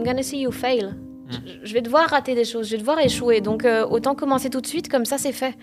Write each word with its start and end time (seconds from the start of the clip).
I'm 0.00 0.06
gonna 0.06 0.22
see 0.22 0.40
you 0.40 0.50
fail. 0.50 0.94
Je, 1.28 1.36
je 1.62 1.74
vais 1.74 1.82
devoir 1.82 2.08
rater 2.08 2.34
des 2.34 2.46
choses, 2.46 2.66
je 2.68 2.72
vais 2.72 2.78
devoir 2.78 2.98
échouer. 3.00 3.42
Donc 3.42 3.66
euh, 3.66 3.86
autant 3.86 4.14
commencer 4.14 4.48
tout 4.48 4.62
de 4.62 4.66
suite, 4.66 4.88
comme 4.88 5.04
ça 5.04 5.18
c'est 5.18 5.32
fait. 5.32 5.54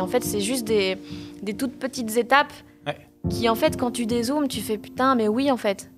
En 0.00 0.06
fait, 0.06 0.22
c'est 0.22 0.40
juste 0.40 0.64
des, 0.64 0.96
des 1.42 1.54
toutes 1.54 1.76
petites 1.78 2.16
étapes 2.16 2.52
Ouais. 2.86 2.96
qui, 3.30 3.48
en 3.48 3.54
fait, 3.56 3.76
quand 3.78 3.90
tu 3.90 4.06
dézoomes, 4.06 4.46
tu 4.46 4.60
fais 4.60 4.78
putain, 4.78 5.14
mais 5.16 5.26
oui, 5.26 5.50
en 5.50 5.56
fait. 5.56 5.90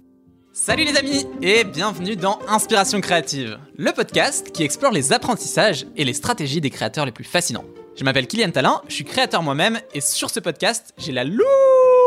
Salut 0.53 0.85
les 0.85 0.97
amis 0.97 1.27
et 1.43 1.65
bienvenue 1.65 2.17
dans 2.17 2.39
Inspiration 2.49 3.01
créative, 3.03 3.59
le 3.77 3.93
podcast 3.93 4.51
qui 4.53 4.63
explore 4.63 4.93
les 4.93 5.13
apprentissages 5.13 5.87
et 5.97 6.05
les 6.05 6.15
stratégies 6.15 6.63
des 6.63 6.71
créateurs 6.71 7.05
les 7.05 7.13
plus 7.13 7.25
fascinants. 7.25 7.65
Je 7.97 8.05
m'appelle 8.05 8.27
Kylian 8.27 8.51
Talin, 8.51 8.81
je 8.89 8.95
suis 8.95 9.05
créateur 9.05 9.43
moi-même 9.43 9.79
et 9.95 10.01
sur 10.01 10.31
ce 10.31 10.41
podcast, 10.41 10.95
j'ai 10.97 11.13
la 11.13 11.25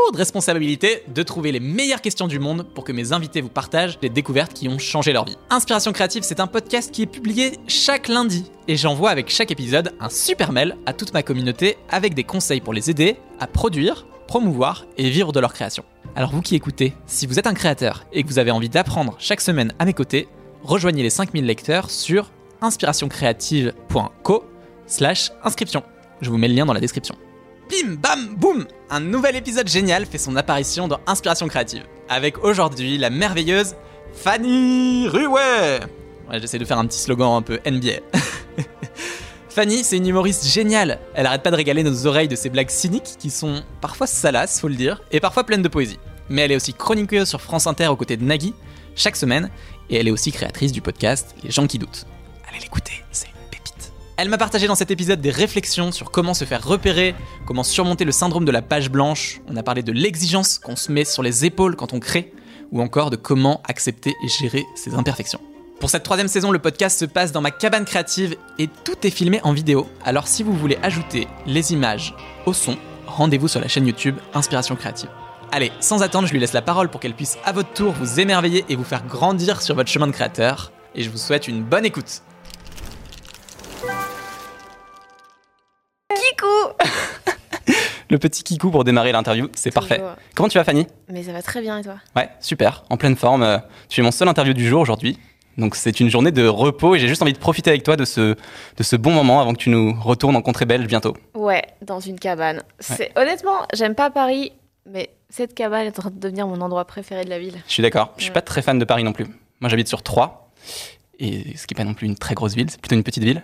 lourde 0.04 0.16
responsabilité 0.16 1.04
de 1.08 1.24
trouver 1.24 1.52
les 1.52 1.60
meilleures 1.60 2.02
questions 2.02 2.28
du 2.28 2.40
monde 2.40 2.66
pour 2.74 2.84
que 2.84 2.92
mes 2.92 3.12
invités 3.12 3.42
vous 3.42 3.50
partagent 3.50 4.00
les 4.02 4.10
découvertes 4.10 4.54
qui 4.54 4.68
ont 4.68 4.80
changé 4.80 5.14
leur 5.14 5.26
vie. 5.26 5.38
Inspiration 5.50 5.92
créative, 5.92 6.24
c'est 6.24 6.40
un 6.40 6.48
podcast 6.48 6.92
qui 6.92 7.04
est 7.04 7.08
publié 7.08 7.54
chaque 7.68 8.08
lundi 8.08 8.52
et 8.68 8.76
j'envoie 8.76 9.10
avec 9.10 9.30
chaque 9.30 9.52
épisode 9.52 9.94
un 10.00 10.10
super 10.10 10.52
mail 10.52 10.78
à 10.86 10.94
toute 10.94 11.14
ma 11.14 11.24
communauté 11.24 11.78
avec 11.90 12.14
des 12.14 12.24
conseils 12.24 12.62
pour 12.62 12.74
les 12.74 12.90
aider 12.90 13.18
à 13.40 13.48
produire, 13.48 14.06
promouvoir 14.28 14.86
et 14.98 15.10
vivre 15.10 15.32
de 15.32 15.40
leur 15.40 15.54
création. 15.54 15.84
Alors 16.16 16.32
vous 16.32 16.42
qui 16.42 16.56
écoutez, 16.56 16.94
si 17.06 17.28
vous 17.28 17.40
êtes 17.40 17.48
un 17.48 17.54
créateur 17.54 18.06
et 18.14 18.24
que 18.24 18.28
vous 18.28 18.40
avez 18.40 18.52
envie 18.52 18.70
d'apprendre 18.70 19.16
chaque 19.20 19.42
semaine 19.42 19.74
à 19.80 19.86
mes 19.86 19.94
côtés, 19.94 20.28
rejoignez 20.64 21.04
les 21.04 21.10
5000 21.10 21.46
lecteurs 21.46 21.90
sur 21.90 22.32
inspirationcreative.co 22.62 24.44
slash 24.88 25.32
inscription. 25.44 25.84
Je 26.22 26.30
vous 26.30 26.38
mets 26.38 26.48
le 26.48 26.56
lien 26.56 26.66
dans 26.66 26.74
la 26.74 26.82
description. 26.82 27.16
Bim 27.70 27.98
bam 28.02 28.36
boum 28.36 28.66
Un 28.90 29.00
nouvel 29.00 29.36
épisode 29.36 29.68
génial 29.68 30.08
fait 30.08 30.18
son 30.18 30.36
apparition 30.36 30.88
dans 30.88 31.00
Inspiration 31.06 31.48
créative. 31.48 31.84
Avec 32.10 32.44
aujourd'hui 32.44 32.98
la 32.98 33.12
merveilleuse 33.12 33.76
Fanny 34.14 35.08
Ruet 35.08 35.80
Ouais, 36.30 36.40
j'essaie 36.40 36.58
de 36.58 36.66
faire 36.66 36.80
un 36.80 36.88
petit 36.88 37.00
slogan 37.00 37.36
un 37.36 37.44
peu 37.44 37.60
NBA. 37.70 38.00
Fanny, 39.50 39.84
c'est 39.84 39.98
une 39.98 40.08
humoriste 40.08 40.48
géniale. 40.48 41.00
Elle 41.14 41.28
arrête 41.28 41.44
pas 41.44 41.52
de 41.52 41.56
régaler 41.56 41.84
nos 41.84 42.08
oreilles 42.08 42.28
de 42.28 42.36
ses 42.36 42.50
blagues 42.50 42.70
cyniques 42.70 43.18
qui 43.20 43.30
sont 43.30 43.64
parfois 43.82 44.08
salaces, 44.08 44.60
faut 44.60 44.68
le 44.68 44.76
dire, 44.76 45.04
et 45.12 45.20
parfois 45.20 45.44
pleines 45.44 45.62
de 45.62 45.68
poésie. 45.68 46.00
Mais 46.30 46.42
elle 46.42 46.52
est 46.52 46.56
aussi 46.56 46.74
chroniqueuse 46.74 47.28
sur 47.28 47.42
France 47.42 47.68
Inter 47.68 47.88
aux 47.88 47.96
côtés 47.96 48.18
de 48.18 48.24
Nagui, 48.24 48.54
chaque 48.96 49.16
semaine, 49.16 49.50
et 49.90 49.98
elle 49.98 50.08
est 50.08 50.12
aussi 50.12 50.32
créatrice 50.32 50.72
du 50.72 50.82
podcast 50.82 51.36
Les 51.44 51.52
gens 51.52 51.68
qui 51.68 51.78
doutent. 51.78 52.06
Allez 52.48 52.60
l'écouter, 52.60 53.04
c'est. 53.12 53.30
Elle 54.22 54.28
m'a 54.28 54.38
partagé 54.38 54.68
dans 54.68 54.76
cet 54.76 54.92
épisode 54.92 55.22
des 55.22 55.30
réflexions 55.30 55.94
sur 55.94 56.12
comment 56.12 56.34
se 56.34 56.44
faire 56.44 56.62
repérer, 56.62 57.16
comment 57.46 57.64
surmonter 57.64 58.04
le 58.04 58.12
syndrome 58.12 58.44
de 58.44 58.52
la 58.52 58.62
page 58.62 58.92
blanche, 58.92 59.40
on 59.48 59.56
a 59.56 59.64
parlé 59.64 59.82
de 59.82 59.94
l'exigence 59.94 60.60
qu'on 60.60 60.76
se 60.76 60.92
met 60.92 61.06
sur 61.06 61.24
les 61.24 61.46
épaules 61.46 61.78
quand 61.78 61.94
on 61.94 62.02
crée, 62.02 62.34
ou 62.74 62.82
encore 62.82 63.12
de 63.12 63.16
comment 63.16 63.62
accepter 63.66 64.14
et 64.22 64.28
gérer 64.28 64.66
ses 64.76 64.94
imperfections. 64.94 65.40
Pour 65.80 65.90
cette 65.90 66.04
troisième 66.04 66.28
saison, 66.28 66.52
le 66.52 66.60
podcast 66.60 67.00
se 67.00 67.06
passe 67.06 67.32
dans 67.32 67.40
ma 67.40 67.52
cabane 67.52 67.86
créative 67.86 68.36
et 68.58 68.68
tout 68.84 69.08
est 69.08 69.10
filmé 69.10 69.40
en 69.44 69.54
vidéo. 69.54 69.88
Alors 70.04 70.28
si 70.28 70.44
vous 70.44 70.54
voulez 70.54 70.78
ajouter 70.84 71.30
les 71.46 71.72
images 71.72 72.14
au 72.46 72.52
son, 72.52 72.76
rendez-vous 73.08 73.48
sur 73.48 73.62
la 73.62 73.70
chaîne 73.70 73.88
YouTube 73.88 74.18
Inspiration 74.34 74.76
Créative. 74.76 75.10
Allez, 75.54 75.72
sans 75.80 76.04
attendre, 76.04 76.28
je 76.28 76.34
lui 76.34 76.42
laisse 76.42 76.52
la 76.52 76.62
parole 76.62 76.90
pour 76.90 77.00
qu'elle 77.00 77.16
puisse 77.16 77.38
à 77.46 77.54
votre 77.54 77.72
tour 77.72 77.94
vous 77.94 78.20
émerveiller 78.20 78.66
et 78.68 78.76
vous 78.76 78.84
faire 78.84 79.08
grandir 79.08 79.62
sur 79.62 79.76
votre 79.76 79.90
chemin 79.90 80.08
de 80.08 80.12
créateur. 80.12 80.74
Et 80.94 81.04
je 81.04 81.10
vous 81.10 81.18
souhaite 81.18 81.48
une 81.48 81.64
bonne 81.64 81.86
écoute. 81.86 82.22
Le 88.10 88.18
petit 88.18 88.44
kikou 88.44 88.72
pour 88.72 88.84
démarrer 88.84 89.12
l'interview, 89.12 89.50
c'est 89.54 89.72
parfait. 89.72 89.98
Toujours. 89.98 90.14
Comment 90.36 90.50
tu 90.50 90.58
vas 90.58 90.64
Fanny? 90.64 90.88
Mais 91.10 91.24
ça 91.24 91.32
va 91.32 91.42
très 91.44 91.62
bien, 91.62 91.78
et 91.78 91.84
toi? 91.84 91.96
Ouais, 92.16 92.30
super, 92.40 92.84
en 92.90 92.98
pleine 92.98 93.16
forme. 93.16 93.44
Euh, 93.44 93.60
Tu 93.88 94.02
es 94.02 94.04
mon 94.04 94.12
seul 94.12 94.28
interview 94.28 94.54
du 94.54 94.68
jour 94.68 94.82
aujourd'hui. 94.82 95.20
Donc 95.58 95.76
c'est 95.76 96.00
une 96.00 96.10
journée 96.10 96.32
de 96.32 96.48
repos 96.48 96.96
et 96.96 97.00
j'ai 97.00 97.08
juste 97.10 97.22
envie 97.22 97.34
de 97.34 97.38
profiter 97.38 97.70
avec 97.70 97.84
toi 97.84 97.98
de 97.98 98.06
ce, 98.06 98.36
de 98.78 98.84
ce 98.84 98.96
bon 98.96 99.12
moment 99.12 99.42
avant 99.42 99.52
que 99.54 99.58
tu 99.58 99.70
nous 99.70 99.94
retournes 100.00 100.38
en 100.38 100.42
contrée 100.42 100.66
belge 100.66 100.88
bientôt. 100.88 101.18
Ouais, 101.34 101.64
dans 101.82 102.00
une 102.00 102.18
cabane. 102.18 102.64
C'est 102.80 103.12
Honnêtement, 103.18 103.66
j'aime 103.74 103.94
pas 103.94 104.10
Paris, 104.10 104.54
mais 104.86 105.10
cette 105.30 105.54
cabane 105.54 105.86
est 105.88 106.00
en 106.00 106.02
train 106.02 106.10
de 106.12 106.20
devenir 106.20 106.48
mon 106.48 106.62
endroit 106.62 106.86
préféré 106.86 107.26
de 107.26 107.30
la 107.30 107.40
ville. 107.40 107.58
Je 107.68 107.74
suis 107.74 107.84
d'accord, 107.84 108.14
je 108.16 108.22
suis 108.24 108.30
Ouais. 108.30 108.36
pas 108.36 108.42
très 108.42 108.62
fan 108.62 108.80
de 108.80 108.86
Paris 108.86 109.04
non 109.04 109.12
plus. 109.12 109.26
Moi 109.60 109.70
j'habite 109.70 109.90
sur 109.90 110.02
Troyes, 110.02 110.50
et 111.20 111.58
ce 111.58 111.68
qui 111.68 111.74
n'est 111.74 111.78
pas 111.78 111.84
non 111.84 111.94
plus 111.94 112.08
une 112.08 112.16
très 112.16 112.36
grosse 112.36 112.56
ville, 112.56 112.70
c'est 112.70 112.80
plutôt 112.80 112.96
une 112.96 113.04
petite 113.04 113.24
ville. 113.24 113.44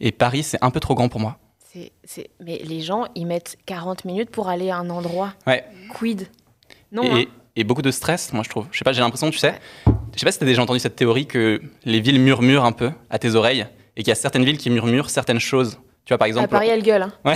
Et 0.00 0.12
Paris 0.12 0.44
c'est 0.44 0.58
un 0.62 0.70
peu 0.70 0.78
trop 0.78 0.94
grand 0.94 1.08
pour 1.08 1.18
moi. 1.20 1.38
C'est, 1.72 1.92
c'est... 2.04 2.30
Mais 2.40 2.60
les 2.64 2.80
gens, 2.80 3.06
ils 3.14 3.26
mettent 3.26 3.56
40 3.66 4.04
minutes 4.06 4.30
pour 4.30 4.48
aller 4.48 4.70
à 4.70 4.76
un 4.78 4.88
endroit. 4.90 5.34
Ouais. 5.46 5.64
Quid? 5.92 6.28
Non, 6.92 7.02
et, 7.02 7.22
hein. 7.22 7.24
et 7.56 7.64
beaucoup 7.64 7.82
de 7.82 7.90
stress, 7.90 8.32
moi 8.32 8.42
je 8.42 8.48
trouve. 8.48 8.66
Je 8.72 8.78
sais 8.78 8.84
pas, 8.84 8.92
j'ai 8.94 9.00
l'impression, 9.02 9.30
tu 9.30 9.36
sais, 9.38 9.54
je 9.86 10.18
sais 10.18 10.24
pas 10.24 10.32
si 10.32 10.38
tu 10.38 10.44
as 10.44 10.46
déjà 10.46 10.62
entendu 10.62 10.78
cette 10.78 10.96
théorie 10.96 11.26
que 11.26 11.60
les 11.84 12.00
villes 12.00 12.20
murmurent 12.20 12.64
un 12.64 12.72
peu 12.72 12.90
à 13.10 13.18
tes 13.18 13.34
oreilles 13.34 13.66
et 13.96 14.02
qu'il 14.02 14.08
y 14.08 14.12
a 14.12 14.14
certaines 14.14 14.44
villes 14.44 14.56
qui 14.56 14.70
murmurent 14.70 15.10
certaines 15.10 15.40
choses. 15.40 15.78
Tu 16.06 16.12
vois 16.14 16.18
par 16.18 16.26
exemple. 16.26 16.46
À 16.46 16.48
Paris, 16.48 16.68
elle 16.68 16.82
gueule. 16.82 17.02
hein. 17.02 17.12
Ouais. 17.26 17.34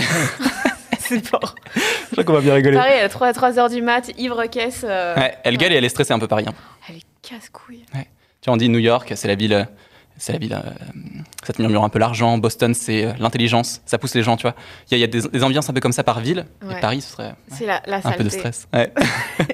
c'est 0.99 1.23
fort. 1.23 1.53
je 1.75 2.11
crois 2.13 2.23
qu'on 2.23 2.33
va 2.33 2.41
bien 2.41 2.55
rigoler. 2.55 2.75
Paris, 2.77 2.93
à 2.99 3.09
3, 3.09 3.33
3 3.33 3.59
heures 3.59 3.69
du 3.69 3.83
mat, 3.83 4.09
ivre 4.17 4.43
caisse. 4.47 4.83
euh, 4.83 5.15
Ouais, 5.15 5.37
elle 5.43 5.57
gueule 5.57 5.73
et 5.73 5.75
elle 5.75 5.85
est 5.85 5.89
stressée 5.89 6.13
un 6.13 6.19
peu 6.19 6.27
Paris. 6.27 6.45
hein. 6.47 6.53
Elle 6.89 6.95
est 6.95 7.03
casse-couille. 7.21 7.85
Tu 7.93 7.99
vois, 8.47 8.55
on 8.55 8.57
dit 8.57 8.69
New 8.69 8.79
York, 8.79 9.13
c'est 9.15 9.27
la 9.27 9.35
ville, 9.35 9.53
euh, 9.53 9.63
c'est 10.17 10.33
la 10.33 10.39
ville, 10.39 10.53
euh, 10.53 10.69
ça 11.43 11.53
te 11.53 11.61
murmure 11.61 11.83
un 11.83 11.89
peu 11.89 11.99
l'argent. 11.99 12.37
Boston, 12.37 12.73
c'est 12.73 13.05
euh, 13.05 13.13
l'intelligence, 13.19 13.81
ça 13.85 13.97
pousse 13.97 14.15
les 14.15 14.23
gens, 14.23 14.37
tu 14.37 14.43
vois. 14.43 14.55
Il 14.89 14.91
y 14.91 14.95
a, 14.95 14.97
il 14.97 15.01
y 15.01 15.03
a 15.03 15.07
des, 15.07 15.27
des 15.27 15.43
ambiances 15.43 15.69
un 15.69 15.73
peu 15.73 15.79
comme 15.79 15.91
ça 15.91 16.03
par 16.03 16.19
ville. 16.19 16.45
Ouais. 16.65 16.77
Et 16.77 16.81
Paris, 16.81 17.01
ce 17.01 17.11
serait 17.11 17.27
ouais, 17.29 17.35
C'est 17.57 17.65
la, 17.65 17.81
la 17.85 17.97
un 18.03 18.11
peu 18.11 18.23
de 18.23 18.29
stress. 18.29 18.67
Ouais. 18.73 18.91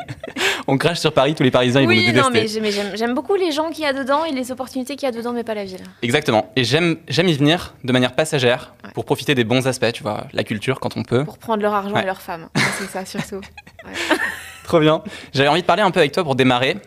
on 0.68 0.78
crache 0.78 1.00
sur 1.00 1.14
Paris, 1.14 1.36
tous 1.36 1.44
les 1.44 1.52
Parisiens, 1.52 1.82
ils 1.82 1.88
vont 1.88 1.94
nous 1.94 2.00
Oui, 2.00 2.06
détester. 2.06 2.60
non, 2.60 2.62
mais 2.62 2.98
j'aime, 2.98 3.14
beaucoup 3.14 3.36
les 3.36 3.52
gens 3.52 3.70
qu'il 3.70 3.84
y 3.84 3.88
a 3.88 3.94
dedans 3.94 4.26
et 4.26 4.32
les 4.32 4.52
opportunités 4.52 4.96
qu'il 4.96 5.08
y 5.08 5.12
a 5.12 5.16
dedans, 5.16 5.34
mais 5.34 5.44
pas 5.44 5.54
la 5.56 5.66
ville. 5.66 5.82
Exactement. 6.02 6.52
Et 6.56 6.64
j'aime, 6.64 6.98
y 7.08 7.34
venir 7.34 7.74
de 7.84 7.92
manière 7.92 8.14
passagère 8.14 8.74
pour 8.94 9.06
profiter 9.06 9.36
des 9.36 9.44
bons 9.44 9.68
aspects, 9.68 9.92
tu 9.94 10.04
vois, 10.04 10.28
la 10.34 10.44
culture 10.44 10.80
quand 10.80 10.98
on 10.98 11.04
peut. 11.04 11.24
Pour 11.26 11.38
prendre 11.38 11.62
leur 11.62 11.74
argent 11.74 11.98
et 11.98 12.06
leurs 12.06 12.22
femmes. 12.22 12.50
Ça, 12.56 12.64
c'est 12.78 12.86
ça, 12.88 13.06
surtout. 13.06 13.42
Trop 14.64 14.80
bien. 14.80 15.02
J'avais 15.34 15.50
envie 15.50 15.62
de 15.62 15.66
parler 15.66 15.82
un 15.82 15.92
peu 15.92 16.00
avec 16.00 16.12
toi 16.12 16.24
pour 16.24 16.36
démarrer. 16.36 16.78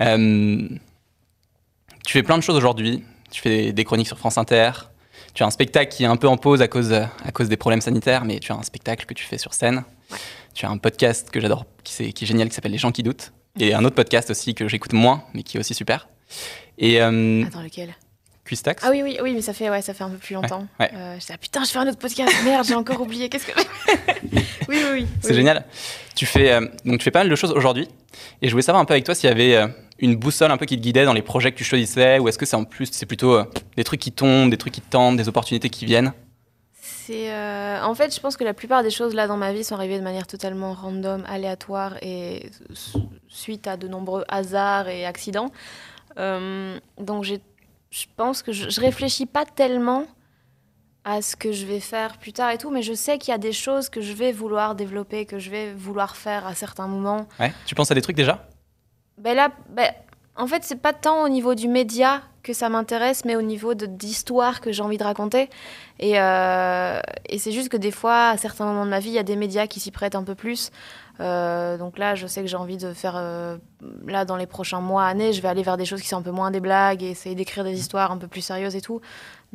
Euh, 0.00 0.68
tu 2.04 2.12
fais 2.12 2.22
plein 2.22 2.38
de 2.38 2.42
choses 2.42 2.56
aujourd'hui. 2.56 3.04
Tu 3.30 3.40
fais 3.40 3.72
des 3.72 3.84
chroniques 3.84 4.06
sur 4.06 4.18
France 4.18 4.38
Inter. 4.38 4.72
Tu 5.34 5.42
as 5.42 5.46
un 5.46 5.50
spectacle 5.50 5.90
qui 5.90 6.02
est 6.02 6.06
un 6.06 6.16
peu 6.16 6.28
en 6.28 6.36
pause 6.36 6.60
à 6.60 6.68
cause, 6.68 6.92
à 6.92 7.32
cause 7.32 7.48
des 7.48 7.56
problèmes 7.56 7.80
sanitaires, 7.80 8.24
mais 8.24 8.38
tu 8.38 8.52
as 8.52 8.54
un 8.54 8.62
spectacle 8.62 9.06
que 9.06 9.14
tu 9.14 9.24
fais 9.24 9.38
sur 9.38 9.54
scène. 9.54 9.84
Ouais. 10.10 10.18
Tu 10.54 10.66
as 10.66 10.70
un 10.70 10.76
podcast 10.76 11.30
que 11.30 11.40
j'adore, 11.40 11.64
qui, 11.84 12.02
est 12.02 12.26
génial, 12.26 12.48
qui 12.48 12.54
s'appelle 12.54 12.72
Les 12.72 12.78
gens 12.78 12.92
qui 12.92 13.02
doutent. 13.02 13.32
Et 13.58 13.74
un 13.74 13.84
autre 13.84 13.94
podcast 13.94 14.30
aussi 14.30 14.54
que 14.54 14.68
j'écoute 14.68 14.92
moins, 14.92 15.24
mais 15.32 15.42
qui 15.42 15.56
est 15.56 15.60
aussi 15.60 15.74
super. 15.74 16.08
Et 16.78 17.00
euh, 17.00 17.44
Attends, 17.46 17.62
lequel? 17.62 17.94
Quistax. 18.44 18.82
Ah 18.84 18.90
oui, 18.90 19.02
oui, 19.02 19.18
oui, 19.22 19.32
mais 19.34 19.40
ça 19.40 19.52
fait, 19.52 19.70
ouais, 19.70 19.82
ça 19.82 19.94
fait 19.94 20.04
un 20.04 20.10
peu 20.10 20.16
plus 20.16 20.34
longtemps. 20.34 20.66
ouais. 20.80 20.90
Euh, 20.92 21.14
je 21.20 21.26
dis, 21.26 21.32
ah, 21.32 21.38
putain, 21.38 21.64
je 21.64 21.70
fais 21.70 21.78
un 21.78 21.88
autre 21.88 21.98
podcast. 21.98 22.32
Merde, 22.44 22.66
j'ai 22.66 22.74
encore 22.74 23.00
oublié. 23.00 23.28
Qu'est-ce 23.28 23.46
que. 23.46 23.52
oui, 24.32 24.42
oui, 24.68 24.84
oui. 24.92 25.06
C'est 25.20 25.30
oui. 25.30 25.34
génial. 25.36 25.64
Tu 26.14 26.26
fais, 26.26 26.52
euh, 26.52 26.60
donc 26.84 26.98
tu 26.98 27.04
fais 27.04 27.10
pas 27.10 27.20
mal 27.20 27.30
de 27.30 27.36
choses 27.36 27.52
aujourd'hui. 27.52 27.88
Et 28.42 28.48
je 28.48 28.52
voulais 28.52 28.62
savoir 28.62 28.82
un 28.82 28.84
peu 28.84 28.92
avec 28.92 29.04
toi 29.04 29.14
s'il 29.14 29.28
y 29.28 29.32
avait 29.32 29.54
euh, 29.54 29.68
une 30.02 30.16
boussole 30.16 30.50
un 30.50 30.58
peu 30.58 30.66
qui 30.66 30.76
te 30.76 30.82
guidait 30.82 31.06
dans 31.06 31.14
les 31.14 31.22
projets 31.22 31.52
que 31.52 31.56
tu 31.56 31.64
choisissais, 31.64 32.18
ou 32.18 32.28
est-ce 32.28 32.36
que 32.36 32.44
c'est 32.44 32.56
en 32.56 32.64
plus, 32.64 32.90
c'est 32.92 33.06
plutôt 33.06 33.34
euh, 33.34 33.44
des 33.76 33.84
trucs 33.84 34.00
qui 34.00 34.12
tombent, 34.12 34.50
des 34.50 34.58
trucs 34.58 34.74
qui 34.74 34.80
te 34.82 34.90
tentent, 34.90 35.16
des 35.16 35.28
opportunités 35.28 35.70
qui 35.70 35.86
viennent? 35.86 36.12
C'est 36.72 37.32
euh, 37.32 37.82
en 37.82 37.94
fait, 37.94 38.14
je 38.14 38.20
pense 38.20 38.36
que 38.36 38.44
la 38.44 38.52
plupart 38.52 38.82
des 38.82 38.90
choses 38.90 39.14
là 39.14 39.26
dans 39.26 39.36
ma 39.36 39.52
vie 39.52 39.64
sont 39.64 39.76
arrivées 39.76 39.98
de 39.98 40.04
manière 40.04 40.26
totalement 40.26 40.72
random, 40.74 41.24
aléatoire 41.26 41.94
et 42.02 42.50
suite 43.28 43.66
à 43.66 43.76
de 43.76 43.88
nombreux 43.88 44.24
hasards 44.28 44.88
et 44.88 45.06
accidents. 45.06 45.50
Euh, 46.18 46.78
donc 46.98 47.24
je 47.24 47.36
pense 48.16 48.42
que 48.42 48.52
je, 48.52 48.70
je 48.70 48.80
réfléchis 48.80 49.26
pas 49.26 49.44
tellement 49.44 50.06
à 51.04 51.22
ce 51.22 51.34
que 51.34 51.50
je 51.52 51.66
vais 51.66 51.80
faire 51.80 52.18
plus 52.18 52.32
tard 52.32 52.50
et 52.50 52.58
tout, 52.58 52.70
mais 52.70 52.82
je 52.82 52.92
sais 52.92 53.18
qu'il 53.18 53.32
y 53.32 53.34
a 53.34 53.38
des 53.38 53.52
choses 53.52 53.88
que 53.88 54.00
je 54.00 54.12
vais 54.12 54.30
vouloir 54.30 54.74
développer, 54.74 55.26
que 55.26 55.38
je 55.38 55.50
vais 55.50 55.72
vouloir 55.72 56.16
faire 56.16 56.46
à 56.46 56.54
certains 56.54 56.86
moments. 56.86 57.28
Ouais. 57.40 57.52
Tu 57.66 57.74
penses 57.74 57.90
à 57.90 57.94
des 57.94 58.02
trucs 58.02 58.16
déjà? 58.16 58.48
Ben 59.18 59.34
là, 59.36 59.50
ben, 59.70 59.90
en 60.36 60.46
fait, 60.46 60.64
c'est 60.64 60.80
pas 60.80 60.92
tant 60.92 61.24
au 61.24 61.28
niveau 61.28 61.54
du 61.54 61.68
média 61.68 62.22
que 62.42 62.52
ça 62.52 62.68
m'intéresse, 62.68 63.24
mais 63.24 63.36
au 63.36 63.42
niveau 63.42 63.74
de 63.74 63.86
d'histoire 63.86 64.60
que 64.60 64.72
j'ai 64.72 64.82
envie 64.82 64.98
de 64.98 65.04
raconter. 65.04 65.48
Et, 66.00 66.18
euh, 66.18 66.98
et 67.28 67.38
c'est 67.38 67.52
juste 67.52 67.68
que 67.68 67.76
des 67.76 67.92
fois, 67.92 68.30
à 68.30 68.36
certains 68.36 68.64
moments 68.64 68.84
de 68.84 68.90
ma 68.90 68.98
vie, 68.98 69.10
il 69.10 69.14
y 69.14 69.18
a 69.18 69.22
des 69.22 69.36
médias 69.36 69.66
qui 69.66 69.78
s'y 69.78 69.90
prêtent 69.90 70.16
un 70.16 70.24
peu 70.24 70.34
plus. 70.34 70.70
Euh, 71.20 71.76
donc 71.76 71.98
là, 71.98 72.14
je 72.16 72.26
sais 72.26 72.40
que 72.40 72.48
j'ai 72.48 72.56
envie 72.56 72.78
de 72.78 72.92
faire, 72.94 73.14
euh, 73.16 73.58
là, 74.06 74.24
dans 74.24 74.36
les 74.36 74.46
prochains 74.46 74.80
mois, 74.80 75.04
années, 75.04 75.32
je 75.32 75.40
vais 75.40 75.48
aller 75.48 75.62
vers 75.62 75.76
des 75.76 75.84
choses 75.84 76.02
qui 76.02 76.08
sont 76.08 76.16
un 76.16 76.22
peu 76.22 76.32
moins 76.32 76.50
des 76.50 76.60
blagues 76.60 77.02
et 77.02 77.10
essayer 77.10 77.36
d'écrire 77.36 77.62
des 77.62 77.78
histoires 77.78 78.10
un 78.10 78.18
peu 78.18 78.26
plus 78.26 78.40
sérieuses 78.40 78.74
et 78.74 78.80
tout. 78.80 79.00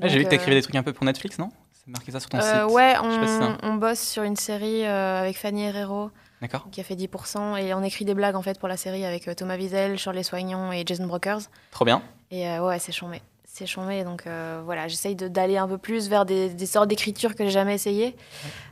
Ouais, 0.01 0.07
J'ai 0.07 0.19
vu 0.19 0.23
que 0.23 0.29
tu 0.29 0.35
écrivais 0.35 0.55
des 0.55 0.61
trucs 0.61 0.75
un 0.75 0.83
peu 0.83 0.93
pour 0.93 1.03
Netflix, 1.03 1.37
non? 1.39 1.49
C'est 1.73 1.91
marqué 1.91 2.11
ça 2.11 2.19
sur 2.21 2.29
ton 2.29 2.39
site. 2.39 2.73
ouais, 2.73 2.93
si 2.93 2.99
on, 3.41 3.57
on 3.63 3.73
bosse 3.75 3.99
sur 3.99 4.23
une 4.23 4.35
série 4.35 4.85
avec 4.85 5.37
Fanny 5.37 5.63
Herrero 5.65 6.11
D'accord. 6.41 6.67
qui 6.71 6.79
a 6.81 6.83
fait 6.83 6.95
10% 6.95 7.57
et 7.57 7.73
on 7.73 7.81
écrit 7.83 8.05
des 8.05 8.13
blagues 8.13 8.35
en 8.35 8.41
fait 8.41 8.59
pour 8.59 8.67
la 8.67 8.77
série 8.77 9.05
avec 9.05 9.27
euh, 9.27 9.33
Thomas 9.33 9.57
Wiesel, 9.57 9.97
Shirley 9.97 10.23
Soignon 10.23 10.71
et 10.71 10.83
Jason 10.85 11.07
Brokers. 11.07 11.41
Trop 11.71 11.85
bien. 11.85 12.01
Et 12.31 12.47
euh, 12.47 12.65
ouais, 12.67 12.77
c'est 12.79 12.91
chambé. 12.91 13.21
C'est 13.45 13.65
chambé. 13.65 14.03
Donc 14.03 14.27
euh, 14.27 14.61
voilà, 14.63 14.87
j'essaye 14.87 15.15
d'aller 15.15 15.57
un 15.57 15.67
peu 15.67 15.77
plus 15.79 16.09
vers 16.09 16.25
des, 16.25 16.49
des 16.49 16.65
sortes 16.67 16.89
d'écriture 16.89 17.33
que 17.33 17.43
j'ai 17.43 17.49
jamais 17.49 17.73
essayé. 17.73 18.15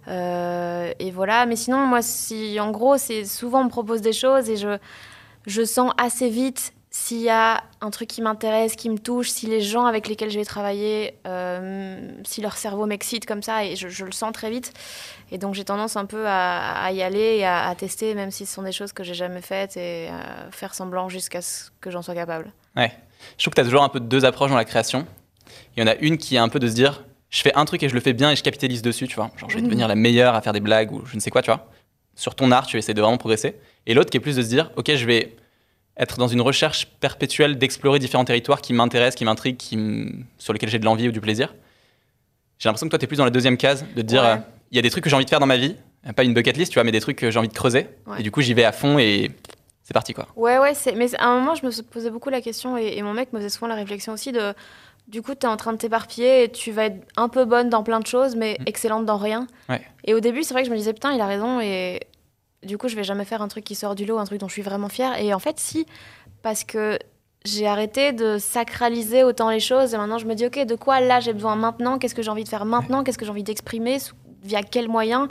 Euh, 0.07 0.93
et 0.99 1.09
voilà. 1.11 1.45
Mais 1.47 1.55
sinon, 1.55 1.79
moi, 1.87 2.01
si 2.01 2.59
en 2.59 2.71
gros, 2.71 2.97
c'est 2.97 3.25
souvent 3.25 3.61
on 3.61 3.65
me 3.65 3.69
propose 3.69 4.01
des 4.01 4.13
choses 4.13 4.49
et 4.49 4.57
je, 4.57 4.77
je 5.47 5.63
sens 5.63 5.91
assez 5.97 6.29
vite 6.29 6.73
s'il 6.97 7.19
y 7.19 7.29
a 7.29 7.61
un 7.81 7.89
truc 7.91 8.07
qui 8.07 8.21
m'intéresse, 8.21 8.77
qui 8.77 8.89
me 8.89 8.97
touche, 8.97 9.29
si 9.29 9.47
les 9.47 9.59
gens 9.59 9.85
avec 9.85 10.07
lesquels 10.07 10.29
je 10.29 10.39
vais 10.39 10.45
travailler, 10.45 11.15
euh, 11.27 12.09
si 12.23 12.39
leur 12.39 12.55
cerveau 12.55 12.85
m'excite 12.85 13.25
comme 13.25 13.41
ça, 13.43 13.65
et 13.65 13.75
je, 13.75 14.05
le 14.05 14.13
sens 14.13 14.31
très 14.31 14.49
vite. 14.49 14.71
Et 15.29 15.37
donc 15.37 15.55
j'ai 15.55 15.65
tendance 15.65 15.97
un 15.97 16.05
peu 16.05 16.23
à, 16.25 16.89
y 16.93 17.01
aller 17.03 17.39
et 17.39 17.45
à, 17.45 17.75
tester, 17.77 18.15
même 18.15 18.31
si 18.31 18.45
ce 18.45 18.53
sont 18.53 18.63
des 18.63 18.71
choses 18.71 18.93
que 18.93 19.03
j'ai 19.03 19.13
jamais 19.13 19.41
faites, 19.41 19.75
et 19.75 20.07
à 20.07 20.49
faire 20.51 20.73
semblant 20.73 21.09
jusqu'à 21.09 21.41
ce 21.41 21.65
que 21.81 21.91
j'en 21.91 22.01
sois 22.01 22.15
capable. 22.15 22.53
Ouais. 22.77 22.93
Je 23.37 23.43
trouve 23.43 23.51
que 23.51 23.55
tu 23.55 23.61
as 23.61 23.65
toujours 23.65 23.83
un 23.83 23.89
peu 23.89 23.99
deux 23.99 24.23
approches 24.23 24.51
dans 24.51 24.55
la 24.55 24.63
création. 24.63 25.05
Il 25.75 25.81
y 25.81 25.83
en 25.83 25.87
a 25.87 25.95
une 25.95 26.17
qui 26.17 26.37
est 26.37 26.39
un 26.39 26.47
peu 26.47 26.59
de 26.59 26.67
se 26.69 26.75
dire, 26.75 27.03
je 27.29 27.41
fais 27.41 27.53
un 27.55 27.65
truc 27.65 27.83
et 27.83 27.89
je 27.89 27.93
le 27.93 27.99
fais 27.99 28.13
bien 28.13 28.31
et 28.31 28.37
je 28.37 28.43
capitalise 28.43 28.81
dessus, 28.81 29.09
tu 29.09 29.15
vois. 29.15 29.31
Genre, 29.35 29.49
je 29.49 29.57
vais 29.57 29.61
devenir 29.63 29.89
la 29.89 29.95
meilleure 29.95 30.33
à 30.33 30.41
faire 30.41 30.53
des 30.53 30.61
blagues 30.61 30.93
ou 30.93 31.05
je 31.05 31.15
ne 31.15 31.19
sais 31.19 31.29
quoi, 31.29 31.41
tu 31.41 31.51
vois. 31.51 31.67
Sur 32.15 32.35
ton 32.35 32.51
art, 32.51 32.67
tu 32.67 32.77
essaies 32.77 32.93
de 32.93 33.01
vraiment 33.01 33.17
progresser. 33.17 33.57
Et 33.85 33.93
l'autre 33.93 34.09
qui 34.09 34.15
est 34.15 34.21
plus 34.21 34.37
de 34.37 34.41
se 34.41 34.47
dire, 34.47 34.71
ok, 34.77 34.95
je 34.95 35.05
vais 35.05 35.35
être 35.97 36.17
dans 36.17 36.27
une 36.27 36.41
recherche 36.41 36.87
perpétuelle 36.99 37.57
d'explorer 37.57 37.99
différents 37.99 38.25
territoires 38.25 38.61
qui 38.61 38.73
m'intéressent, 38.73 39.15
qui 39.15 39.25
m'intriguent, 39.25 39.57
qui 39.57 39.77
sur 40.37 40.53
lesquels 40.53 40.69
j'ai 40.69 40.79
de 40.79 40.85
l'envie 40.85 41.07
ou 41.07 41.11
du 41.11 41.21
plaisir. 41.21 41.53
J'ai 42.59 42.69
l'impression 42.69 42.87
que 42.87 42.91
toi, 42.91 42.99
tu 42.99 43.05
es 43.05 43.07
plus 43.07 43.17
dans 43.17 43.25
la 43.25 43.31
deuxième 43.31 43.57
case, 43.57 43.85
de 43.95 44.01
dire, 44.01 44.23
euh, 44.23 44.35
il 44.71 44.75
y 44.75 44.79
a 44.79 44.81
des 44.81 44.89
trucs 44.89 45.03
que 45.03 45.09
j'ai 45.09 45.15
envie 45.15 45.25
de 45.25 45.29
faire 45.29 45.39
dans 45.39 45.45
ma 45.45 45.57
vie, 45.57 45.75
pas 46.15 46.23
une 46.23 46.33
bucket 46.33 46.57
list, 46.57 46.71
tu 46.71 46.75
vois, 46.75 46.83
mais 46.83 46.91
des 46.91 47.01
trucs 47.01 47.17
que 47.17 47.31
j'ai 47.31 47.39
envie 47.39 47.47
de 47.47 47.53
creuser. 47.53 47.87
Et 48.17 48.23
du 48.23 48.31
coup, 48.31 48.41
j'y 48.41 48.53
vais 48.53 48.63
à 48.63 48.71
fond 48.71 48.99
et 48.99 49.31
c'est 49.83 49.93
parti, 49.93 50.13
quoi. 50.13 50.27
Ouais, 50.35 50.57
ouais, 50.57 50.73
mais 50.95 51.13
à 51.15 51.27
un 51.27 51.39
moment, 51.39 51.55
je 51.55 51.65
me 51.65 51.81
posais 51.83 52.09
beaucoup 52.09 52.29
la 52.29 52.41
question, 52.41 52.77
et, 52.77 53.01
mon 53.01 53.13
mec 53.13 53.31
me 53.33 53.39
faisait 53.39 53.49
souvent 53.49 53.67
la 53.67 53.75
réflexion 53.75 54.13
aussi 54.13 54.31
de, 54.31 54.53
du 55.07 55.21
coup, 55.21 55.33
tu 55.35 55.45
es 55.45 55.49
en 55.49 55.57
train 55.57 55.73
de 55.73 55.77
t'éparpiller 55.77 56.43
et 56.43 56.51
tu 56.51 56.71
vas 56.71 56.85
être 56.85 57.05
un 57.17 57.29
peu 57.29 57.45
bonne 57.45 57.69
dans 57.69 57.83
plein 57.83 57.99
de 57.99 58.07
choses, 58.07 58.35
mais 58.35 58.57
mm. 58.59 58.63
excellente 58.65 59.05
dans 59.05 59.17
rien. 59.17 59.47
Et 60.03 60.13
au 60.13 60.19
début, 60.19 60.43
c'est 60.43 60.53
vrai 60.53 60.63
que 60.63 60.69
je 60.69 60.73
me 60.73 60.77
disais, 60.77 60.93
putain, 60.93 61.13
il 61.13 61.21
a 61.21 61.27
raison, 61.27 61.59
et 61.59 61.99
du 62.65 62.77
coup, 62.77 62.87
je 62.87 62.95
vais 62.95 63.03
jamais 63.03 63.25
faire 63.25 63.41
un 63.41 63.47
truc 63.47 63.63
qui 63.63 63.75
sort 63.75 63.95
du 63.95 64.05
lot, 64.05 64.17
un 64.17 64.25
truc 64.25 64.39
dont 64.39 64.47
je 64.47 64.53
suis 64.53 64.61
vraiment 64.61 64.89
fière. 64.89 65.19
Et 65.19 65.33
en 65.33 65.39
fait, 65.39 65.59
si, 65.59 65.85
parce 66.41 66.63
que 66.63 66.99
j'ai 67.45 67.67
arrêté 67.67 68.11
de 68.11 68.37
sacraliser 68.37 69.23
autant 69.23 69.49
les 69.49 69.59
choses 69.59 69.93
et 69.93 69.97
maintenant 69.97 70.17
je 70.17 70.25
me 70.25 70.33
dis 70.33 70.47
ok 70.47 70.65
de 70.65 70.75
quoi 70.75 70.99
là 70.99 71.19
j'ai 71.19 71.31
besoin 71.31 71.55
maintenant? 71.55 71.97
Qu'est-ce 71.97 72.15
que 72.15 72.23
j'ai 72.23 72.31
envie 72.31 72.43
de 72.43 72.49
faire 72.49 72.65
maintenant? 72.65 73.03
Qu'est-ce 73.03 73.17
que 73.17 73.25
j'ai 73.25 73.31
envie 73.31 73.43
d'exprimer? 73.43 73.97
Via 74.43 74.63
quel 74.63 74.89
moyen? 74.89 75.27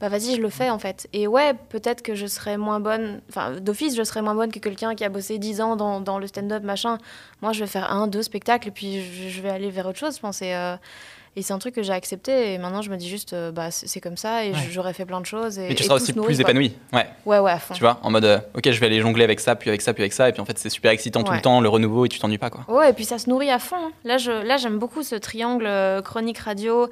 Bah 0.00 0.08
vas-y 0.08 0.36
je 0.36 0.40
le 0.40 0.48
fais 0.48 0.70
en 0.70 0.78
fait. 0.78 1.08
Et 1.12 1.26
ouais 1.26 1.54
peut-être 1.68 2.02
que 2.02 2.14
je 2.14 2.26
serais 2.26 2.56
moins 2.56 2.78
bonne 2.80 3.20
enfin 3.28 3.52
d'office 3.52 3.96
je 3.96 4.02
serais 4.04 4.22
moins 4.22 4.34
bonne 4.34 4.52
que 4.52 4.60
quelqu'un 4.60 4.94
qui 4.94 5.04
a 5.04 5.08
bossé 5.08 5.38
10 5.38 5.60
ans 5.60 5.76
dans, 5.76 6.00
dans 6.00 6.18
le 6.18 6.26
stand-up 6.28 6.62
machin. 6.62 6.98
Moi 7.42 7.52
je 7.52 7.60
vais 7.60 7.66
faire 7.66 7.90
un 7.92 8.06
deux 8.06 8.22
spectacles 8.22 8.68
et 8.68 8.72
puis 8.72 9.02
je, 9.30 9.42
vais 9.42 9.50
aller 9.50 9.70
vers 9.70 9.86
autre 9.86 9.98
chose 9.98 10.16
je 10.16 10.20
pense. 10.20 10.42
Et, 10.42 10.54
euh, 10.54 10.76
et 11.36 11.42
c'est 11.42 11.52
un 11.52 11.58
truc 11.58 11.74
que 11.74 11.82
j'ai 11.82 11.92
accepté 11.92 12.54
et 12.54 12.58
maintenant 12.58 12.80
je 12.80 12.90
me 12.90 12.96
dis 12.96 13.08
juste, 13.08 13.34
euh, 13.34 13.52
bah, 13.52 13.70
c'est 13.70 14.00
comme 14.00 14.16
ça 14.16 14.46
et 14.46 14.54
j'aurais 14.70 14.94
fait 14.94 15.04
plein 15.04 15.20
de 15.20 15.26
choses. 15.26 15.58
Et, 15.58 15.74
tu 15.74 15.84
seras 15.84 15.96
aussi 15.96 16.14
plus 16.14 16.40
épanoui. 16.40 16.74
Ouais. 16.94 17.06
ouais, 17.26 17.38
ouais, 17.38 17.52
à 17.52 17.58
fond. 17.58 17.74
Tu 17.74 17.80
vois, 17.80 18.00
en 18.02 18.10
mode, 18.10 18.24
euh, 18.24 18.38
ok, 18.56 18.70
je 18.70 18.80
vais 18.80 18.86
aller 18.86 19.00
jongler 19.00 19.22
avec 19.22 19.40
ça, 19.40 19.54
puis 19.54 19.68
avec 19.68 19.82
ça, 19.82 19.92
puis 19.92 20.02
avec 20.02 20.14
ça. 20.14 20.30
Et 20.30 20.32
puis 20.32 20.40
en 20.40 20.46
fait, 20.46 20.58
c'est 20.58 20.70
super 20.70 20.90
excitant 20.90 21.22
tout 21.22 21.32
le 21.32 21.42
temps, 21.42 21.60
le 21.60 21.68
renouveau 21.68 22.06
et 22.06 22.08
tu 22.08 22.18
t'ennuies 22.18 22.38
pas. 22.38 22.48
Quoi. 22.48 22.64
Ouais, 22.68 22.90
et 22.90 22.92
puis 22.94 23.04
ça 23.04 23.18
se 23.18 23.28
nourrit 23.28 23.50
à 23.50 23.58
fond. 23.58 23.76
Hein. 23.76 23.92
Là, 24.04 24.16
je, 24.16 24.30
là, 24.30 24.56
j'aime 24.56 24.78
beaucoup 24.78 25.02
ce 25.02 25.14
triangle 25.14 25.66
euh, 25.66 26.00
chronique 26.00 26.38
radio, 26.38 26.88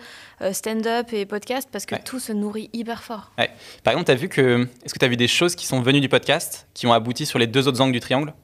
stand-up 0.53 1.13
et 1.13 1.25
podcast 1.25 1.69
parce 1.73 1.87
que 1.87 1.95
tout 2.05 2.19
se 2.19 2.33
nourrit 2.33 2.69
hyper 2.75 3.03
fort. 3.03 3.31
Ouais. 3.39 3.51
Par 3.83 3.95
exemple, 3.95 4.11
as 4.11 4.15
vu 4.15 4.29
que. 4.29 4.69
Est-ce 4.85 4.93
que 4.93 4.99
tu 4.99 5.05
as 5.07 5.09
vu 5.09 5.17
des 5.17 5.29
choses 5.29 5.55
qui 5.55 5.67
sont 5.67 5.81
venues 5.81 6.01
du 6.01 6.11
podcast 6.11 6.67
qui 6.75 6.87
ont 6.87 6.93
abouti 6.93 7.25
sur 7.25 7.39
les 7.39 7.47
deux 7.47 7.67
autres 7.67 7.81
angles 7.81 7.93
du 7.93 8.01
triangle? 8.01 8.35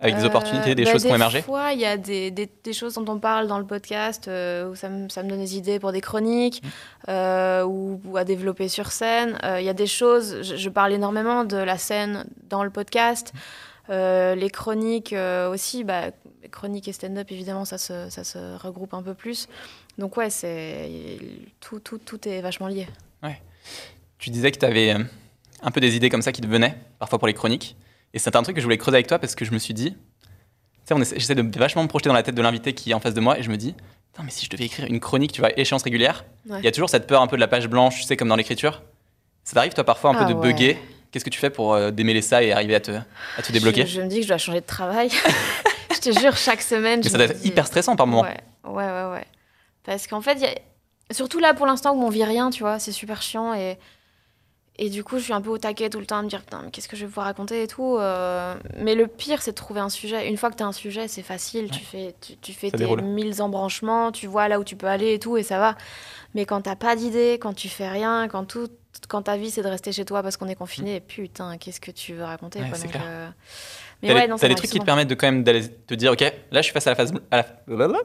Avec 0.00 0.16
des 0.16 0.24
opportunités, 0.24 0.74
des 0.74 0.82
euh, 0.82 0.86
bah, 0.86 0.92
choses 0.92 1.04
qui 1.04 1.10
ont 1.10 1.14
émergé 1.14 1.38
Des 1.38 1.44
fois, 1.44 1.72
il 1.72 1.80
y 1.80 1.84
a 1.84 1.96
des, 1.96 2.30
des, 2.30 2.72
choses 2.72 2.94
dont 2.94 3.04
on 3.08 3.18
parle 3.18 3.46
dans 3.46 3.58
le 3.58 3.64
podcast 3.64 4.28
euh, 4.28 4.70
où 4.70 4.74
ça 4.74 4.88
me, 4.88 5.08
ça 5.08 5.22
me, 5.22 5.30
donne 5.30 5.38
des 5.38 5.56
idées 5.56 5.78
pour 5.78 5.92
des 5.92 6.00
chroniques 6.00 6.62
mmh. 6.62 6.68
euh, 7.08 7.64
ou, 7.64 8.16
à 8.16 8.24
développer 8.24 8.68
sur 8.68 8.90
scène. 8.90 9.38
Il 9.58 9.64
y 9.64 9.68
a 9.68 9.74
des 9.74 9.86
choses, 9.86 10.42
je, 10.42 10.68
parle 10.68 10.92
énormément 10.92 11.44
de 11.44 11.56
la 11.56 11.78
scène 11.78 12.26
dans 12.48 12.64
le 12.64 12.70
podcast. 12.70 13.32
Mmh. 13.88 13.92
les 14.34 14.50
chroniques 14.50 15.14
aussi, 15.50 15.84
bah, 15.84 16.10
chroniques 16.50 16.88
et 16.88 16.92
stand-up, 16.92 17.30
évidemment, 17.30 17.64
ça 17.64 17.78
se, 17.78 18.10
ça 18.10 18.24
se 18.24 18.56
regroupe 18.58 18.94
un 18.94 19.02
peu 19.02 19.14
plus. 19.14 19.48
Donc, 19.96 20.16
ouais, 20.16 20.28
c'est 20.28 21.18
tout, 21.60 21.78
tout, 21.78 21.98
tout 21.98 22.28
est 22.28 22.40
vachement 22.40 22.66
lié. 22.66 22.88
Ouais. 23.22 23.40
Tu 24.18 24.30
disais 24.30 24.50
que 24.50 24.58
tu 24.58 24.66
avais 24.66 24.96
un 25.62 25.70
peu 25.70 25.80
des 25.80 25.96
idées 25.96 26.10
comme 26.10 26.22
ça 26.22 26.32
qui 26.32 26.40
te 26.40 26.46
venaient, 26.46 26.76
parfois 26.98 27.18
pour 27.18 27.28
les 27.28 27.34
chroniques. 27.34 27.76
Et 28.14 28.18
c'est 28.18 28.34
un 28.36 28.42
truc 28.42 28.54
que 28.54 28.62
je 28.62 28.66
voulais 28.66 28.78
creuser 28.78 28.96
avec 28.96 29.08
toi 29.08 29.18
parce 29.18 29.34
que 29.34 29.44
je 29.44 29.52
me 29.52 29.58
suis 29.58 29.74
dit, 29.74 29.94
tu 30.86 31.04
sais, 31.04 31.14
j'essaie 31.18 31.34
de 31.34 31.58
vachement 31.58 31.82
me 31.82 31.88
projeter 31.88 32.08
dans 32.08 32.14
la 32.14 32.22
tête 32.22 32.34
de 32.34 32.42
l'invité 32.42 32.72
qui 32.72 32.92
est 32.92 32.94
en 32.94 33.00
face 33.00 33.14
de 33.14 33.20
moi 33.20 33.38
et 33.38 33.42
je 33.42 33.50
me 33.50 33.56
dis, 33.56 33.74
mais 34.22 34.30
si 34.30 34.46
je 34.46 34.50
devais 34.50 34.64
écrire 34.64 34.86
une 34.86 35.00
chronique, 35.00 35.32
tu 35.32 35.40
vois, 35.40 35.58
échéance 35.58 35.82
régulière, 35.82 36.24
il 36.46 36.64
y 36.64 36.68
a 36.68 36.72
toujours 36.72 36.88
cette 36.88 37.06
peur 37.06 37.20
un 37.20 37.26
peu 37.26 37.36
de 37.36 37.40
la 37.40 37.48
page 37.48 37.68
blanche, 37.68 38.00
tu 38.00 38.02
sais, 38.04 38.16
comme 38.16 38.28
dans 38.28 38.36
l'écriture. 38.36 38.82
Ça 39.42 39.54
t'arrive, 39.54 39.74
toi, 39.74 39.84
parfois, 39.84 40.10
un 40.10 40.14
peu 40.14 40.24
ah 40.24 40.32
de 40.32 40.34
bugger? 40.34 40.78
Qu'est-ce 41.10 41.24
que 41.24 41.30
tu 41.30 41.38
fais 41.38 41.50
pour 41.50 41.74
euh, 41.74 41.90
démêler 41.90 42.22
ça 42.22 42.42
et 42.42 42.52
arriver 42.52 42.74
à 42.74 42.80
te, 42.80 42.92
à 42.92 43.42
te 43.42 43.52
débloquer? 43.52 43.86
Je, 43.86 44.00
me 44.00 44.06
dis 44.06 44.16
que 44.16 44.22
je 44.22 44.28
dois 44.28 44.38
changer 44.38 44.60
de 44.60 44.66
travail. 44.66 45.10
je 45.94 45.98
te 45.98 46.18
jure, 46.18 46.36
chaque 46.36 46.62
semaine. 46.62 47.00
Mais 47.04 47.10
ça 47.10 47.18
doit 47.18 47.26
être 47.26 47.44
hyper 47.44 47.66
stressant 47.66 47.94
par 47.94 48.06
moment. 48.06 48.22
Ouais, 48.22 48.36
ouais, 48.64 48.72
ouais. 48.72 49.10
ouais. 49.12 49.26
Parce 49.84 50.06
qu'en 50.06 50.20
fait, 50.20 50.40
y 50.40 50.46
a... 50.46 50.54
surtout 51.12 51.40
là 51.40 51.52
pour 51.54 51.66
l'instant 51.66 51.94
où 51.94 52.02
on 52.02 52.08
vit 52.08 52.24
rien, 52.24 52.50
tu 52.50 52.60
vois, 52.60 52.78
c'est 52.78 52.92
super 52.92 53.20
chiant 53.22 53.54
et 53.54 53.78
et 54.76 54.90
du 54.90 55.04
coup, 55.04 55.18
je 55.18 55.24
suis 55.24 55.32
un 55.32 55.40
peu 55.40 55.50
au 55.50 55.58
taquet 55.58 55.88
tout 55.88 56.00
le 56.00 56.06
temps 56.06 56.18
à 56.18 56.22
me 56.22 56.28
dire, 56.28 56.40
putain, 56.40 56.62
mais 56.64 56.70
qu'est-ce 56.70 56.88
que 56.88 56.96
je 56.96 57.02
vais 57.02 57.08
pouvoir 57.08 57.26
raconter 57.26 57.62
et 57.62 57.68
tout. 57.68 57.96
Euh. 57.96 58.56
Mais 58.78 58.96
le 58.96 59.06
pire, 59.06 59.40
c'est 59.40 59.52
de 59.52 59.56
trouver 59.56 59.78
un 59.78 59.88
sujet. 59.88 60.28
Une 60.28 60.36
fois 60.36 60.50
que 60.50 60.56
tu 60.56 60.64
as 60.64 60.66
un 60.66 60.72
sujet, 60.72 61.06
c'est 61.06 61.22
facile. 61.22 61.70
Tu 61.70 61.78
fais, 61.78 62.14
tu, 62.42 62.52
fais 62.52 62.72
tes 62.72 62.96
mille 62.96 63.40
embranchements, 63.40 64.10
tu 64.10 64.26
vois 64.26 64.48
là 64.48 64.58
où 64.58 64.64
tu 64.64 64.74
peux 64.74 64.88
aller 64.88 65.14
et 65.14 65.18
tout, 65.20 65.36
et 65.36 65.44
ça 65.44 65.60
va. 65.60 65.76
Mais 66.34 66.44
quand 66.44 66.62
t'as 66.62 66.74
pas 66.74 66.96
d'idée, 66.96 67.38
quand 67.40 67.54
tu 67.54 67.68
fais 67.68 67.88
rien, 67.88 68.26
quand, 68.26 68.46
tout, 68.46 68.68
quand 69.06 69.22
ta 69.22 69.36
vie, 69.36 69.52
c'est 69.52 69.62
de 69.62 69.68
rester 69.68 69.92
chez 69.92 70.04
toi 70.04 70.24
parce 70.24 70.36
qu'on 70.36 70.48
est 70.48 70.56
confiné, 70.56 70.98
mm. 70.98 71.02
putain, 71.02 71.56
qu'est-ce 71.56 71.80
que 71.80 71.92
tu 71.92 72.14
veux 72.14 72.24
raconter 72.24 72.58
quoi, 72.58 72.76
donc, 72.76 72.96
euh. 72.96 73.28
Mais 74.02 74.12
ouais, 74.12 74.26
trucs 74.56 74.70
qui 74.70 74.80
te 74.80 74.84
permettent 74.84 75.08
de 75.08 75.14
quand 75.14 75.28
même 75.28 75.44
d'aller 75.44 75.68
te 75.68 75.94
dire, 75.94 76.10
ok, 76.10 76.20
là, 76.20 76.60
je 76.60 76.62
suis 76.62 76.72
face 76.72 76.88
à 76.88 76.90
la 76.90 76.96
phase. 76.96 77.12
À 77.30 77.36
la... 77.36 77.46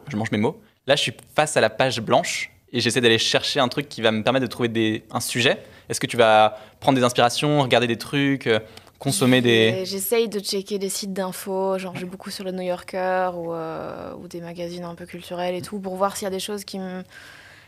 Je 0.08 0.16
mange 0.16 0.32
mes 0.32 0.38
mots. 0.38 0.62
Là, 0.86 0.96
je 0.96 1.02
suis 1.02 1.14
face 1.36 1.58
à 1.58 1.62
la 1.62 1.72
page 1.72 2.00
blanche 2.00 2.52
et 2.72 2.80
j'essaie 2.80 3.02
d'aller 3.02 3.18
chercher 3.18 3.60
un 3.60 3.68
truc 3.68 3.90
qui 3.90 4.02
va 4.02 4.12
me 4.12 4.24
permettre 4.24 4.46
de 4.46 4.52
trouver 4.52 4.70
des, 4.70 5.04
un 5.10 5.20
sujet 5.20 5.58
est-ce 5.90 6.00
que 6.00 6.08
tu 6.08 6.18
vas 6.18 6.58
prendre 6.80 6.98
des 6.98 7.04
inspirations, 7.04 7.62
regarder 7.62 7.88
des 7.88 7.98
trucs, 7.98 8.48
euh, 8.48 8.60
consommer 9.00 9.42
des... 9.42 9.84
J'essaye 9.86 10.30
de 10.30 10.40
checker 10.40 10.78
des 10.78 10.90
sites 10.90 11.14
d'infos, 11.14 11.78
genre 11.78 11.96
je 11.96 12.02
vais 12.02 12.06
beaucoup 12.06 12.30
sur 12.30 12.44
le 12.44 12.52
New 12.52 12.62
Yorker 12.62 13.32
ou, 13.36 13.54
euh, 13.54 14.14
ou, 14.22 14.28
des 14.28 14.42
magazines 14.42 14.84
un 14.84 14.96
peu 14.96 15.06
culturels 15.06 15.56
et 15.56 15.62
tout, 15.62 15.80
pour 15.80 15.96
voir 15.96 16.16
s'il 16.16 16.26
y 16.26 16.28
a 16.28 16.32
des 16.32 16.40
choses 16.40 16.64
qui 16.64 16.78
me, 16.78 17.04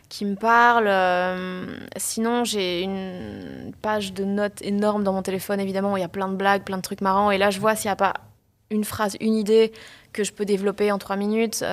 qui 0.07 0.25
me 0.25 0.35
parlent. 0.35 0.87
Euh, 0.87 1.65
sinon, 1.97 2.43
j'ai 2.43 2.81
une 2.81 3.71
page 3.81 4.13
de 4.13 4.23
notes 4.23 4.61
énorme 4.61 5.03
dans 5.03 5.13
mon 5.13 5.23
téléphone, 5.23 5.59
évidemment, 5.59 5.93
où 5.93 5.97
il 5.97 6.01
y 6.01 6.03
a 6.03 6.09
plein 6.09 6.27
de 6.27 6.35
blagues, 6.35 6.63
plein 6.63 6.77
de 6.77 6.83
trucs 6.83 7.01
marrants. 7.01 7.31
Et 7.31 7.39
là, 7.39 7.49
je 7.49 7.59
vois 7.59 7.75
s'il 7.75 7.87
n'y 7.87 7.93
a 7.93 7.97
pas 7.97 8.13
une 8.69 8.83
phrase, 8.83 9.17
une 9.19 9.35
idée 9.35 9.71
que 10.13 10.23
je 10.23 10.31
peux 10.31 10.45
développer 10.45 10.91
en 10.91 10.97
trois 10.97 11.15
minutes. 11.15 11.63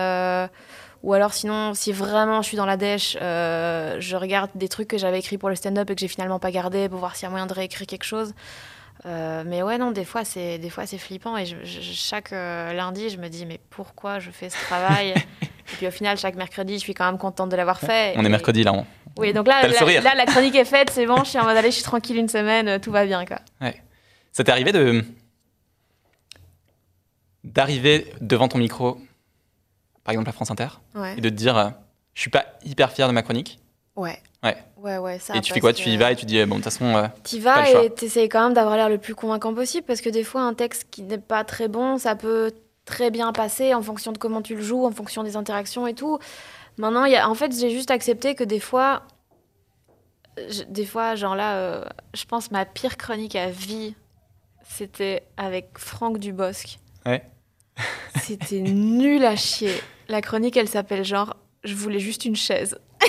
Ou 1.03 1.13
alors 1.13 1.33
sinon, 1.33 1.75
si 1.75 1.93
vraiment 1.93 2.43
je 2.43 2.49
suis 2.49 2.57
dans 2.57 2.67
la 2.67 2.77
dèche, 2.77 3.17
euh, 3.23 3.97
je 4.01 4.17
regarde 4.17 4.51
des 4.55 4.69
trucs 4.69 4.89
que 4.89 4.99
j'avais 4.99 5.21
écrits 5.21 5.39
pour 5.39 5.49
le 5.49 5.55
stand-up 5.55 5.89
et 5.91 5.95
que 5.95 6.01
j'ai 6.01 6.09
finalement 6.09 6.39
pas 6.39 6.51
gardé 6.51 6.89
pour 6.89 6.99
voir 6.99 7.15
s'il 7.15 7.25
y 7.25 7.27
a 7.27 7.31
moyen 7.31 7.47
de 7.47 7.55
réécrire 7.55 7.87
quelque 7.87 8.05
chose. 8.05 8.35
Euh, 9.07 9.45
mais 9.47 9.63
ouais, 9.63 9.79
non, 9.79 9.93
des 9.93 10.05
fois 10.05 10.25
c'est 10.25 10.59
des 10.59 10.71
fois 10.71 10.85
c'est 10.85 10.99
flippant 10.99 11.37
et 11.37 11.45
chaque 11.65 12.33
euh, 12.33 12.73
lundi 12.73 13.11
je 13.11 13.19
me 13.19 13.29
dis 13.29 13.47
mais 13.47 13.61
pourquoi 13.71 14.19
je 14.19 14.31
fais 14.31 14.51
ce 14.51 14.61
travail? 14.67 15.15
Et 15.71 15.77
puis 15.77 15.87
au 15.87 15.91
final 15.91 16.17
chaque 16.17 16.35
mercredi 16.35 16.75
je 16.75 16.79
suis 16.79 16.95
quand 16.95 17.05
même 17.05 17.19
contente 17.19 17.51
de 17.51 17.57
l'avoir 17.57 17.79
fait. 17.79 18.15
On 18.17 18.25
est 18.25 18.29
mercredi 18.31 18.65
là. 18.65 18.73
Oui, 19.19 19.33
donc 19.35 19.47
là, 19.47 19.69
la, 19.69 20.01
là 20.01 20.15
la 20.17 20.25
chronique 20.27 20.55
est 20.55 20.65
faite, 20.65 20.91
c'est 20.91 21.05
bon, 21.05 21.19
je 21.25 21.29
suis 21.29 21.39
en 21.39 21.45
mode 21.45 21.57
allez, 21.57 21.71
je 21.71 21.77
suis 21.77 21.85
tranquille 21.85 22.17
une 22.17 22.29
semaine, 22.29 22.81
tout 22.81 22.91
va 22.91 23.05
bien 23.05 23.25
quoi. 23.25 23.39
Ouais. 23.61 23.81
Ça 24.33 24.43
t'est 24.43 24.51
arrivé 24.51 24.73
de 24.73 25.05
d'arriver 27.45 28.13
devant 28.21 28.49
ton 28.49 28.59
micro 28.59 28.99
par 30.09 30.15
exemple 30.15 30.31
à 30.31 30.33
France 30.33 30.51
Inter, 30.51 30.69
et 31.19 31.21
de 31.21 31.29
te 31.29 31.35
dire, 31.35 31.59
euh, 31.59 31.69
je 32.15 32.23
suis 32.23 32.31
pas 32.31 32.47
hyper 32.65 32.91
fier 32.93 33.07
de 33.09 33.13
ma 33.13 33.21
chronique. 33.21 33.61
Ouais. 33.95 34.19
Ouais. 34.43 34.57
Ouais, 34.79 34.97
ouais, 34.97 35.19
ça. 35.19 35.37
Et 35.37 35.43
tu 35.43 35.53
fais 35.53 35.61
quoi? 35.61 35.75
Tu 35.75 35.91
y 35.91 35.99
vas 35.99 36.13
et 36.13 36.17
tu 36.17 36.25
dis, 36.25 36.43
bon, 36.47 36.57
de 36.57 36.63
toute 36.63 36.73
façon. 36.73 36.87
Euh, 36.97 37.09
tu 37.25 37.37
y 37.37 37.41
vas 37.41 37.69
et 37.69 37.93
tu 37.95 38.07
essayes 38.07 38.31
quand 38.31 38.43
même 38.43 38.55
d'avoir 38.55 38.79
l'air 38.79 38.89
le 38.89 38.97
plus 38.97 39.15
convaincant 39.15 39.53
possible 39.53 39.87
parce 39.87 40.01
que 40.01 40.09
des 40.09 40.25
fois, 40.25 40.41
un 40.41 40.55
texte 40.55 40.87
qui 40.91 41.03
n'est 41.03 41.19
pas 41.19 41.45
très 41.45 41.69
bon, 41.69 41.99
ça 41.99 42.17
peut 42.17 42.53
très 42.87 43.11
bien 43.11 43.35
passer 43.35 43.75
en 43.75 43.83
fonction 43.83 44.13
de 44.13 44.17
comment 44.17 44.41
tu 44.41 44.55
le 44.55 44.63
joues, 44.63 44.87
en 44.87 44.93
fonction 44.93 45.25
des 45.25 45.37
interactions 45.37 45.87
et 45.87 45.93
tout. 45.93 46.19
Maintenant, 46.79 47.05
y 47.05 47.15
a, 47.15 47.29
en 47.29 47.35
fait, 47.35 47.53
j'ai 47.55 47.69
juste 47.69 47.91
accepté 47.91 48.35
que 48.35 48.45
des 48.45 48.61
fois, 48.61 49.03
des 50.71 50.87
fois, 50.87 51.17
genre 51.17 51.37
là, 51.37 51.57
euh, 51.57 51.85
je 52.15 52.25
pense 52.25 52.51
ma 52.51 52.65
pire 52.65 52.97
chronique 52.97 53.37
à 53.37 53.51
vie, 53.51 53.95
c'était 54.67 55.25
avec 55.37 55.73
Franck 55.77 56.19
Dubosc. 56.19 56.79
Ouais. 57.05 57.23
C'était 58.23 58.63
nul 58.63 59.25
à 59.27 59.37
chier. 59.37 59.75
La 60.09 60.23
chronique, 60.23 60.57
elle 60.57 60.69
s'appelle 60.69 61.05
genre 61.05 61.37
Je 61.65 61.75
voulais 61.75 61.99
juste 61.99 62.25
une 62.25 62.37
chaise. 62.37 62.79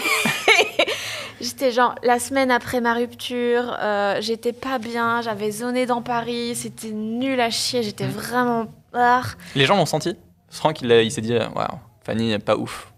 j'étais 1.41 1.71
genre 1.71 1.95
la 2.03 2.19
semaine 2.19 2.51
après 2.51 2.81
ma 2.81 2.93
rupture, 2.93 3.77
euh, 3.79 4.17
j'étais 4.19 4.51
pas 4.51 4.79
bien, 4.79 5.21
j'avais 5.21 5.49
zoné 5.51 5.85
dans 5.85 6.01
Paris, 6.01 6.55
c'était 6.55 6.91
nul 6.91 7.39
à 7.39 7.49
chier, 7.49 7.83
j'étais 7.83 8.05
mm. 8.05 8.11
vraiment 8.11 8.65
barre. 8.91 9.37
Les 9.55 9.65
gens 9.65 9.77
l'ont 9.77 9.85
senti? 9.85 10.17
Franck, 10.49 10.81
il, 10.81 10.91
il 10.91 11.11
s'est 11.11 11.21
dit 11.21 11.33
Waouh, 11.33 11.79
Fanny, 12.03 12.37
pas 12.39 12.57
ouf. 12.57 12.91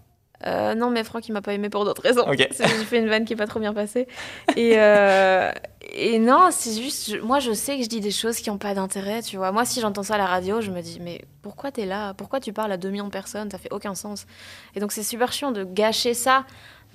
Euh, 0.46 0.74
non, 0.74 0.90
mais 0.90 1.04
Franck, 1.04 1.28
il 1.28 1.32
m'a 1.32 1.42
pas 1.42 1.54
aimé 1.54 1.68
pour 1.68 1.84
d'autres 1.84 2.02
raisons. 2.02 2.24
J'ai 2.32 2.48
fait 2.84 2.98
une 2.98 3.08
vanne 3.08 3.24
qui 3.24 3.34
est 3.34 3.36
pas 3.36 3.46
trop 3.46 3.60
bien 3.60 3.72
passée. 3.72 4.08
Et, 4.56 4.72
euh, 4.76 5.50
et 5.90 6.18
non, 6.18 6.48
c'est 6.50 6.80
juste, 6.82 7.10
je- 7.10 7.16
moi 7.18 7.38
je 7.40 7.52
sais 7.52 7.76
que 7.76 7.82
je 7.82 7.88
dis 7.88 8.00
des 8.00 8.10
choses 8.10 8.36
qui 8.38 8.50
n'ont 8.50 8.58
pas 8.58 8.74
d'intérêt, 8.74 9.22
tu 9.22 9.36
vois. 9.36 9.52
Moi, 9.52 9.64
si 9.64 9.80
j'entends 9.80 10.02
ça 10.02 10.14
à 10.14 10.18
la 10.18 10.26
radio, 10.26 10.60
je 10.60 10.70
me 10.70 10.80
dis, 10.82 10.98
mais 11.00 11.24
pourquoi 11.42 11.70
t'es 11.72 11.86
là? 11.86 12.14
Pourquoi 12.14 12.40
tu 12.40 12.52
parles 12.52 12.72
à 12.72 12.76
2 12.76 12.90
millions 12.90 13.06
de 13.06 13.10
personnes? 13.10 13.50
Ça 13.50 13.58
fait 13.58 13.72
aucun 13.72 13.94
sens. 13.94 14.26
Et 14.74 14.80
donc, 14.80 14.92
c'est 14.92 15.02
super 15.02 15.32
chiant 15.32 15.50
de 15.52 15.64
gâcher 15.64 16.14
ça. 16.14 16.44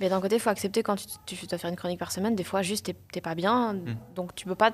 Mais 0.00 0.08
d'un 0.08 0.20
côté, 0.20 0.36
il 0.36 0.40
faut 0.40 0.50
accepter 0.50 0.82
quand 0.82 0.96
tu, 1.26 1.36
tu 1.36 1.46
dois 1.46 1.58
faire 1.58 1.70
une 1.70 1.76
chronique 1.76 1.98
par 1.98 2.12
semaine, 2.12 2.34
des 2.36 2.44
fois, 2.44 2.62
juste, 2.62 2.92
t'es- 3.12 3.20
pas 3.20 3.34
bien. 3.34 3.76
Donc, 4.14 4.34
tu 4.34 4.46
peux 4.46 4.54
pas. 4.54 4.70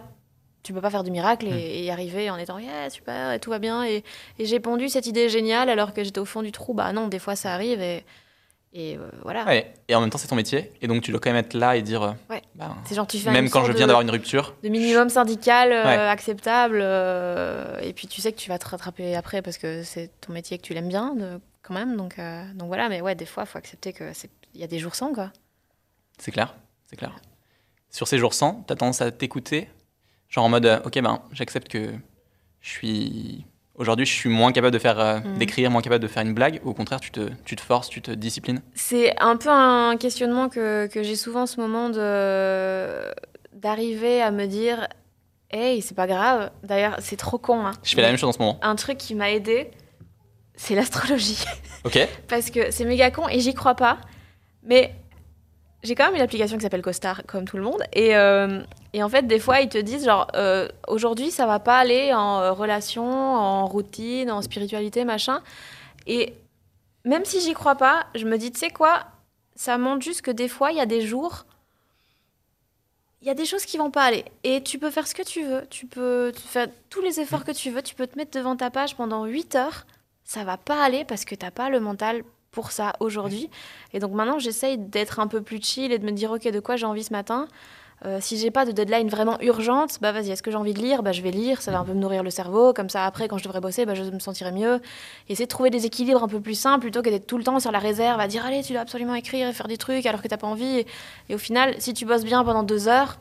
Tu 0.63 0.73
peux 0.73 0.81
pas 0.81 0.89
faire 0.91 1.05
de 1.05 1.11
miracle 1.11 1.47
et, 1.47 1.51
Mm. 1.51 1.57
et 1.59 1.85
y 1.85 1.91
arriver 1.91 2.31
en 2.31 2.39
étant 2.39 2.59
yeah, 2.59 2.89
super 2.89 3.33
et 3.33 3.39
tout 3.39 3.51
va 3.51 3.59
bien. 3.59 3.85
Et, 3.85 4.03
et 4.39 4.47
j'ai 4.47 4.61
pondu 4.61 4.89
cette 4.89 5.07
idée 5.07 5.29
géniale 5.29 5.69
alors 5.69 5.93
que 5.93 6.03
j'étais 6.03 6.21
au 6.21 6.25
fond 6.25 6.41
du 6.43 6.53
trou. 6.53 6.73
Bah 6.73 6.91
non, 6.95 7.09
des 7.09 7.19
fois 7.19 7.37
ça 7.37 7.53
arrive 7.53 7.83
et, 7.83 8.03
et 8.75 8.97
euh, 8.99 9.09
voilà. 9.23 9.45
Ouais. 9.47 9.73
Et 9.89 9.95
en 9.95 10.01
même 10.01 10.11
temps, 10.11 10.19
c'est 10.19 10.29
ton 10.29 10.35
métier. 10.37 10.73
Et 10.83 10.87
donc, 10.89 11.03
tu 11.03 11.11
dois 11.13 11.21
quand 11.21 11.31
même 11.31 11.43
être 11.45 11.55
là 11.55 11.77
et 11.77 11.83
dire. 11.83 12.03
euh, 12.03 12.13
Ouais. 12.29 12.43
bah, 12.57 12.75
C'est 12.85 12.95
genre 12.95 13.07
tu 13.07 13.19
fais 13.19 13.31
même 13.31 13.49
quand 13.49 13.65
je 13.65 13.73
viens 13.73 13.87
d'avoir 13.87 14.03
une 14.03 14.11
rupture. 14.11 14.55
de 14.63 14.69
minimum 14.69 15.09
syndical 15.09 15.73
euh, 15.73 15.85
Ouais. 15.85 15.97
acceptable. 15.97 16.81
et 17.83 17.93
puis 17.95 18.07
tu 18.09 18.21
sais 18.21 18.33
que 18.33 18.39
tu 18.39 18.49
vas 18.49 18.59
te 18.59 18.69
rattraper 18.69 19.15
après 19.15 19.41
parce 19.43 19.57
que 19.59 19.83
c'est 19.85 20.11
ton 20.21 20.33
métier 20.33 20.57
et 20.57 20.59
que 20.59 20.65
tu 20.65 20.75
l'aimes 20.75 20.89
bien 20.89 21.15
de- 21.15 21.41
quand 21.63 21.75
même. 21.75 21.97
Donc, 21.97 22.17
donc 22.55 22.67
voilà, 22.69 22.89
mais 22.89 23.01
ouais, 23.01 23.15
des 23.15 23.27
fois, 23.27 23.45
il 23.45 23.47
faut 23.47 23.59
accepter 23.59 23.93
qu'il 23.93 24.13
y 24.55 24.65
a 24.65 24.67
des 24.67 24.79
jours 24.79 24.95
sans 24.95 25.13
quoi. 25.15 25.31
C'est 26.19 26.31
clair, 26.33 26.55
c'est 26.87 26.97
clair. 26.97 27.15
Sur 27.91 28.09
ces 28.09 28.19
jours 28.19 28.35
sans, 28.35 28.63
t'as 28.67 28.75
tendance 28.75 29.01
à 29.01 29.11
t'écouter, 29.13 29.69
genre 30.29 30.45
en 30.45 30.49
mode, 30.49 30.83
ok, 30.85 31.01
ben, 31.01 31.23
j'accepte 31.33 31.69
que 31.69 31.93
je 32.61 32.69
suis. 32.69 33.47
Aujourd'hui, 33.77 34.07
je 34.07 34.13
suis 34.13 34.29
moins 34.29 34.53
capable 34.53 34.73
de 34.73 34.79
faire, 34.79 35.01
euh, 35.01 35.19
Mhm. 35.19 35.39
d'écrire, 35.39 35.71
moins 35.71 35.83
capable 35.83 36.03
de 36.03 36.09
faire 36.09 36.23
une 36.23 36.33
blague. 36.35 36.61
Ou 36.65 36.71
au 36.71 36.75
contraire, 36.75 37.01
tu 37.01 37.11
te, 37.11 37.29
tu 37.45 37.57
te 37.57 37.61
forces, 37.61 37.89
tu 37.89 38.01
te 38.01 38.11
disciplines. 38.13 38.63
C'est 38.75 39.15
un 39.21 39.37
peu 39.37 39.49
un 39.51 39.97
questionnement 39.97 40.49
que, 40.49 40.87
que 40.87 41.03
j'ai 41.03 41.17
souvent 41.17 41.43
en 41.43 41.47
ce 41.47 41.61
moment 41.61 41.91
de 41.91 43.13
d'arriver 43.53 44.21
à 44.23 44.31
me 44.31 44.47
dire 44.47 44.89
hey 45.51 45.81
c'est 45.81 45.95
pas 45.95 46.07
grave 46.07 46.51
d'ailleurs 46.65 46.97
c'est 46.99 47.17
trop 47.17 47.39
con 47.39 47.65
hein. 47.65 47.73
Je 47.83 47.95
fais 47.95 48.03
la 48.03 48.09
même 48.09 48.17
chose 48.19 48.29
en 48.29 48.33
ce 48.33 48.39
moment. 48.39 48.59
un 48.63 48.75
truc 48.77 48.99
qui 48.99 49.15
m'a 49.15 49.31
aidé 49.31 49.71
c'est 50.57 50.75
l'astrologie 50.75 51.43
Ok 51.85 51.99
parce 52.29 52.51
que 52.51 52.71
c'est 52.73 52.85
méga 52.85 53.11
con 53.11 53.27
et 53.29 53.41
j'y 53.41 53.55
crois 53.55 53.75
pas. 53.77 53.99
Mais 54.65 54.95
j'ai 55.85 55.95
quand 55.95 56.07
même 56.07 56.17
une 56.17 56.23
application 56.23 56.57
qui 56.57 56.63
s'appelle 56.63 56.83
CoStar, 56.83 57.23
comme 57.27 57.45
tout 57.45 57.57
le 57.57 57.63
monde. 57.63 57.83
Et, 57.93 58.17
euh, 58.17 58.61
en 58.97 59.09
fait, 59.09 59.27
des 59.27 59.39
fois, 59.39 59.61
ils 59.61 59.69
te 59.69 59.79
disent 59.79 60.05
genre, 60.05 60.27
euh, 60.35 60.69
aujourd'hui, 60.89 61.31
ça 61.31 61.47
va 61.47 61.61
pas 61.61 61.79
aller 61.79 62.13
en 62.13 62.41
euh, 62.41 62.53
relation, 62.53 63.05
en 63.07 63.67
routine, 63.67 64.31
en 64.31 64.43
spiritualité, 64.43 65.05
machin. 65.05 65.43
Et 66.07 66.35
même 67.05 67.25
si 67.25 67.41
j'y 67.41 67.53
crois 67.53 67.77
pas, 67.77 68.07
je 68.15 68.25
me 68.25 68.39
dis, 68.39 68.51
tu 68.51 68.59
sais 68.59 68.71
quoi, 68.71 69.05
ça 69.55 69.79
montre 69.79 70.03
juste 70.03 70.23
que 70.23 70.31
des 70.31 70.49
fois, 70.49 70.73
il 70.73 70.79
y 70.79 70.81
a 70.81 70.87
des 70.87 71.03
jours. 71.03 71.45
Il 73.21 73.29
y 73.29 73.31
a 73.31 73.35
des 73.35 73.47
choses 73.47 73.65
qui 73.65 73.79
vont 73.79 73.91
pas 73.91 74.03
aller. 74.03 74.25
Et 74.43 74.63
tu 74.63 74.79
peux 74.79 74.91
faire 74.91 75.07
ce 75.07 75.15
que 75.15 75.23
tu 75.23 75.45
veux. 75.45 75.67
Tu 75.71 75.87
peux 75.87 76.33
faire 76.33 76.69
tous 76.91 77.01
les 77.01 77.21
efforts 77.21 77.45
que 77.45 77.53
tu 77.53 77.71
veux. 77.71 77.83
Tu 77.83 77.95
peux 77.95 78.07
te 78.07 78.19
mettre 78.19 78.37
devant 78.37 78.57
ta 78.57 78.71
page 78.71 78.97
pendant 78.97 79.25
8 79.25 79.55
heures 79.55 79.87
ça 80.25 80.43
va 80.43 80.57
pas 80.57 80.83
aller 80.83 81.05
parce 81.05 81.25
que 81.25 81.35
t'as 81.35 81.51
pas 81.51 81.69
le 81.69 81.81
mental 81.81 82.25
pour 82.55 82.71
ça 82.73 82.95
aujourd'hui. 83.01 83.51
Et 83.93 83.99
donc 83.99 84.13
maintenant, 84.13 84.39
j'essaye 84.39 84.79
d'être 84.79 85.21
un 85.21 85.27
peu 85.27 85.43
plus 85.43 85.61
chill 85.63 85.93
et 85.93 85.99
de 85.99 86.07
me 86.07 86.13
dire, 86.13 86.31
ok, 86.31 86.49
de 86.51 86.61
quoi 86.61 86.77
j'ai 86.77 86.87
envie 86.87 87.05
ce 87.05 87.13
matin? 87.13 87.49
Euh, 88.07 88.19
Si 88.21 88.39
j'ai 88.39 88.51
pas 88.51 88.65
de 88.65 88.73
deadline 88.73 89.09
vraiment 89.09 89.39
urgente, 89.41 89.99
bah 90.01 90.13
vas-y, 90.13 90.31
est-ce 90.31 90.43
que 90.43 90.51
j'ai 90.51 90.57
envie 90.57 90.75
de 90.75 90.79
lire? 90.81 91.03
Bah 91.03 91.13
je 91.13 91.23
vais 91.23 91.31
lire, 91.31 91.63
ça 91.63 91.71
va 91.71 91.79
un 91.79 91.85
peu 91.85 91.93
me 91.93 92.01
nourrir 92.01 92.23
le 92.23 92.31
cerveau. 92.31 92.73
Comme 92.73 92.89
ça, 92.91 93.05
après, 93.05 93.29
quand 93.29 93.39
je 93.39 93.45
devrais 93.45 93.61
bosser, 93.61 93.87
bah, 93.87 93.95
je 93.95 94.03
me 94.03 94.19
sentirai 94.19 94.53
mieux. 94.53 94.81
Et 95.29 95.33
essayer 95.33 95.47
de 95.47 95.51
trouver 95.51 95.71
des 95.71 95.87
équilibres 95.87 96.23
un 96.23 96.29
peu 96.29 96.41
plus 96.41 96.55
simples 96.55 96.81
plutôt 96.81 97.03
que 97.03 97.11
d'être 97.11 97.27
tout 97.27 97.39
le 97.39 97.45
temps 97.45 97.61
sur 97.61 97.73
la 97.73 97.79
réserve 97.79 98.21
à 98.21 98.29
dire, 98.29 98.45
allez, 98.45 98.63
tu 98.63 98.73
dois 98.73 98.83
absolument 98.83 99.15
écrire 99.15 99.49
et 99.49 99.53
faire 99.53 99.69
des 99.69 99.79
trucs 99.79 100.07
alors 100.07 100.23
que 100.23 100.29
t'as 100.29 100.37
pas 100.37 100.47
envie. 100.47 100.85
Et, 101.29 101.35
au 101.35 101.39
final, 101.39 101.75
si 101.79 101.95
tu 101.95 102.05
bosses 102.05 102.25
bien 102.25 102.45
pendant 102.45 102.63
deux 102.63 102.89
heures, 102.89 103.19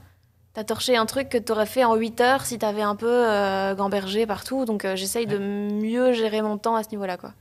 T'as 0.56 0.64
torché 0.64 0.96
un 0.96 1.08
truc 1.08 1.30
que 1.30 1.40
t'aurais 1.40 1.66
fait 1.66 1.84
en 1.84 1.96
8 1.96 2.22
heures 2.22 2.46
si 2.46 2.60
t'avais 2.60 2.84
un 2.84 2.96
peu 2.96 3.08
euh, 3.10 3.74
gambergé 3.74 4.28
partout. 4.28 4.66
Donc 4.66 4.86
euh, 4.86 4.96
j'essaye 4.96 5.26
de 5.26 5.40
mieux 5.40 6.14
gérer 6.14 6.44
mon 6.44 6.60
temps 6.60 6.76
à 6.76 6.84
ce 6.84 6.90
niveau-là. 6.92 7.18
quoi. 7.18 7.34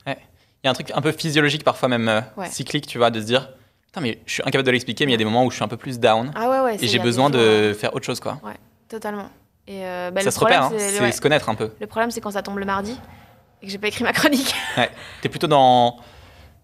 Y 0.64 0.69
a 0.69 0.71
un 0.71 0.75
truc 0.75 0.90
un 0.95 1.00
peu 1.00 1.12
physiologique, 1.12 1.64
parfois 1.64 1.88
même 1.88 2.09
euh, 2.09 2.21
Ouais. 2.37 2.49
cyclique, 2.49 2.87
tu 2.87 2.99
vois, 2.99 3.11
de 3.11 3.21
se 3.21 3.26
dire, 3.26 3.50
putain, 3.87 4.00
mais 4.00 4.19
je 4.26 4.35
suis 4.35 4.42
incapable 4.42 4.64
de 4.66 4.71
l'expliquer, 4.71 5.07
mais 5.07 5.11
il 5.12 5.14
y 5.14 5.16
a 5.16 5.19
des 5.19 5.25
moments 5.25 5.45
où 5.45 5.50
je 5.50 5.57
suis 5.57 5.64
un 5.64 5.69
peu 5.69 5.76
plus 5.76 5.99
down. 5.99 6.33
Ah 6.35 6.49
ouais, 6.49 6.61
ouais. 6.61 6.75
et 6.76 6.85
il 6.85 6.88
j'ai 6.88 6.99
besoin 6.99 7.31
de 7.31 7.75
faire 7.78 7.95
autre 7.95 8.04
chose, 8.07 8.21
quoi. 8.21 8.38
Totalement. 8.88 9.31
Et 9.69 9.85
euh, 9.87 10.11
bah, 10.11 10.21
ça 10.21 10.26
le 10.26 10.31
se 10.33 10.38
repère, 10.40 10.61
problème, 10.69 10.81
hein, 10.83 10.88
c'est 10.92 11.00
ouais, 11.00 11.12
se 11.12 11.21
connaître 11.21 11.49
un 11.49 11.54
peu. 11.54 11.71
le 11.81 11.87
problème, 11.87 12.11
c'est 12.11 12.21
quand 12.21 12.33
ça 12.33 12.42
tombe 12.42 12.59
le 12.59 12.64
mardi 12.64 12.99
et 13.62 13.66
que 13.66 13.71
j'ai 13.73 13.78
pas 13.78 13.87
écrit 13.88 14.02
ma 14.04 14.12
chronique. 14.12 14.54
T'es 15.23 15.28
plutôt 15.28 15.47
dans, 15.47 15.99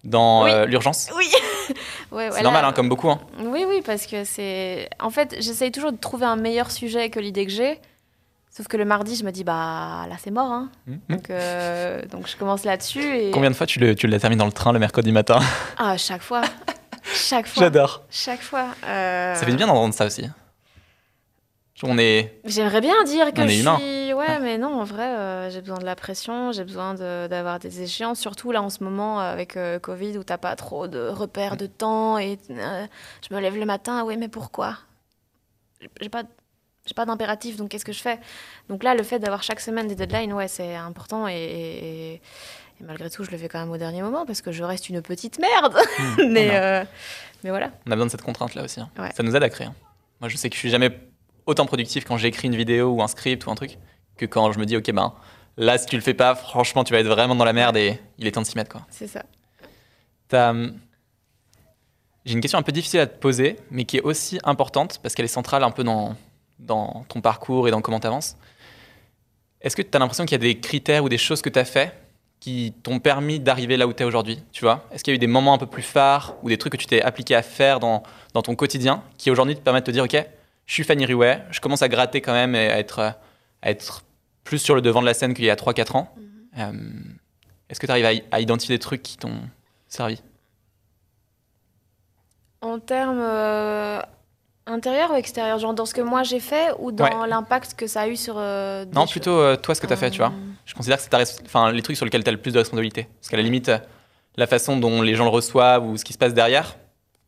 dans 0.03 0.43
Oui. 0.43 0.51
euh, 0.51 0.65
l'urgence. 0.65 1.09
oui. 1.15 1.25
ouais, 2.11 2.23
C'est 2.25 2.27
voilà. 2.29 2.41
normal, 2.43 2.65
hein, 2.65 2.73
comme 2.73 2.89
beaucoup. 2.89 3.09
hein. 3.09 3.19
Oui, 3.39 3.63
oui, 3.67 3.81
parce 3.85 4.05
que 4.05 4.23
c'est. 4.25 4.89
En 4.99 5.09
fait, 5.09 5.35
j'essaye 5.39 5.71
toujours 5.71 5.91
de 5.91 5.97
trouver 5.97 6.25
un 6.25 6.35
meilleur 6.35 6.71
sujet 6.71 7.09
que 7.09 7.19
l'idée 7.19 7.45
que 7.45 7.51
j'ai. 7.51 7.79
Sauf 8.51 8.67
que 8.67 8.77
le 8.77 8.85
mardi, 8.85 9.15
je 9.15 9.23
me 9.23 9.31
dis, 9.31 9.43
bah 9.43 10.05
là, 10.09 10.15
c'est 10.19 10.31
mort. 10.31 10.51
Hein. 10.51 10.69
Mhm. 10.87 10.99
Donc, 11.09 11.29
euh, 11.29 12.05
donc, 12.07 12.27
je 12.27 12.35
commence 12.35 12.63
là-dessus. 12.65 13.03
Et... 13.03 13.31
Combien 13.31 13.51
de 13.51 13.55
fois 13.55 13.67
tu 13.67 13.79
le, 13.79 13.95
tu 13.95 14.07
l'as 14.07 14.19
terminé 14.19 14.39
dans 14.39 14.45
le 14.47 14.51
train 14.51 14.73
le 14.73 14.79
mercredi 14.79 15.11
matin 15.11 15.39
Ah, 15.77 15.97
chaque 15.97 16.21
fois. 16.23 16.41
chaque 17.03 17.47
fois. 17.47 17.63
J'adore. 17.63 18.03
Chaque 18.09 18.41
fois. 18.41 18.67
Euh, 18.85 19.35
Ça 19.35 19.45
fait 19.45 19.51
du 19.51 19.57
bien 19.57 19.67
d'entendre 19.67 19.93
ça 19.93 20.05
aussi. 20.05 20.27
On 21.81 21.97
est. 21.97 22.41
J'aimerais 22.43 22.81
bien 22.81 23.03
dire 23.05 23.31
que 23.33 23.39
On 23.39 23.45
est 23.45 23.49
je 23.51 23.61
humain. 23.61 23.77
suis. 23.77 24.13
Ouais, 24.13 24.39
mais 24.41 24.57
non, 24.57 24.81
en 24.81 24.83
vrai, 24.83 25.07
euh, 25.07 25.49
j'ai 25.49 25.61
besoin 25.61 25.77
de 25.77 25.85
la 25.85 25.95
pression, 25.95 26.51
j'ai 26.51 26.65
besoin 26.65 26.93
de- 26.93 27.27
d'avoir 27.27 27.59
des 27.59 27.81
échéances, 27.81 28.19
surtout 28.19 28.51
là 28.51 28.61
en 28.61 28.69
ce 28.69 28.83
moment 28.83 29.19
avec 29.19 29.55
euh, 29.55 29.79
Covid 29.79 30.17
où 30.17 30.23
t'as 30.25 30.37
pas 30.37 30.57
trop 30.57 30.87
de 30.89 31.07
repères 31.07 31.55
de 31.55 31.67
temps 31.67 32.17
et 32.17 32.37
euh, 32.49 32.85
je 33.27 33.33
me 33.33 33.39
lève 33.39 33.55
le 33.55 33.63
matin, 33.65 34.03
oui, 34.03 34.17
mais 34.17 34.27
pourquoi? 34.27 34.75
J'ai 36.01 36.09
pas. 36.09 36.23
J'ai 36.89 36.95
pas 36.95 37.05
d'impératif, 37.05 37.55
donc 37.55 37.69
qu'est-ce 37.69 37.85
que 37.85 37.91
je 37.93 38.01
fais? 38.01 38.17
Donc 38.67 38.83
là, 38.83 38.95
le 38.95 39.03
fait 39.03 39.19
d'avoir 39.19 39.43
chaque 39.43 39.59
semaine 39.59 39.87
des 39.87 39.93
deadlines, 39.93 40.33
ouais, 40.33 40.47
c'est 40.47 40.75
important 40.75 41.27
et, 41.27 41.33
et- 41.35 42.13
et 42.81 42.83
malgré 42.83 43.11
tout, 43.11 43.23
je 43.23 43.29
le 43.29 43.37
fais 43.37 43.47
quand 43.47 43.59
même 43.59 43.69
au 43.69 43.77
dernier 43.77 44.01
moment 44.01 44.25
parce 44.25 44.41
que 44.41 44.51
je 44.51 44.63
reste 44.63 44.89
une 44.89 45.03
petite 45.03 45.37
merde. 45.39 45.77
mais, 46.17 46.49
on, 46.49 46.53
a, 46.53 46.55
euh, 46.57 46.85
mais 47.43 47.49
voilà. 47.51 47.69
on 47.85 47.91
a 47.91 47.95
besoin 47.95 48.07
de 48.07 48.11
cette 48.11 48.23
contrainte 48.23 48.55
là 48.55 48.63
aussi. 48.63 48.79
hein. 48.81 48.89
Ouais. 48.97 49.11
Ça 49.15 49.21
nous 49.21 49.35
aide 49.35 49.43
à 49.43 49.49
créer. 49.49 49.67
hein. 49.67 49.75
Moi, 50.19 50.29
je 50.29 50.35
sais 50.37 50.49
que 50.49 50.55
je 50.55 50.59
suis 50.59 50.69
jamais 50.71 50.89
autant 51.45 51.67
productif 51.67 52.05
quand 52.05 52.17
j'écris 52.17 52.47
une 52.47 52.55
vidéo 52.55 52.87
ou 52.89 53.03
un 53.03 53.07
script 53.07 53.45
ou 53.45 53.51
un 53.51 53.55
truc 53.55 53.77
que 54.17 54.25
quand 54.25 54.51
je 54.51 54.57
me 54.57 54.65
dis, 54.65 54.75
ok, 54.77 54.91
ben 54.93 55.13
là, 55.57 55.77
si 55.77 55.85
tu 55.85 55.95
le 55.95 56.01
fais 56.01 56.15
pas, 56.15 56.33
franchement, 56.33 56.83
tu 56.83 56.91
vas 56.93 56.99
être 57.01 57.07
vraiment 57.07 57.35
dans 57.35 57.45
la 57.45 57.53
merde 57.53 57.77
et 57.77 57.99
il 58.17 58.25
est 58.25 58.31
temps 58.31 58.41
de 58.41 58.47
s'y 58.47 58.55
mettre, 58.57 58.71
quoi. 58.71 58.81
C'est 58.89 59.07
ça. 59.07 59.23
T'as, 60.27 60.49
hum, 60.51 60.73
J'ai 62.25 62.33
une 62.33 62.41
question 62.41 62.59
un 62.59 62.63
peu 62.63 62.71
difficile 62.71 62.99
à 63.01 63.07
te 63.07 63.17
poser, 63.19 63.57
mais 63.71 63.85
qui 63.85 63.97
est 63.97 64.01
aussi 64.01 64.39
importante 64.43 64.99
parce 65.03 65.15
qu'elle 65.15 65.25
est 65.25 65.27
centrale 65.29 65.63
un 65.63 65.71
peu 65.71 65.83
dans, 65.83 66.15
dans 66.59 67.05
ton 67.07 67.21
parcours 67.21 67.67
et 67.67 67.71
dans 67.71 67.81
comment 67.81 67.99
tu 67.99 68.07
avances. 68.07 68.37
Est-ce 69.61 69.75
que 69.75 69.81
tu 69.81 69.89
as 69.95 69.99
l'impression 69.99 70.25
qu'il 70.25 70.33
y 70.33 70.35
a 70.35 70.53
des 70.53 70.59
critères 70.59 71.03
ou 71.03 71.09
des 71.09 71.17
choses 71.17 71.41
que 71.41 71.49
tu 71.49 71.59
as 71.59 71.65
fait 71.65 71.93
qui 72.39 72.73
t'ont 72.83 72.99
permis 72.99 73.39
d'arriver 73.39 73.75
là 73.75 73.85
où 73.87 73.91
tu 73.93 74.03
es 74.03 74.05
aujourd'hui 74.05 74.41
Tu 74.53 74.63
vois? 74.63 74.85
Est-ce 74.91 75.03
qu'il 75.03 75.11
y 75.11 75.15
a 75.15 75.17
eu 75.17 75.19
des 75.19 75.27
moments 75.27 75.53
un 75.53 75.57
peu 75.57 75.65
plus 75.65 75.81
phares 75.81 76.35
ou 76.43 76.49
des 76.49 76.57
trucs 76.57 76.71
que 76.73 76.77
tu 76.77 76.85
t'es 76.85 77.01
appliqué 77.01 77.35
à 77.35 77.41
faire 77.41 77.79
dans, 77.81 78.03
dans 78.33 78.41
ton 78.41 78.55
quotidien 78.55 79.03
qui 79.17 79.29
aujourd'hui 79.29 79.55
te 79.55 79.61
permettent 79.61 79.85
de 79.87 79.91
te 79.91 79.93
dire 79.93 80.03
Ok, 80.05 80.15
je 80.65 80.73
suis 80.73 80.83
Fanny 80.83 81.05
Ruet, 81.05 81.43
je 81.51 81.59
commence 81.59 81.81
à 81.81 81.89
gratter 81.89 82.21
quand 82.21 82.31
même 82.33 82.55
et 82.55 82.69
à 82.69 82.79
être, 82.79 82.99
à 82.99 83.69
être 83.69 84.03
plus 84.45 84.59
sur 84.59 84.75
le 84.75 84.81
devant 84.81 85.01
de 85.01 85.05
la 85.05 85.13
scène 85.13 85.33
qu'il 85.33 85.45
y 85.45 85.49
a 85.49 85.55
3-4 85.55 85.97
ans. 85.97 86.15
Euh, 86.57 86.71
Est-ce 87.69 87.79
que 87.79 87.85
tu 87.85 87.91
arrives 87.91 88.05
à, 88.31 88.35
à 88.35 88.39
identifier 88.39 88.75
des 88.75 88.79
trucs 88.79 89.03
qui 89.03 89.17
t'ont 89.17 89.41
servi? 89.89 90.21
En 92.61 92.79
termes 92.79 93.19
euh, 93.21 94.01
intérieurs 94.69 95.11
ou 95.11 95.15
extérieurs, 95.15 95.59
genre 95.59 95.73
dans 95.73 95.85
ce 95.85 95.93
que 95.93 96.01
moi 96.01 96.23
j'ai 96.23 96.39
fait 96.39 96.71
ou 96.79 96.91
dans 96.91 97.03
Ouais. 97.05 97.27
l'impact 97.27 97.73
que 97.75 97.87
ça 97.87 98.01
a 98.01 98.07
eu 98.07 98.15
sur. 98.15 98.35
euh, 98.37 98.85
Non, 98.93 99.07
plutôt 99.07 99.31
euh, 99.39 99.55
toi, 99.55 99.75
ce 99.75 99.81
que 99.81 99.87
tu 99.87 99.93
as 99.93 99.97
fait, 99.97 100.11
tu 100.11 100.19
vois. 100.19 100.27
Euh, 100.29 100.51
Je 100.65 100.73
considère 100.73 100.97
que 100.97 101.03
c'est 101.03 101.45
enfin, 101.45 101.71
les 101.71 101.81
trucs 101.81 101.95
sur 101.97 102.05
lesquels 102.05 102.23
tu 102.23 102.29
as 102.29 102.33
le 102.33 102.39
plus 102.41 102.51
de 102.53 102.57
responsabilité. 102.59 103.07
Parce 103.19 103.29
qu'à 103.29 103.37
la 103.37 103.43
limite, 103.43 103.71
la 104.35 104.47
façon 104.47 104.77
dont 104.77 105.01
les 105.01 105.15
gens 105.15 105.23
le 105.25 105.29
reçoivent 105.31 105.85
ou 105.85 105.97
ce 105.97 106.05
qui 106.05 106.13
se 106.13 106.17
passe 106.17 106.33
derrière, 106.33 106.77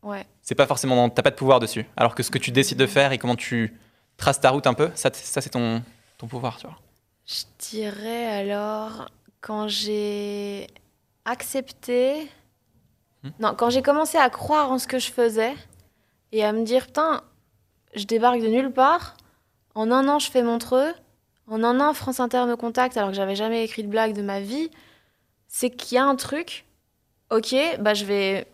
Ouais. 0.04 0.26
c'est 0.42 0.56
pas 0.56 0.68
forcément. 0.68 0.96
dans- 0.96 1.10
T'as 1.10 1.22
pas 1.24 1.32
de 1.32 1.36
pouvoir 1.36 1.60
dessus. 1.60 1.86
Alors 1.98 2.16
que 2.16 2.24
ce 2.24 2.32
que 2.32 2.38
tu 2.38 2.52
décides 2.52 2.78
de 2.78 2.88
faire 2.88 3.12
et 3.12 3.18
comment 3.18 3.36
tu 3.36 3.78
traces 4.18 4.40
ta 4.40 4.50
route 4.52 4.68
un 4.68 4.74
peu, 4.74 4.90
ça, 4.96 5.10
ça 5.14 5.42
c'est 5.42 5.50
ton, 5.50 5.82
ton 6.18 6.28
pouvoir, 6.28 6.58
tu 6.58 6.68
vois. 6.68 6.78
Je 7.26 7.44
dirais 7.70 8.26
alors 8.28 9.08
quand 9.42 9.68
j'ai 9.68 10.68
accepté. 11.26 12.30
Hmm. 13.24 13.30
Non, 13.40 13.54
quand 13.56 13.70
j'ai 13.70 13.82
commencé 13.82 14.18
à 14.18 14.30
croire 14.30 14.72
en 14.72 14.78
ce 14.80 14.88
que 14.88 14.98
je 15.00 15.12
faisais 15.12 15.54
et 16.32 16.44
à 16.44 16.52
me 16.54 16.64
dire 16.64 16.88
putain, 16.88 17.22
je 17.96 18.06
débarque 18.06 18.42
de 18.42 18.48
nulle 18.48 18.72
part. 18.72 19.16
En 19.76 19.92
un 19.92 20.08
an, 20.08 20.20
je 20.20 20.30
fais 20.30 20.44
Montreux. 20.44 20.94
En 21.48 21.64
un 21.64 21.80
an, 21.80 21.94
France 21.94 22.20
Inter 22.20 22.46
me 22.46 22.56
contacte 22.56 22.98
alors 22.98 23.10
que 23.10 23.16
j'avais 23.16 23.36
jamais 23.36 23.64
écrit 23.64 23.84
de 23.84 23.90
blague 23.90 24.14
de 24.14 24.22
ma 24.22 24.40
vie. 24.40 24.70
C'est 25.48 25.70
qu'il 25.70 25.96
y 25.96 25.98
a 25.98 26.06
un 26.06 26.16
truc. 26.16 26.66
Ok, 27.30 27.56
bah 27.80 27.94
je 27.94 28.06
vais, 28.06 28.48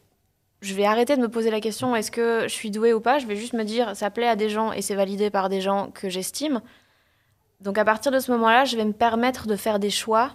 je 0.61 0.73
vais 0.73 0.85
arrêter 0.85 1.15
de 1.15 1.21
me 1.21 1.29
poser 1.29 1.51
la 1.51 1.61
question 1.61 1.95
est-ce 1.95 2.11
que 2.11 2.43
je 2.43 2.53
suis 2.53 2.71
douée 2.71 2.93
ou 2.93 3.01
pas? 3.01 3.19
Je 3.19 3.25
vais 3.25 3.35
juste 3.35 3.53
me 3.53 3.63
dire 3.63 3.95
ça 3.95 4.09
plaît 4.09 4.27
à 4.27 4.35
des 4.35 4.49
gens 4.49 4.71
et 4.71 4.81
c'est 4.81 4.95
validé 4.95 5.29
par 5.29 5.49
des 5.49 5.61
gens 5.61 5.89
que 5.91 6.09
j'estime. 6.09 6.61
Donc 7.61 7.77
à 7.77 7.85
partir 7.85 8.11
de 8.11 8.19
ce 8.19 8.31
moment-là, 8.31 8.65
je 8.65 8.77
vais 8.77 8.85
me 8.85 8.93
permettre 8.93 9.47
de 9.47 9.55
faire 9.55 9.79
des 9.79 9.89
choix 9.89 10.31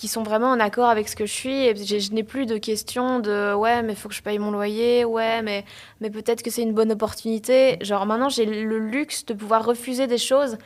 qui 0.00 0.08
sont 0.08 0.22
vraiment 0.22 0.48
en 0.50 0.60
accord 0.60 0.88
avec 0.88 1.10
ce 1.10 1.14
que 1.14 1.26
je 1.26 1.32
suis. 1.32 1.66
Et 1.66 1.76
je 1.76 2.12
n'ai 2.12 2.22
plus 2.24 2.46
de 2.46 2.56
questions 2.56 3.20
de 3.20 3.52
ouais, 3.52 3.82
mais 3.82 3.92
il 3.92 3.96
faut 3.96 4.08
que 4.08 4.14
je 4.14 4.22
paye 4.22 4.38
mon 4.38 4.50
loyer, 4.50 5.04
ouais, 5.04 5.42
mais, 5.42 5.66
mais 6.00 6.08
peut-être 6.08 6.42
que 6.42 6.48
c'est 6.50 6.62
une 6.62 6.72
bonne 6.72 6.90
opportunité. 6.90 7.76
Genre 7.82 8.06
maintenant, 8.06 8.30
j'ai 8.30 8.46
le 8.46 8.78
luxe 8.78 9.26
de 9.26 9.34
pouvoir 9.34 9.62
refuser 9.62 10.06
des 10.06 10.16
choses. 10.16 10.56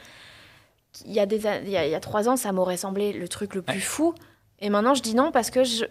Il 1.05 1.13
y 1.13 1.19
a, 1.19 1.27
des, 1.27 1.39
il 1.65 1.69
y 1.71 1.77
a, 1.77 1.85
il 1.85 1.91
y 1.91 1.97
a 1.97 2.01
trois 2.01 2.29
ans, 2.29 2.37
ça 2.37 2.53
m'aurait 2.53 2.77
semblé 2.77 3.13
le 3.13 3.27
truc 3.27 3.57
le 3.57 3.63
plus 3.63 3.75
Ouais. 3.75 3.81
fou. 3.81 4.15
Et 4.61 4.71
maintenant, 4.71 4.95
je 4.95 5.03
dis 5.03 5.17
non 5.17 5.33
parce 5.33 5.51
que 5.51 5.65
je, 5.65 5.85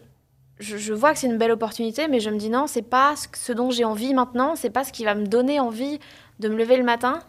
je, 0.59 0.77
je 0.77 0.93
vois 0.93 1.11
que 1.11 1.19
c'est 1.19 1.27
une 1.27 1.37
belle 1.37 1.51
opportunité, 1.51 2.07
mais 2.07 2.21
je 2.21 2.29
me 2.29 2.37
dis 2.37 2.49
non, 2.49 2.65
c'est 2.65 2.81
pas 2.81 3.15
ce 3.35 3.51
dont 3.51 3.71
j'ai 3.71 3.83
envie 3.83 4.13
maintenant, 4.13 4.55
c'est 4.55 4.69
pas 4.69 4.85
ce 4.85 4.93
qui 4.93 5.03
va 5.03 5.15
me 5.15 5.25
donner 5.27 5.59
envie 5.59 5.99
de 6.39 6.47
me 6.47 6.55
lever 6.55 6.77
le 6.77 6.85
matin. 6.85 7.19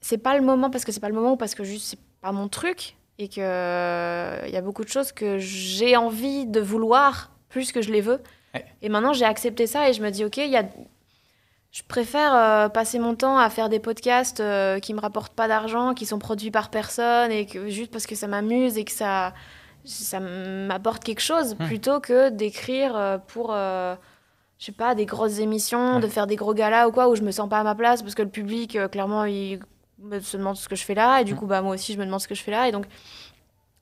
C'est 0.00 0.18
pas 0.18 0.36
le 0.36 0.42
moment 0.42 0.70
parce 0.70 0.84
que 0.84 0.90
c'est 0.90 0.98
pas 0.98 1.08
le 1.08 1.14
moment 1.14 1.34
ou 1.34 1.36
parce 1.36 1.54
que 1.54 1.62
juste 1.62 1.86
c'est 1.86 2.00
pas 2.20 2.32
mon 2.32 2.48
truc 2.48 2.96
et 3.20 3.28
que 3.28 3.40
euh, 3.40 4.40
il 4.46 4.52
y 4.52 4.56
a 4.56 4.62
beaucoup 4.62 4.82
de 4.84 4.88
choses 4.88 5.12
que 5.12 5.38
j'ai 5.38 5.96
envie 5.96 6.46
de 6.46 6.60
vouloir 6.60 7.30
plus 7.50 7.70
que 7.72 7.82
je 7.82 7.92
les 7.92 8.00
veux. 8.00 8.20
Ouais. 8.54 8.64
Et 8.82 8.88
maintenant 8.88 9.12
j'ai 9.12 9.24
accepté 9.26 9.66
ça 9.66 9.88
et 9.88 9.92
je 9.92 10.02
me 10.02 10.10
dis 10.10 10.24
ok, 10.24 10.38
il 10.38 10.50
y 10.50 10.56
a 10.56 10.64
je 11.72 11.82
préfère 11.86 12.34
euh, 12.34 12.68
passer 12.68 12.98
mon 12.98 13.14
temps 13.14 13.38
à 13.38 13.48
faire 13.48 13.68
des 13.68 13.78
podcasts 13.78 14.40
euh, 14.40 14.80
qui 14.80 14.92
me 14.92 15.00
rapportent 15.00 15.34
pas 15.34 15.46
d'argent, 15.46 15.94
qui 15.94 16.04
sont 16.04 16.18
produits 16.18 16.50
par 16.50 16.68
personne 16.70 17.30
et 17.30 17.46
que 17.46 17.68
juste 17.68 17.92
parce 17.92 18.06
que 18.06 18.16
ça 18.16 18.26
m'amuse 18.26 18.76
et 18.78 18.84
que 18.84 18.90
ça 18.92 19.34
ça 19.84 20.18
m'apporte 20.20 21.04
quelque 21.04 21.20
chose 21.22 21.54
Hmm. 21.54 21.66
plutôt 21.66 22.00
que 22.00 22.28
d'écrire 22.30 22.96
euh, 22.96 23.18
pour 23.18 23.52
je 23.52 23.96
sais 24.66 24.72
pas 24.72 24.94
des 24.94 25.06
grosses 25.06 25.38
émissions, 25.38 25.94
Ouais. 25.96 26.00
de 26.00 26.08
faire 26.08 26.26
des 26.26 26.36
gros 26.36 26.54
galas 26.54 26.86
ou 26.88 26.92
quoi 26.92 27.08
où 27.08 27.14
je 27.14 27.22
me 27.22 27.30
sens 27.30 27.48
pas 27.48 27.60
à 27.60 27.64
ma 27.64 27.74
place 27.74 28.02
parce 28.02 28.14
que 28.14 28.22
le 28.22 28.28
public 28.28 28.76
clairement 28.90 29.24
il 29.24 29.60
me 30.00 30.20
se 30.20 30.36
demande 30.36 30.56
ce 30.56 30.68
que 30.68 30.76
je 30.76 30.84
fais 30.84 30.94
là 30.94 31.20
et 31.20 31.24
du 31.24 31.34
Hmm. 31.34 31.36
coup 31.36 31.46
bah 31.46 31.62
moi 31.62 31.74
aussi 31.74 31.92
je 31.92 31.98
me 31.98 32.04
demande 32.04 32.20
ce 32.20 32.28
que 32.28 32.34
je 32.34 32.42
fais 32.42 32.50
là 32.50 32.68
et 32.68 32.72
donc 32.72 32.86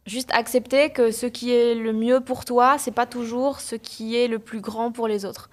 juste 0.06 0.30
accepter 0.32 0.90
que 0.90 1.10
ce 1.10 1.26
qui 1.26 1.52
est 1.52 1.74
le 1.74 1.92
mieux 1.92 2.20
pour 2.20 2.44
toi 2.44 2.78
c'est 2.78 2.90
pas 2.92 3.06
toujours 3.06 3.60
ce 3.60 3.74
qui 3.76 4.16
est 4.16 4.28
le 4.28 4.38
plus 4.38 4.60
grand 4.60 4.90
pour 4.92 5.06
les 5.08 5.24
autres. 5.24 5.50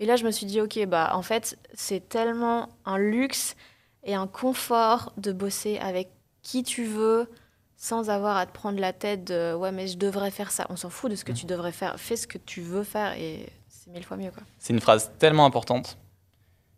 Et 0.00 0.06
là, 0.06 0.14
je 0.14 0.24
me 0.24 0.30
suis 0.30 0.46
dit, 0.46 0.60
ok, 0.60 0.86
bah 0.86 1.10
en 1.14 1.22
fait, 1.22 1.58
c'est 1.74 2.08
tellement 2.08 2.68
un 2.84 2.98
luxe 2.98 3.56
et 4.04 4.14
un 4.14 4.28
confort 4.28 5.12
de 5.16 5.32
bosser 5.32 5.76
avec 5.78 6.08
qui 6.40 6.62
tu 6.62 6.84
veux 6.84 7.28
sans 7.76 8.08
avoir 8.08 8.36
à 8.36 8.46
te 8.46 8.52
prendre 8.52 8.78
la 8.78 8.92
tête 8.92 9.24
de 9.24 9.54
ouais, 9.54 9.72
mais 9.72 9.88
je 9.88 9.98
devrais 9.98 10.30
faire 10.30 10.52
ça. 10.52 10.66
On 10.70 10.76
s'en 10.76 10.88
fout 10.88 11.10
de 11.10 11.16
ce 11.16 11.24
que 11.24 11.32
tu 11.32 11.46
devrais 11.46 11.72
faire. 11.72 11.98
Fais 11.98 12.14
ce 12.14 12.28
que 12.28 12.38
tu 12.38 12.60
veux 12.60 12.84
faire 12.84 13.14
et 13.18 13.48
c'est 13.68 13.90
mille 13.90 14.04
fois 14.04 14.16
mieux, 14.16 14.30
quoi. 14.30 14.44
C'est 14.60 14.72
une 14.72 14.78
phrase 14.80 15.10
tellement 15.18 15.44
importante 15.46 15.98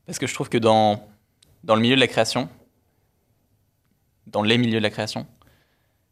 parce 0.07 0.19
que 0.19 0.27
je 0.27 0.33
trouve 0.33 0.49
que 0.49 0.57
dans, 0.57 1.07
dans 1.63 1.75
le 1.75 1.83
milieu 1.83 1.97
de 1.97 2.01
la 2.01 2.09
création, 2.09 2.49
dans 4.31 4.43
les 4.43 4.59
milieux 4.59 4.79
de 4.79 4.83
la 4.83 4.91
création, 4.91 5.27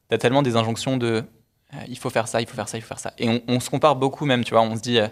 tu 0.08 0.14
as 0.14 0.18
tellement 0.18 0.42
des 0.42 0.56
injonctions 0.56 0.96
de 0.96 1.24
euh, 1.74 1.76
il 1.88 1.98
faut 1.98 2.10
faire 2.10 2.28
ça, 2.28 2.40
il 2.40 2.46
faut 2.46 2.54
faire 2.56 2.68
ça, 2.68 2.78
il 2.78 2.80
faut 2.80 2.88
faire 2.88 2.98
ça. 2.98 3.12
Et 3.18 3.28
on, 3.28 3.42
on 3.48 3.60
se 3.60 3.68
compare 3.70 3.96
beaucoup 3.96 4.24
même, 4.26 4.44
tu 4.44 4.52
vois, 4.52 4.62
on 4.62 4.76
se 4.76 4.80
dit 4.80 4.98
euh, 4.98 5.08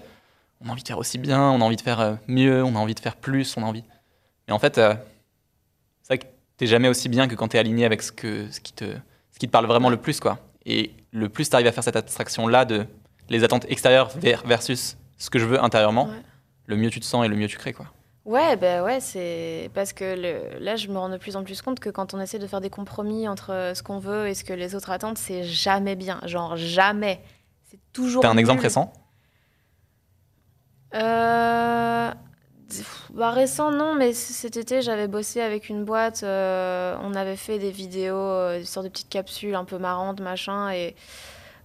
on 0.61 0.69
a 0.69 0.73
envie 0.73 0.83
de 0.83 0.89
faire 0.89 0.99
aussi 0.99 1.19
bien, 1.19 1.41
on 1.51 1.61
a 1.61 1.65
envie 1.65 1.77
de 1.77 1.81
faire 1.83 2.01
euh, 2.01 2.15
mieux, 2.29 2.65
on 2.65 2.75
a 2.75 2.79
envie 2.79 2.95
de 2.95 3.01
faire 3.01 3.17
plus, 3.17 3.57
on 3.57 3.63
a 3.63 3.67
envie. 3.67 3.85
Mais 4.49 4.55
en 4.55 4.59
fait, 4.59 4.77
c'est 4.77 6.09
vrai 6.09 6.19
que 6.19 6.27
t'es 6.57 6.67
jamais 6.67 6.89
aussi 6.89 7.09
bien 7.09 7.29
que 7.29 7.35
quand 7.35 7.49
tu 7.49 7.57
es 7.57 7.61
aligné 7.61 7.85
avec 7.85 8.03
ce, 8.03 8.13
que, 8.13 8.51
ce, 8.51 8.61
qui 8.61 8.73
te, 8.73 8.85
ce 9.33 9.39
qui 9.39 9.47
te 9.47 9.53
parle 9.53 9.67
vraiment 9.67 9.91
le 9.91 9.97
plus, 9.97 10.21
quoi. 10.21 10.39
Et 10.65 10.93
le 11.13 11.29
plus 11.29 11.49
tu 11.51 11.55
arrives 11.55 11.67
à 11.67 11.73
faire 11.73 11.85
cette 11.85 11.97
abstraction-là 11.97 12.65
de 12.65 12.87
les 13.29 13.45
attentes 13.45 13.67
extérieures 13.69 14.09
ver- 14.17 14.43
versus 14.47 14.97
ce 15.19 15.31
que 15.31 15.39
je 15.39 15.45
veux 15.47 15.63
intérieurement, 15.63 16.07
Ouais. 16.07 16.23
le 16.67 16.77
mieux 16.77 16.91
tu 16.91 17.01
te 17.01 17.05
sens 17.05 17.25
et 17.25 17.29
le 17.29 17.37
mieux 17.37 17.49
tu 17.49 17.57
crées, 17.59 17.73
quoi. 17.73 17.87
Ouais, 18.27 18.57
ben 18.57 18.83
ouais, 18.83 18.99
c'est 18.99 19.71
parce 19.73 19.93
que 19.93 20.05
le... 20.05 20.59
là, 20.59 20.75
je 20.75 20.89
me 20.89 20.99
rends 20.99 21.09
de 21.09 21.17
plus 21.17 21.37
en 21.37 21.45
plus 21.45 21.63
compte 21.63 21.79
que 21.79 21.91
quand 21.91 22.13
on 22.13 22.21
essaie 22.21 22.41
de 22.41 22.47
faire 22.49 22.61
des 22.61 22.71
compromis 22.71 23.29
entre 23.29 23.53
euh, 23.53 23.73
ce 23.73 23.85
qu'on 23.85 24.01
veut 24.01 24.27
et 24.27 24.35
ce 24.35 24.43
que 24.43 24.53
les 24.53 24.75
autres 24.75 24.91
attendent, 24.91 25.17
c'est 25.17 25.45
jamais 25.45 25.95
bien. 25.95 26.21
Genre, 26.25 26.57
jamais. 26.57 27.23
C'est 27.71 27.79
toujours. 27.93 28.23
T'as 28.23 28.31
un 28.31 28.37
exemple 28.37 28.63
récent? 28.63 28.93
Euh, 30.95 32.11
bah, 33.15 33.31
récent, 33.31 33.71
non, 33.71 33.95
mais 33.95 34.13
cet 34.13 34.57
été, 34.57 34.83
j'avais 34.83 35.07
bossé 35.07 35.41
avec 35.41 35.69
une 35.69 35.85
boîte. 35.85 36.25
euh, 36.25 36.97
on 37.03 37.15
avait 37.15 37.37
fait 37.37 37.61
des 37.61 37.71
vidéos, 37.71 38.17
euh, 38.17 38.59
des 38.59 38.65
sortes 38.65 38.87
de 38.87 38.91
petites 38.91 39.09
capsules 39.09 39.55
un 39.55 39.65
peu 39.65 39.79
marrantes, 39.79 40.21
machin. 40.21 40.71
Et 40.73 40.97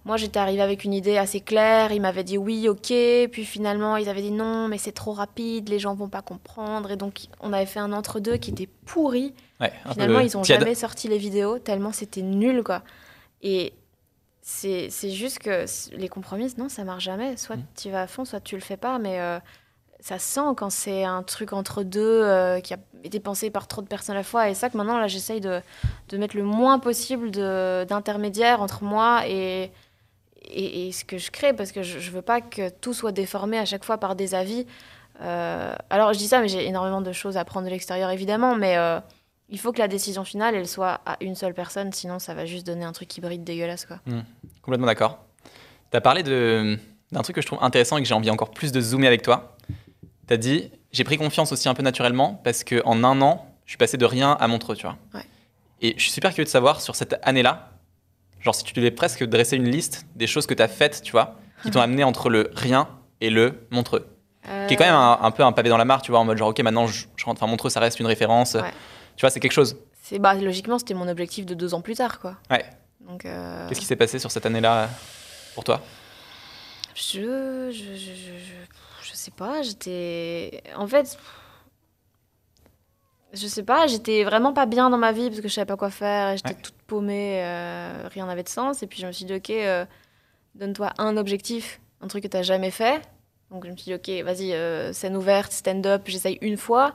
moi, 0.06 0.18
j'étais 0.18 0.40
arrivée 0.40 0.62
avec 0.64 0.84
une 0.84 0.94
idée 0.94 1.18
assez 1.18 1.42
claire. 1.42 1.92
Ils 1.92 2.02
m'avaient 2.02 2.24
dit 2.24 2.38
oui, 2.38 2.68
ok. 2.68 2.88
Puis 3.32 3.46
finalement, 3.46 3.98
ils 3.98 4.10
avaient 4.10 4.22
dit 4.24 4.32
non, 4.32 4.68
mais 4.68 4.78
c'est 4.78 4.92
trop 4.92 5.14
rapide, 5.14 5.70
les 5.70 5.78
gens 5.80 5.94
vont 5.94 6.10
pas 6.10 6.22
comprendre. 6.24 6.90
Et 6.92 6.96
donc, 6.96 7.20
on 7.40 7.54
avait 7.54 7.66
fait 7.68 7.80
un 7.80 7.94
entre-deux 7.94 8.38
qui 8.38 8.52
était 8.52 8.70
pourri. 8.86 9.34
Ouais, 9.60 9.72
Finalement, 9.92 10.20
ils 10.20 10.36
ont 10.38 10.42
tiède. 10.42 10.60
jamais 10.60 10.74
sorti 10.76 11.08
les 11.08 11.20
vidéos 11.20 11.60
tellement 11.60 11.92
c'était 11.92 12.24
nul, 12.24 12.64
quoi. 12.64 12.82
Et 13.44 13.74
c'est 14.42 14.90
juste 15.12 15.40
que 15.40 15.66
les 15.96 16.10
compromis, 16.10 16.52
non, 16.58 16.68
ça 16.68 16.84
marche 16.84 17.04
jamais. 17.04 17.38
Soit 17.38 17.58
Mm. 17.58 17.64
tu 17.80 17.90
vas 17.92 18.02
à 18.02 18.08
fond, 18.08 18.26
soit 18.26 18.40
tu 18.42 18.56
le 18.56 18.62
fais 18.62 18.78
pas. 18.78 18.98
Mais 18.98 19.20
euh, 19.20 19.40
ça 20.00 20.18
sent 20.18 20.56
quand 20.58 20.72
c'est 20.72 21.04
un 21.04 21.22
truc 21.22 21.54
entre 21.54 21.84
deux 21.84 22.02
euh, 22.24 22.60
qui 22.60 22.74
a 22.74 22.78
été 23.04 23.20
pensé 23.20 23.52
par 23.52 23.68
trop 23.68 23.84
de 23.84 23.88
personnes 23.88 24.16
à 24.16 24.20
la 24.20 24.24
fois. 24.24 24.50
Et 24.50 24.56
ça 24.56 24.70
que 24.72 24.78
maintenant, 24.78 24.98
là, 25.00 25.08
j'essaye 25.08 25.42
de, 25.42 25.62
de 26.10 26.18
mettre 26.18 26.36
le 26.36 26.44
moins 26.44 26.80
possible 26.80 27.30
d'intermédiaires 27.30 28.62
entre 28.64 28.84
moi 28.84 29.28
et, 29.28 29.72
et, 30.46 30.88
et 30.88 30.92
ce 30.92 31.06
que 31.06 31.18
je 31.18 31.32
crée. 31.32 31.54
Parce 31.54 31.72
que 31.72 31.84
je, 31.84 32.00
je 32.00 32.12
veux 32.12 32.22
pas 32.22 32.42
que 32.42 32.70
tout 32.70 32.94
soit 32.94 33.12
déformé 33.12 33.58
à 33.58 33.66
chaque 33.66 33.84
fois 33.84 33.98
par 33.98 34.16
des 34.16 34.36
avis. 34.36 34.66
Euh, 35.22 35.74
alors, 35.90 36.14
je 36.14 36.18
dis 36.18 36.28
ça, 36.28 36.42
mais 36.42 36.48
j'ai 36.48 36.66
énormément 36.66 37.02
de 37.02 37.12
choses 37.12 37.38
à 37.38 37.46
prendre 37.46 37.66
de 37.66 37.72
l'extérieur, 37.72 38.10
évidemment. 38.10 38.56
Mais. 38.56 38.78
euh, 38.78 39.00
il 39.54 39.60
faut 39.60 39.74
que 39.74 39.80
la 39.80 39.90
décision 39.90 40.24
finale, 40.24 40.56
elle 40.56 40.66
soit 40.66 41.02
à 41.06 41.18
une 41.20 41.36
seule 41.36 41.54
personne, 41.54 41.92
sinon 41.92 42.20
ça 42.20 42.34
va 42.34 42.46
juste 42.46 42.66
donner 42.66 42.86
un 42.86 42.94
truc 42.94 43.18
hybride 43.18 43.44
dégueulasse, 43.44 43.86
quoi. 43.86 44.00
Complètement 44.62 44.88
d'accord. 44.88 45.20
Tu 45.92 45.98
as 45.98 46.00
parlé 46.00 46.24
d'un 46.24 47.22
truc 47.22 47.36
que 47.36 47.42
je 47.42 47.48
trouve 47.48 47.60
intéressant 47.62 47.98
et 47.98 48.02
que 48.02 48.08
j'ai 48.08 48.14
envie 48.14 48.30
encore 48.30 48.52
plus 48.52 48.72
de 48.72 48.80
zoomer 48.80 49.08
avec 49.08 49.24
toi. 49.24 49.58
Tu 50.30 50.34
as 50.34 50.38
dit, 50.38 50.72
j'ai 50.94 51.04
pris 51.04 51.18
confiance 51.18 51.52
aussi 51.52 51.68
un 51.68 51.74
peu 51.74 51.84
naturellement 51.84 52.40
parce 52.46 52.64
qu'en 52.64 53.04
un 53.04 53.22
an, 53.22 53.46
je 53.66 53.72
suis 53.72 53.78
passé 53.78 53.98
de 53.98 54.06
rien 54.06 54.38
à 54.40 54.48
Montreux, 54.48 54.78
tu 54.78 54.84
vois. 54.84 54.96
Ouais. 55.14 55.26
Et 55.82 55.96
je 55.98 56.02
suis 56.02 56.12
super 56.12 56.30
curieux 56.32 56.46
de 56.46 56.50
savoir 56.50 56.80
sur 56.80 56.96
cette 56.96 57.20
année-là, 57.24 57.71
genre 58.42 58.56
si 58.56 58.64
tu 58.64 58.74
devais 58.74 58.92
presque 58.92 59.24
dresser 59.24 59.56
une 59.56 59.70
liste 59.70 60.06
des 60.16 60.28
choses 60.28 60.46
que 60.48 60.54
tu 60.54 60.62
as 60.64 60.68
faites, 60.68 61.02
tu 61.02 61.12
vois, 61.12 61.36
qui 61.64 61.72
t'ont 61.72 61.82
amené 61.82 62.04
entre 62.04 62.30
le 62.30 62.52
rien 62.54 62.88
et 63.22 63.30
le 63.30 63.68
Montreux. 63.72 64.08
Qui 64.68 64.74
est 64.74 64.78
quand 64.78 64.86
même 64.86 64.96
un, 64.96 65.20
un 65.22 65.32
peu 65.32 65.44
un 65.44 65.52
pavé 65.52 65.70
dans 65.70 65.78
la 65.78 65.86
mare, 65.86 66.02
tu 66.02 66.12
vois, 66.12 66.20
en 66.20 66.26
mode 66.26 66.38
genre, 66.38 66.50
ok, 66.50 66.60
maintenant, 66.62 66.88
je, 66.88 67.06
je 67.16 67.26
rentre, 67.26 67.42
enfin, 67.42 67.50
Montreux, 67.50 67.70
ça 67.70 67.80
reste 67.80 68.00
une 68.00 68.08
référence. 68.08 68.56
Ouais. 68.56 68.72
Tu 69.16 69.22
vois, 69.22 69.30
c'est 69.30 69.40
quelque 69.40 69.52
chose. 69.52 69.78
C'est 70.02 70.18
bah 70.18 70.34
logiquement 70.34 70.80
c'était 70.80 70.96
mon 70.96 71.08
objectif 71.08 71.46
de 71.46 71.54
deux 71.54 71.74
ans 71.76 71.82
plus 71.82 71.96
tard, 71.96 72.20
quoi. 72.20 72.36
Ouais. 72.50 72.66
Donc 73.02 73.26
euh, 73.26 73.68
Qu'est-ce 73.70 73.80
qui 73.80 73.86
s'est 73.86 73.96
passé 73.96 74.20
sur 74.20 74.32
cette 74.32 74.46
année-là 74.46 74.90
pour 75.54 75.64
toi? 75.64 75.80
Je, 76.96 77.70
je, 77.72 77.96
je, 77.96 78.14
je, 78.14 79.04
je 79.04 79.14
sais 79.14 79.32
pas, 79.32 79.62
j'étais 79.62 80.64
en 80.76 80.88
fait 80.88 81.18
je 83.34 83.48
sais 83.48 83.64
pas, 83.64 83.88
j'étais 83.88 84.24
vraiment 84.24 84.54
pas 84.54 84.66
bien 84.66 84.90
dans 84.90 84.98
ma 84.98 85.12
vie 85.12 85.30
parce 85.30 85.42
que 85.42 85.48
je 85.48 85.54
savais 85.54 85.66
pas 85.66 85.78
quoi 85.78 85.90
faire, 85.90 86.36
j'étais 86.38 86.50
Ouais. 86.50 86.62
toute 86.62 86.76
paumée, 86.88 87.42
euh, 87.44 88.08
rien 88.14 88.26
n'avait 88.26 88.44
de 88.44 88.50
sens 88.50 88.84
et 88.84 88.88
puis 88.88 89.00
je 89.02 89.08
me 89.08 89.12
suis 89.12 89.26
dit 89.26 89.34
OK, 89.36 89.50
euh, 89.50 89.86
donne-toi 90.56 90.92
un 90.98 91.16
objectif, 91.18 91.80
un 92.02 92.08
truc 92.08 92.24
que 92.24 92.28
t'as 92.28 92.42
jamais 92.44 92.72
fait. 92.72 93.02
Donc 93.52 93.66
je 93.66 93.72
me 93.72 93.76
suis 93.78 93.86
dit 93.86 93.94
OK, 93.96 94.24
vas-y, 94.26 94.54
euh, 94.54 94.92
scène 94.94 95.16
ouverte, 95.16 95.52
stand-up, 95.52 96.04
j'essaye 96.06 96.38
une 96.42 96.58
fois. 96.58 96.94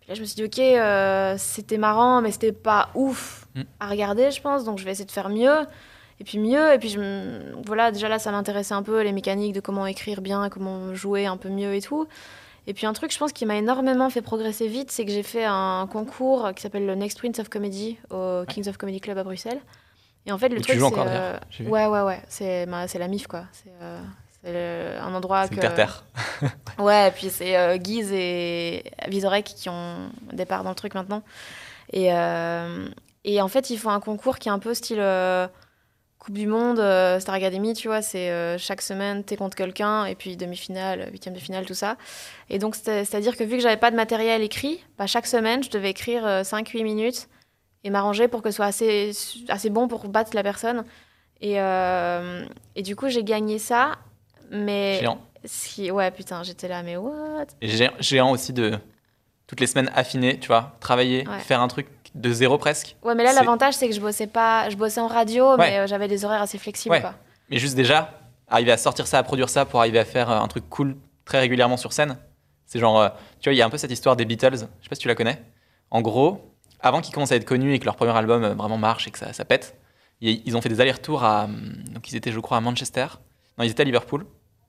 Puis 0.00 0.08
là 0.10 0.14
je 0.14 0.20
me 0.20 0.26
suis 0.26 0.36
dit 0.36 0.44
OK, 0.44 1.38
c'était 1.38 1.78
marrant 1.78 2.20
mais 2.22 2.30
c'était 2.32 2.52
pas 2.52 2.90
ouf 2.94 3.42
Mm. 3.56 3.62
à 3.80 3.88
regarder, 3.88 4.30
je 4.30 4.40
pense, 4.42 4.64
donc 4.64 4.78
je 4.78 4.84
vais 4.84 4.90
essayer 4.92 5.06
de 5.06 5.10
faire 5.10 5.30
mieux. 5.30 5.60
Et 6.20 6.24
puis 6.24 6.38
mieux, 6.38 6.72
et 6.74 6.78
puis 6.78 6.88
je 6.90 7.52
voilà, 7.66 7.90
déjà 7.90 8.08
là 8.08 8.18
ça 8.18 8.30
m'intéressait 8.30 8.74
un 8.74 8.82
peu 8.82 9.00
les 9.02 9.12
mécaniques 9.12 9.54
de 9.54 9.60
comment 9.60 9.86
écrire 9.86 10.20
bien, 10.20 10.48
comment 10.50 10.94
jouer 10.94 11.26
un 11.26 11.36
peu 11.38 11.48
mieux 11.48 11.74
et 11.74 11.80
tout. 11.80 12.06
Et 12.66 12.74
puis 12.74 12.86
un 12.86 12.92
truc, 12.92 13.12
je 13.12 13.18
pense, 13.18 13.32
qui 13.32 13.46
m'a 13.46 13.56
énormément 13.56 14.10
fait 14.10 14.22
progresser 14.22 14.66
vite, 14.66 14.90
c'est 14.90 15.04
que 15.04 15.12
j'ai 15.12 15.22
fait 15.22 15.44
un 15.44 15.88
concours 15.90 16.52
qui 16.54 16.62
s'appelle 16.62 16.84
le 16.86 16.94
Next 16.94 17.18
Prince 17.18 17.38
of 17.38 17.48
Comedy 17.48 17.98
au 18.10 18.42
Kings 18.48 18.68
of 18.68 18.76
Comedy 18.76 19.00
Club 19.00 19.18
à 19.18 19.24
Bruxelles. 19.24 19.60
Et 20.26 20.32
en 20.32 20.38
fait, 20.38 20.48
le 20.48 20.60
truc, 20.60 20.80
c'est, 20.80 20.98
euh, 20.98 21.38
ouais, 21.60 21.86
ouais, 21.86 22.02
ouais, 22.02 22.20
c'est 22.28 22.66
c'est 22.88 22.98
la 22.98 23.06
MIF 23.06 23.28
quoi. 23.28 23.44
C'est 23.52 23.70
euh, 23.80 25.00
un 25.00 25.14
endroit 25.14 25.48
que 25.48 25.54
le 25.54 25.60
terre-terre. 25.60 26.04
Ouais, 26.78 27.08
et 27.08 27.10
puis 27.10 27.30
c'est 27.30 27.56
euh, 27.56 27.78
Guise 27.78 28.12
et 28.12 28.84
Vizorek 29.08 29.44
qui 29.44 29.68
ont 29.70 30.10
des 30.32 30.44
parts 30.44 30.62
dans 30.62 30.70
le 30.70 30.76
truc 30.76 30.94
maintenant. 30.94 31.22
Et, 31.92 32.12
euh, 32.12 32.86
et 33.24 33.40
en 33.40 33.48
fait, 33.48 33.70
ils 33.70 33.78
font 33.78 33.90
un 33.90 34.00
concours 34.00 34.38
qui 34.38 34.48
est 34.48 34.52
un 34.52 34.58
peu 34.58 34.74
style 34.74 34.98
euh, 35.00 35.48
Coupe 36.26 36.34
du 36.38 36.48
Monde, 36.48 36.80
euh, 36.80 37.20
Star 37.20 37.36
Academy, 37.36 37.72
tu 37.72 37.86
vois. 37.86 38.02
C'est 38.02 38.30
euh, 38.30 38.58
chaque 38.58 38.82
semaine, 38.82 39.22
t'es 39.22 39.36
contre 39.36 39.56
quelqu'un, 39.56 40.06
et 40.06 40.16
puis 40.16 40.36
demi-finale, 40.36 41.08
huitième 41.12 41.34
de 41.34 41.38
finale, 41.38 41.64
tout 41.66 41.74
ça. 41.74 41.96
Et 42.50 42.58
donc, 42.58 42.74
c'est- 42.74 43.04
c'est-à-dire 43.04 43.36
que 43.36 43.44
vu 43.44 43.56
que 43.58 43.62
j'avais 43.62 43.76
pas 43.76 43.92
de 43.92 43.96
matériel 43.96 44.42
écrit, 44.42 44.82
bah, 44.98 45.06
chaque 45.06 45.28
semaine, 45.28 45.62
je 45.62 45.70
devais 45.70 45.90
écrire 45.90 46.44
5-8 46.44 46.82
minutes 46.82 47.28
et 47.84 47.90
m'arranger 47.90 48.26
pour 48.26 48.42
que 48.42 48.50
ce 48.50 48.56
soit 48.56 48.64
assez, 48.66 49.12
assez 49.48 49.70
bon 49.70 49.86
pour 49.86 50.08
battre 50.08 50.32
la 50.34 50.42
personne. 50.42 50.84
Et, 51.40 51.60
euh, 51.60 52.44
et 52.74 52.82
du 52.82 52.96
coup, 52.96 53.08
j'ai 53.08 53.22
gagné 53.22 53.60
ça. 53.60 53.92
Mais 54.50 54.98
Géant. 54.98 55.20
si, 55.44 55.92
ouais, 55.92 56.10
putain, 56.10 56.42
j'étais 56.42 56.66
là, 56.66 56.82
mais 56.82 56.96
what? 56.96 57.46
Géant 58.00 58.32
aussi 58.32 58.52
de 58.52 58.76
toutes 59.46 59.60
les 59.60 59.68
semaines 59.68 59.92
affiner, 59.94 60.40
tu 60.40 60.48
vois, 60.48 60.76
travailler, 60.80 61.24
Ouais. 61.28 61.38
faire 61.38 61.60
un 61.60 61.68
truc 61.68 61.86
de 62.16 62.32
zéro 62.32 62.58
presque. 62.58 62.96
Ouais, 63.02 63.14
mais 63.14 63.24
là, 63.24 63.32
l'avantage, 63.32 63.74
c'est 63.74 63.88
que 63.88 63.94
je 63.94 64.00
bossais 64.00 64.26
pas, 64.26 64.68
je 64.70 64.76
bossais 64.76 65.00
en 65.00 65.06
radio, 65.06 65.50
Ouais. 65.52 65.56
mais 65.58 65.78
euh, 65.78 65.86
j'avais 65.86 66.08
des 66.08 66.24
horaires 66.24 66.42
assez 66.42 66.58
flexibles, 66.58 66.94
Ouais. 66.94 67.00
quoi. 67.00 67.14
Mais 67.50 67.58
juste 67.58 67.76
déjà, 67.76 68.18
arriver 68.48 68.72
à 68.72 68.76
sortir 68.76 69.06
ça, 69.06 69.18
à 69.18 69.22
produire 69.22 69.48
ça 69.48 69.64
pour 69.64 69.80
arriver 69.80 69.98
à 69.98 70.04
faire 70.04 70.30
euh, 70.30 70.38
un 70.40 70.48
truc 70.48 70.68
cool 70.68 70.96
très 71.24 71.38
régulièrement 71.40 71.76
sur 71.76 71.92
scène. 71.92 72.18
C'est 72.64 72.78
genre, 72.78 73.00
euh, 73.00 73.08
tu 73.40 73.48
vois, 73.48 73.54
il 73.54 73.56
y 73.58 73.62
a 73.62 73.66
un 73.66 73.70
peu 73.70 73.78
cette 73.78 73.92
histoire 73.92 74.16
des 74.16 74.24
Beatles, 74.24 74.54
je 74.54 74.58
sais 74.58 74.88
pas 74.88 74.94
si 74.96 75.02
tu 75.02 75.08
la 75.08 75.14
connais. 75.14 75.40
En 75.90 76.00
gros, 76.00 76.52
avant 76.80 77.00
qu'ils 77.00 77.14
commencent 77.14 77.32
à 77.32 77.36
être 77.36 77.44
connus 77.44 77.74
et 77.74 77.78
que 77.78 77.84
leur 77.84 77.94
premier 77.96 78.16
album 78.16 78.42
euh, 78.44 78.54
vraiment 78.54 78.78
marche 78.78 79.06
et 79.06 79.10
que 79.10 79.18
ça, 79.18 79.32
ça 79.32 79.44
pète, 79.44 79.76
ils 80.20 80.42
ils 80.46 80.56
ont 80.56 80.60
fait 80.60 80.68
des 80.68 80.80
allers-retours 80.80 81.22
à. 81.22 81.44
hum, 81.44 81.72
Donc 81.92 82.10
ils 82.10 82.16
étaient, 82.16 82.32
je 82.32 82.40
crois, 82.40 82.56
à 82.56 82.60
Manchester. 82.60 83.06
Non, 83.58 83.64
ils 83.64 83.70
étaient 83.70 83.82
à 83.82 83.84
Liverpool, 83.84 84.26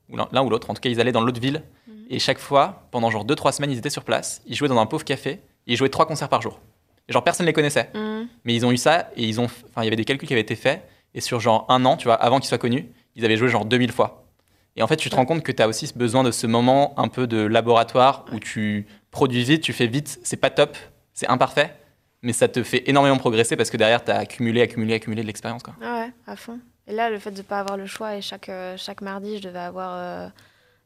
ou 0.09 0.17
l'un 0.17 0.41
ou 0.43 0.49
l'autre. 0.49 0.69
En 0.69 0.73
tout 0.73 0.81
cas, 0.81 0.89
ils 0.89 0.99
allaient 1.01 1.11
dans 1.11 1.21
l'autre 1.21 1.39
ville. 1.41 1.63
Et 2.09 2.19
chaque 2.19 2.39
fois, 2.39 2.87
pendant 2.91 3.09
genre 3.09 3.25
2-3 3.25 3.51
semaines, 3.51 3.71
ils 3.71 3.77
étaient 3.77 3.89
sur 3.89 4.03
place. 4.05 4.41
Ils 4.45 4.55
jouaient 4.55 4.69
dans 4.69 4.77
un 4.79 4.85
pauvre 4.85 5.03
café. 5.03 5.41
Et 5.69 5.73
ils 5.73 5.75
jouaient 5.75 5.89
trois 5.89 6.05
concerts 6.05 6.29
par 6.29 6.41
jour. 6.41 6.61
Genre, 7.09 7.23
personne 7.23 7.45
ne 7.45 7.49
les 7.49 7.53
connaissait. 7.53 7.89
Mhm. 7.93 8.27
Mais 8.43 8.53
ils 8.53 8.65
ont 8.65 8.71
eu 8.71 8.77
ça 8.77 9.09
et 9.15 9.23
ils 9.23 9.39
ont. 9.39 9.45
Enfin, 9.45 9.81
il 9.81 9.85
y 9.85 9.87
avait 9.87 9.95
des 9.95 10.05
calculs 10.05 10.27
qui 10.27 10.33
avaient 10.33 10.41
été 10.41 10.55
faits. 10.55 10.87
Et 11.13 11.21
sur 11.21 11.39
genre 11.39 11.65
un 11.69 11.83
an, 11.85 11.97
tu 11.97 12.05
vois, 12.05 12.15
avant 12.15 12.39
qu'ils 12.39 12.49
soient 12.49 12.57
connus, 12.57 12.85
ils 13.15 13.25
avaient 13.25 13.37
joué 13.37 13.49
genre 13.49 13.65
2000 13.65 13.91
fois. 13.91 14.27
Et 14.75 14.83
en 14.83 14.87
fait, 14.87 14.97
tu 14.97 15.09
te 15.09 15.15
rends 15.15 15.25
compte 15.25 15.41
que 15.41 15.51
tu 15.51 15.63
as 15.63 15.67
aussi 15.67 15.91
besoin 15.95 16.23
de 16.23 16.31
ce 16.31 16.45
moment 16.45 16.93
un 16.99 17.07
peu 17.07 17.25
de 17.25 17.37
laboratoire 17.37 18.25
où 18.31 18.39
tu 18.39 18.85
produis 19.09 19.43
vite, 19.43 19.61
tu 19.61 19.73
fais 19.73 19.87
vite. 19.87 20.19
C'est 20.23 20.37
pas 20.37 20.51
top, 20.51 20.77
c'est 21.13 21.27
imparfait. 21.27 21.73
Mais 22.21 22.33
ça 22.33 22.47
te 22.47 22.61
fait 22.61 22.87
énormément 22.89 23.17
progresser 23.17 23.55
parce 23.55 23.69
que 23.69 23.77
derrière, 23.77 24.03
tu 24.03 24.11
as 24.11 24.17
accumulé, 24.17 24.61
accumulé, 24.61 24.95
accumulé 24.95 25.21
de 25.21 25.27
l'expérience. 25.27 25.63
quoi. 25.63 25.75
Ah 25.81 26.01
ouais, 26.01 26.13
à 26.27 26.35
fond. 26.35 26.59
Et 26.87 26.93
là, 26.93 27.09
le 27.09 27.19
fait 27.19 27.31
de 27.31 27.37
ne 27.37 27.43
pas 27.43 27.59
avoir 27.59 27.77
le 27.77 27.85
choix, 27.85 28.15
et 28.15 28.21
chaque, 28.21 28.49
euh, 28.49 28.75
chaque 28.77 29.01
mardi, 29.01 29.37
je 29.37 29.43
devais 29.43 29.59
avoir 29.59 29.93
euh, 29.93 30.27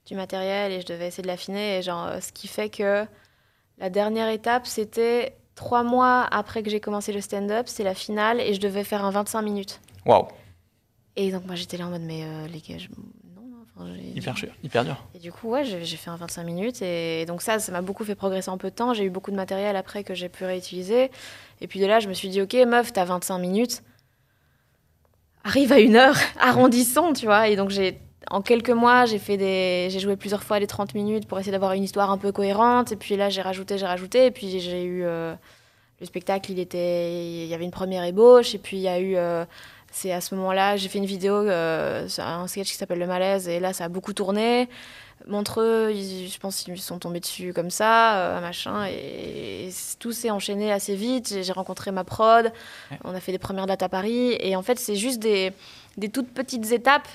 du 0.06 0.16
matériel 0.16 0.72
et 0.72 0.82
je 0.82 0.86
devais 0.86 1.08
essayer 1.08 1.22
de 1.24 1.28
l'affiner. 1.28 1.78
Et 1.78 1.82
genre, 1.82 2.08
euh, 2.08 2.20
ce 2.20 2.32
qui 2.32 2.48
fait 2.48 2.70
que 2.70 3.06
la 3.78 3.90
dernière 3.90 4.30
étape, 4.30 4.66
c'était 4.66 5.36
trois 5.62 5.84
mois 5.84 6.28
après 6.32 6.64
que 6.64 6.72
j'ai 6.72 6.80
commencé 6.80 7.14
le 7.14 7.22
stand-up, 7.22 7.68
c'est 7.68 7.84
la 7.84 7.94
finale 7.94 8.42
et 8.42 8.56
je 8.56 8.60
devais 8.60 8.84
faire 8.84 9.06
un 9.06 9.12
25 9.12 9.44
minutes. 9.44 9.80
Waouh, 10.08 10.28
Et 11.16 11.32
donc, 11.32 11.46
moi, 11.46 11.54
j'étais 11.54 11.78
là 11.78 11.86
en 11.86 11.92
mode, 11.92 12.02
mais 12.02 12.24
euh, 12.24 12.48
les 12.48 12.62
gars, 12.62 12.80
je... 12.80 12.88
non, 13.36 13.44
non, 13.48 13.58
enfin, 13.78 13.94
hyper 14.16 14.34
dur, 14.34 14.50
hyper 14.64 14.84
dur. 14.84 14.98
Et 15.14 15.20
du 15.20 15.32
coup, 15.32 15.50
ouais, 15.50 15.64
j'ai 15.64 15.98
fait 15.98 16.10
un 16.10 16.16
25 16.16 16.44
minutes. 16.46 16.82
Et 16.82 17.28
donc 17.28 17.44
ça, 17.44 17.60
ça 17.60 17.72
m'a 17.72 17.84
beaucoup 17.84 18.04
fait 18.04 18.16
progresser 18.16 18.50
en 18.50 18.58
peu 18.58 18.72
de 18.72 18.76
temps. 18.76 18.96
J'ai 18.96 19.04
eu 19.04 19.12
beaucoup 19.12 19.30
de 19.30 19.36
matériel 19.36 19.76
après 19.76 20.04
que 20.04 20.16
j'ai 20.16 20.30
pu 20.30 20.46
réutiliser. 20.46 21.12
Et 21.62 21.68
puis 21.68 21.80
de 21.80 21.86
là, 21.86 22.00
je 22.00 22.10
me 22.10 22.16
suis 22.16 22.30
dit, 22.30 22.42
ok, 22.42 22.56
meuf, 22.66 22.92
t'as 22.92 23.06
25 23.06 23.38
minutes. 23.38 23.84
Arrive 25.44 25.72
à 25.72 25.80
une 25.80 25.96
heure, 25.96 26.18
arrondissons, 26.40 27.14
tu 27.14 27.28
vois. 27.28 27.50
Et 27.50 27.56
donc, 27.56 27.70
j'ai, 27.70 28.02
en 28.30 28.42
quelques 28.42 28.70
mois, 28.70 29.06
j'ai 29.06 29.18
fait 29.20 29.38
des, 29.38 29.88
j'ai 29.90 30.00
joué 30.00 30.16
plusieurs 30.16 30.44
fois 30.44 30.60
les 30.60 30.68
30 30.68 30.94
minutes 30.94 31.28
pour 31.28 31.40
essayer 31.40 31.52
d'avoir 31.52 31.74
une 31.74 31.84
histoire 31.84 32.12
un 32.12 32.18
peu 32.18 32.32
cohérente. 32.32 32.92
Et 32.92 32.96
puis 32.96 33.16
là, 33.16 33.30
j'ai 33.30 33.42
rajouté, 33.42 33.78
j'ai 33.78 33.86
rajouté. 33.88 34.28
Et 34.28 34.32
puis 34.32 34.60
j'ai 34.60 34.84
eu 34.84 35.04
euh, 35.04 35.34
le 36.00 36.06
spectacle, 36.06 36.52
il 36.52 36.60
était, 36.60 37.12
il 37.14 37.48
y 37.48 37.54
avait 37.54 37.66
une 37.66 37.72
première 37.72 38.04
ébauche. 38.04 38.54
Et 38.54 38.60
puis 38.60 38.78
il 38.78 38.84
y 38.84 38.88
a 38.88 39.00
eu, 39.00 39.16
euh, 39.16 39.44
c'est 39.92 40.12
à 40.12 40.22
ce 40.22 40.36
moment-là, 40.36 40.78
j'ai 40.78 40.88
fait 40.88 41.00
une 41.00 41.06
vidéo, 41.06 41.34
euh, 41.36 42.08
un 42.20 42.48
sketch 42.48 42.70
qui 42.70 42.76
s'appelle 42.76 43.00
Le 43.00 43.08
Malaise. 43.08 43.48
Et 43.48 43.60
là, 43.60 43.74
ça 43.74 43.86
a 43.86 43.90
beaucoup 43.90 44.14
tourné. 44.14 44.70
Montreux, 45.28 45.92
ils- 45.94 46.30
je 46.30 46.40
pense 46.40 46.64
qu'ils 46.64 46.80
sont 46.82 46.98
tombés 46.98 47.20
dessus 47.20 47.54
comme 47.54 47.70
ça, 47.70 48.18
euh, 48.38 48.42
machin, 48.42 48.86
et, 48.88 49.68
et 49.68 49.70
tout 50.00 50.12
s'est 50.14 50.32
enchaîné 50.32 50.72
assez 50.72 50.96
vite. 50.96 51.44
J'ai 51.44 51.52
rencontré 51.54 51.92
ma 51.92 52.04
prod, 52.04 52.52
on 53.04 53.14
a 53.14 53.20
fait 53.20 53.32
des 53.32 53.38
premières 53.38 53.68
dates 53.68 53.84
à 53.84 53.90
Paris, 53.90 54.36
et 54.40 54.56
en 54.56 54.64
fait, 54.64 54.80
c'est 54.80 54.96
juste 54.96 55.20
des, 55.20 55.52
des 55.98 56.10
toutes 56.10 56.30
petites 56.34 56.72
étapes. 56.72 57.08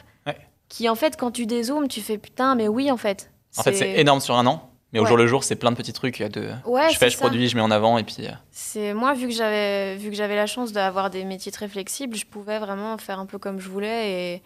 Qui, 0.69 0.89
en 0.89 0.95
fait, 0.95 1.17
quand 1.17 1.31
tu 1.31 1.47
dézoomes, 1.47 1.89
tu 1.89 2.01
fais 2.01 2.19
putain, 2.19 2.55
mais 2.55 2.69
oui, 2.69 2.91
en 2.91 2.97
fait. 2.97 3.31
En 3.57 3.63
fait, 3.63 3.73
c'est 3.75 3.99
énorme 4.01 4.21
sur 4.21 4.35
un 4.37 4.47
an. 4.47 4.71
Mais 4.93 5.01
au 5.01 5.05
jour 5.07 5.17
le 5.17 5.27
jour, 5.27 5.45
c'est 5.45 5.57
plein 5.57 5.73
de 5.73 5.77
petits 5.77 5.93
trucs 5.93 6.23
de. 6.23 6.53
Ouais, 6.65 6.89
je 6.91 6.97
fais, 6.97 7.11
je 7.11 7.17
ça. 7.17 7.21
produis, 7.21 7.49
je 7.49 7.57
mets 7.57 7.61
en 7.63 7.71
avant 7.71 7.99
et 7.99 8.05
puis. 8.05 8.17
euh, 8.21 8.31
C'est 8.51 8.95
moi 8.95 9.13
vu 9.15 9.27
que 9.29 9.35
j'avais 9.35 9.97
vu 9.97 10.09
que 10.11 10.17
j'avais 10.17 10.37
la 10.37 10.47
chance 10.47 10.73
d'avoir 10.73 11.11
des 11.11 11.25
métiers 11.25 11.53
très 11.53 11.69
flexibles, 11.69 12.17
je 12.17 12.25
pouvais 12.25 12.59
vraiment 12.59 12.97
faire 12.97 13.19
un 13.19 13.27
peu 13.27 13.39
comme 13.39 13.59
je 13.61 13.69
voulais 13.69 14.35
et 14.37 14.43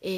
et, 0.00 0.12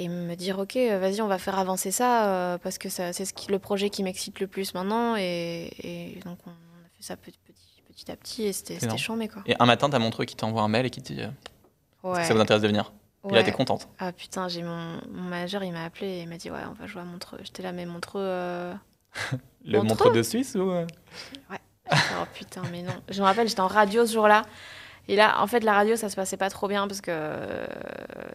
et- 0.00 0.04
et 0.04 0.08
me 0.08 0.34
dire 0.34 0.58
ok 0.58 0.74
vas-y 0.76 1.20
on 1.20 1.28
va 1.28 1.38
faire 1.38 1.58
avancer 1.58 1.90
ça 1.90 2.26
euh, 2.26 2.58
parce 2.58 2.78
que 2.78 2.88
c'est 2.88 3.12
ce 3.12 3.32
qui 3.34 3.50
le 3.52 3.58
projet 3.58 3.90
qui 3.90 4.02
m'excite 4.02 4.40
le 4.40 4.46
plus 4.46 4.72
maintenant 4.74 5.14
et, 5.16 5.70
et 5.82 6.18
donc 6.24 6.38
on 6.46 6.50
a 6.50 6.88
fait 6.96 7.02
ça 7.02 7.16
petit 7.16 7.38
petit, 7.46 7.82
petit 7.86 8.10
à 8.10 8.16
petit 8.16 8.44
et 8.44 8.52
c'était 8.54 8.78
énorme. 8.82 8.98
chambé 8.98 9.28
quoi. 9.28 9.42
Et 9.46 9.54
un 9.60 9.66
matin, 9.66 9.90
t'as 9.90 9.98
Montreux 9.98 10.24
qui 10.24 10.34
t'envoie 10.36 10.62
un 10.62 10.68
mail 10.68 10.86
et 10.86 10.90
qui 10.90 11.02
te 11.02 11.12
dit 11.12 11.20
euh, 11.20 11.28
Ouais. 12.02 12.20
que 12.22 12.26
ça 12.26 12.34
vous 12.34 12.40
intéresse 12.40 12.62
de 12.62 12.68
venir? 12.68 12.92
Et 13.24 13.28
là, 13.32 13.38
ouais. 13.38 13.44
t'es 13.44 13.52
contente. 13.52 13.88
Ah 13.98 14.12
putain 14.12 14.48
j'ai 14.48 14.62
mon, 14.62 15.00
mon 15.10 15.22
manager 15.22 15.64
il 15.64 15.72
m'a 15.72 15.84
appelé 15.84 16.06
et 16.06 16.22
il 16.22 16.28
m'a 16.28 16.36
dit 16.36 16.50
ouais 16.50 16.60
on 16.70 16.74
va 16.74 16.86
jouer 16.86 17.00
à 17.02 17.04
Montreux. 17.04 17.38
J'étais 17.42 17.62
là 17.62 17.72
mais 17.72 17.84
Montreux 17.86 18.20
euh, 18.22 18.72
Le 19.64 19.78
Montreux 19.78 19.88
Montreux 19.88 20.12
de 20.12 20.22
Suisse 20.22 20.54
ou. 20.54 20.70
euh 20.70 20.86
oh 21.50 22.24
putain, 22.34 22.62
mais 22.70 22.82
non. 22.82 22.92
Je 23.08 23.20
me 23.20 23.26
rappelle, 23.26 23.48
j'étais 23.48 23.60
en 23.60 23.66
radio 23.66 24.06
ce 24.06 24.12
jour-là. 24.12 24.42
Et 25.08 25.14
là, 25.16 25.40
en 25.40 25.46
fait, 25.46 25.60
la 25.60 25.72
radio, 25.72 25.94
ça 25.96 26.08
se 26.08 26.16
passait 26.16 26.36
pas 26.36 26.50
trop 26.50 26.66
bien 26.68 26.86
parce 26.88 27.00
que. 27.00 27.10
euh, 27.12 27.66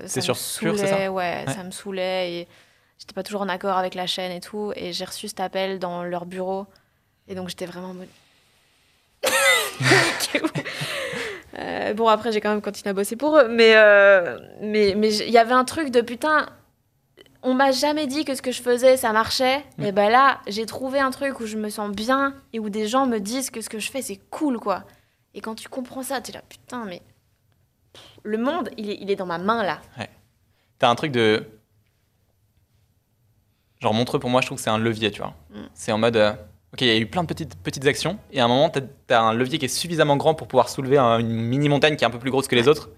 C'est 0.06 0.22
sur 0.22 0.36
c'est 0.38 0.76
ça 0.78 1.12
ouais, 1.12 1.44
Ouais. 1.46 1.54
ça 1.54 1.64
me 1.64 1.72
saoulait. 1.72 2.32
Et 2.34 2.48
j'étais 2.98 3.14
pas 3.14 3.24
toujours 3.24 3.42
en 3.42 3.50
accord 3.50 3.78
avec 3.78 3.94
la 3.96 4.08
chaîne 4.08 4.32
et 4.32 4.40
tout. 4.42 4.72
Et 4.76 4.94
j'ai 4.94 5.04
reçu 5.06 5.28
cet 5.28 5.40
appel 5.42 5.80
dans 5.80 6.04
leur 6.04 6.26
bureau. 6.26 6.66
Et 7.28 7.36
donc, 7.36 7.50
j'étais 7.50 7.66
vraiment 7.66 7.90
en 7.90 7.94
mode. 7.94 8.08
Euh, 11.60 11.94
bon, 11.94 12.08
après, 12.08 12.32
j'ai 12.32 12.42
quand 12.42 12.50
même 12.50 12.62
continué 12.62 12.90
à 12.92 12.94
bosser 12.94 13.16
pour 13.16 13.38
eux. 13.38 13.48
Mais 13.50 13.74
euh, 13.76 14.40
mais 14.62 14.94
mais 14.96 15.14
il 15.16 15.30
y 15.32 15.38
avait 15.38 15.54
un 15.54 15.66
truc 15.66 15.90
de 15.92 16.02
putain. 16.02 16.48
On 17.44 17.54
m'a 17.56 17.72
jamais 17.72 18.06
dit 18.06 18.24
que 18.24 18.36
ce 18.36 18.42
que 18.42 18.52
je 18.52 18.62
faisais, 18.62 18.98
ça 18.98 19.12
marchait. 19.14 19.64
Mm. 19.78 19.84
Et 19.86 19.92
ben 19.92 20.10
là, 20.10 20.40
j'ai 20.48 20.66
trouvé 20.66 21.00
un 21.00 21.12
truc 21.12 21.40
où 21.40 21.46
je 21.46 21.58
me 21.58 21.70
sens 21.70 21.92
bien 21.92 22.36
et 22.54 22.60
où 22.60 22.70
des 22.70 22.88
gens 22.88 23.08
me 23.08 23.20
disent 23.20 23.50
que 23.50 23.62
ce 23.62 23.70
que 23.70 23.80
je 23.80 23.90
fais, 23.90 24.02
c'est 24.02 24.20
cool, 24.30 24.60
quoi. 24.60 24.84
Et 25.34 25.42
quand 25.42 25.56
tu 25.56 25.68
comprends 25.68 26.04
ça, 26.04 26.22
t'es 26.22 26.32
là, 26.34 26.42
putain, 26.48 26.86
mais 26.86 27.02
le 28.24 28.38
monde, 28.38 28.70
il 28.78 28.92
est, 28.92 28.98
il 29.02 29.10
est 29.10 29.16
dans 29.16 29.26
ma 29.26 29.40
main 29.40 29.64
là. 29.64 29.80
T'as 30.78 30.90
un 30.90 30.96
truc 30.96 31.12
de. 31.12 31.48
Genre, 33.80 33.94
Montreux, 33.94 34.20
pour 34.20 34.30
moi, 34.30 34.42
je 34.42 34.46
trouve 34.46 34.58
que 34.60 34.64
c'est 34.64 34.70
un 34.70 34.78
levier, 34.78 35.10
tu 35.12 35.22
vois. 35.22 35.34
Mm. 35.50 35.62
C'est 35.74 35.92
en 35.92 35.98
mode. 35.98 36.18
euh, 36.18 36.34
ok, 36.74 36.82
il 36.82 36.88
y 36.88 36.92
a 36.92 36.98
eu 36.98 37.06
plein 37.08 37.24
de 37.24 37.28
petites, 37.28 37.56
petites 37.62 37.86
actions, 37.88 38.18
et 38.32 38.40
à 38.40 38.46
un 38.46 38.48
moment, 38.48 38.70
t'as 38.70 38.82
as 39.18 39.22
un 39.22 39.34
levier 39.34 39.58
qui 39.60 39.66
est 39.66 39.70
suffisamment 39.70 40.18
grand 40.18 40.34
pour 40.36 40.48
pouvoir 40.48 40.70
soulever 40.70 40.98
un- 40.98 41.20
une 41.20 41.30
mini 41.30 41.70
montagne 41.70 41.96
qui 41.96 42.04
est 42.04 42.08
un 42.08 42.12
peu 42.12 42.20
plus 42.20 42.32
grosse 42.32 42.48
que 42.48 42.56
les 42.56 42.68
autres. 42.68 42.90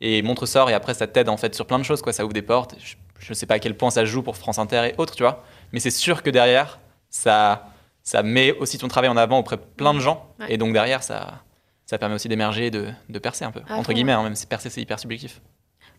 Et 0.00 0.20
Montreux 0.22 0.46
sort, 0.46 0.68
et 0.68 0.74
après, 0.74 0.94
ça 0.94 1.06
t'aide 1.06 1.28
en 1.28 1.36
fait 1.36 1.54
sur 1.54 1.64
plein 1.66 1.78
de 1.78 1.84
choses, 1.84 2.02
quoi. 2.02 2.12
Ça 2.12 2.24
ouvre 2.24 2.32
des 2.32 2.42
portes. 2.42 2.74
Je, 2.82 2.96
je 3.20 3.34
sais 3.34 3.46
pas 3.46 3.54
à 3.54 3.58
quel 3.60 3.76
point 3.76 3.90
ça 3.90 4.04
joue 4.04 4.22
pour 4.22 4.36
France 4.36 4.58
Inter 4.58 4.88
et 4.88 4.94
autres, 4.98 5.14
tu 5.14 5.22
vois. 5.22 5.44
Mais 5.72 5.78
c'est 5.78 5.92
sûr 5.92 6.24
que 6.24 6.30
derrière, 6.30 6.80
ça, 7.08 7.68
ça 8.02 8.24
met 8.24 8.50
aussi 8.52 8.78
ton 8.78 8.88
travail 8.88 9.08
en 9.10 9.16
avant 9.16 9.38
auprès 9.38 9.56
de 9.56 9.62
plein 9.62 9.94
de 9.94 10.00
gens. 10.00 10.34
Ouais. 10.40 10.46
Et 10.54 10.56
donc, 10.58 10.72
derrière, 10.72 11.04
ça, 11.04 11.42
ça 11.86 11.98
permet 11.98 12.16
aussi 12.16 12.26
d'émerger 12.28 12.66
et 12.66 12.70
de, 12.72 12.88
de 13.08 13.18
percer 13.20 13.44
un 13.44 13.52
peu. 13.52 13.60
À 13.68 13.76
entre 13.76 13.92
guillemets, 13.92 14.10
hein, 14.12 14.24
même 14.24 14.34
si 14.34 14.46
percer, 14.46 14.70
c'est 14.70 14.80
hyper 14.82 14.98
subjectif. 14.98 15.40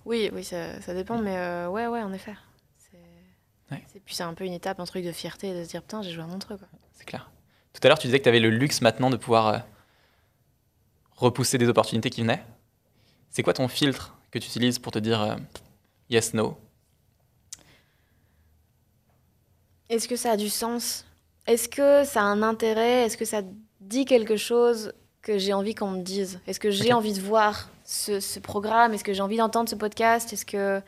Oui, 0.05 0.29
oui, 0.33 0.43
ça, 0.43 0.81
ça 0.81 0.93
dépend, 0.93 1.17
mais 1.19 1.37
euh, 1.37 1.69
ouais, 1.69 1.87
ouais, 1.87 2.01
en 2.01 2.11
effet. 2.11 2.33
Ouais. 3.73 3.83
Puis 4.05 4.15
c'est 4.15 4.23
un 4.23 4.33
peu 4.33 4.45
une 4.45 4.53
étape, 4.53 4.79
un 4.79 4.85
truc 4.85 5.03
de 5.05 5.11
fierté, 5.11 5.53
de 5.53 5.63
se 5.63 5.69
dire, 5.69 5.81
putain, 5.81 6.01
j'ai 6.01 6.11
joué 6.11 6.23
à 6.23 6.27
Montreux, 6.27 6.57
quoi. 6.57 6.67
C'est 6.93 7.05
clair. 7.05 7.29
Tout 7.73 7.81
à 7.83 7.87
l'heure, 7.87 7.97
tu 7.97 8.07
disais 8.07 8.19
que 8.19 8.23
tu 8.23 8.29
avais 8.29 8.39
le 8.39 8.49
luxe 8.49 8.81
maintenant 8.81 9.09
de 9.09 9.17
pouvoir 9.17 9.47
euh, 9.47 9.59
repousser 11.15 11.57
des 11.57 11.67
opportunités 11.67 12.09
qui 12.09 12.21
venaient. 12.21 12.43
C'est 13.29 13.43
quoi 13.43 13.53
ton 13.53 13.67
filtre 13.67 14.15
que 14.31 14.39
tu 14.39 14.47
utilises 14.47 14.79
pour 14.79 14.91
te 14.91 14.99
dire 14.99 15.21
euh, 15.21 15.35
yes, 16.09 16.33
no? 16.33 16.57
Est-ce 19.89 20.07
que 20.07 20.15
ça 20.15 20.31
a 20.31 20.37
du 20.37 20.49
sens? 20.49 21.05
Est-ce 21.45 21.67
que 21.67 22.03
ça 22.03 22.21
a 22.21 22.25
un 22.25 22.41
intérêt? 22.43 23.05
Est-ce 23.05 23.17
que 23.17 23.25
ça 23.25 23.41
dit 23.79 24.05
quelque 24.05 24.37
chose 24.37 24.93
que 25.21 25.37
j'ai 25.37 25.53
envie 25.53 25.75
qu'on 25.75 25.91
me 25.91 26.01
dise? 26.01 26.39
Est-ce 26.47 26.59
que 26.59 26.71
j'ai 26.71 26.93
envie 26.93 27.13
de 27.13 27.21
voir 27.21 27.69
ce, 27.83 28.19
ce 28.19 28.39
programme? 28.39 28.93
Est-ce 28.93 29.03
que 29.03 29.13
j'ai 29.13 29.21
envie 29.21 29.37
d'entendre 29.37 29.69
ce 29.69 29.75
podcast? 29.75 30.31
Est-ce 30.31 30.45
que... 30.45 30.81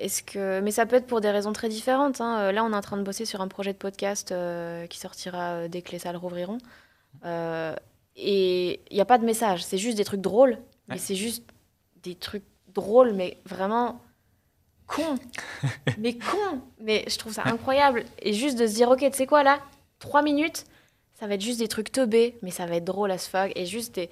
Est-ce 0.00 0.22
que... 0.22 0.60
Mais 0.60 0.70
ça 0.70 0.86
peut 0.86 0.96
être 0.96 1.06
pour 1.06 1.20
des 1.20 1.30
raisons 1.30 1.52
très 1.52 1.68
différentes. 1.68 2.20
hein. 2.20 2.38
Euh, 2.40 2.52
Là, 2.52 2.64
on 2.64 2.72
est 2.72 2.76
en 2.76 2.80
train 2.80 2.96
de 2.96 3.02
bosser 3.02 3.24
sur 3.24 3.40
un 3.40 3.48
projet 3.48 3.72
de 3.72 3.78
podcast 3.78 4.32
euh, 4.32 4.86
qui 4.86 4.98
sortira 4.98 5.50
euh, 5.52 5.68
dès 5.68 5.82
que 5.82 5.92
les 5.92 5.98
salles 5.98 6.16
rouvriront. 6.16 6.58
Euh, 7.24 7.74
et 8.16 8.80
il 8.90 8.94
n'y 8.94 9.00
a 9.00 9.04
pas 9.04 9.18
de 9.18 9.24
message. 9.24 9.62
C'est 9.64 9.78
juste 9.78 9.96
des 9.96 10.04
trucs 10.04 10.20
drôles. 10.20 10.58
Mais 10.88 10.94
Ouais. 10.94 11.00
c'est 11.00 11.14
juste 11.14 11.44
des 12.02 12.14
trucs 12.14 12.44
drôles, 12.74 13.12
mais 13.12 13.38
vraiment 13.44 14.00
cons. 14.86 15.16
mais 15.98 16.14
cons. 16.14 16.60
Mais 16.80 17.04
je 17.08 17.16
trouve 17.18 17.32
ça 17.32 17.42
incroyable. 17.46 18.04
Et 18.22 18.32
juste 18.32 18.58
de 18.58 18.66
se 18.66 18.74
dire, 18.74 18.88
ok, 18.90 19.00
tu 19.00 19.12
sais 19.16 19.26
quoi 19.26 19.42
là? 19.42 19.60
Trois 19.98 20.22
minutes, 20.22 20.64
ça 21.18 21.26
va 21.26 21.34
être 21.34 21.40
juste 21.42 21.58
des 21.60 21.68
trucs 21.68 21.92
teubés, 21.92 22.36
mais 22.42 22.50
ça 22.50 22.64
va 22.66 22.76
être 22.76 22.84
drôle 22.84 23.10
as 23.10 23.28
fuck. 23.28 23.52
Et 23.54 23.66
juste 23.66 23.94
des... 23.96 24.08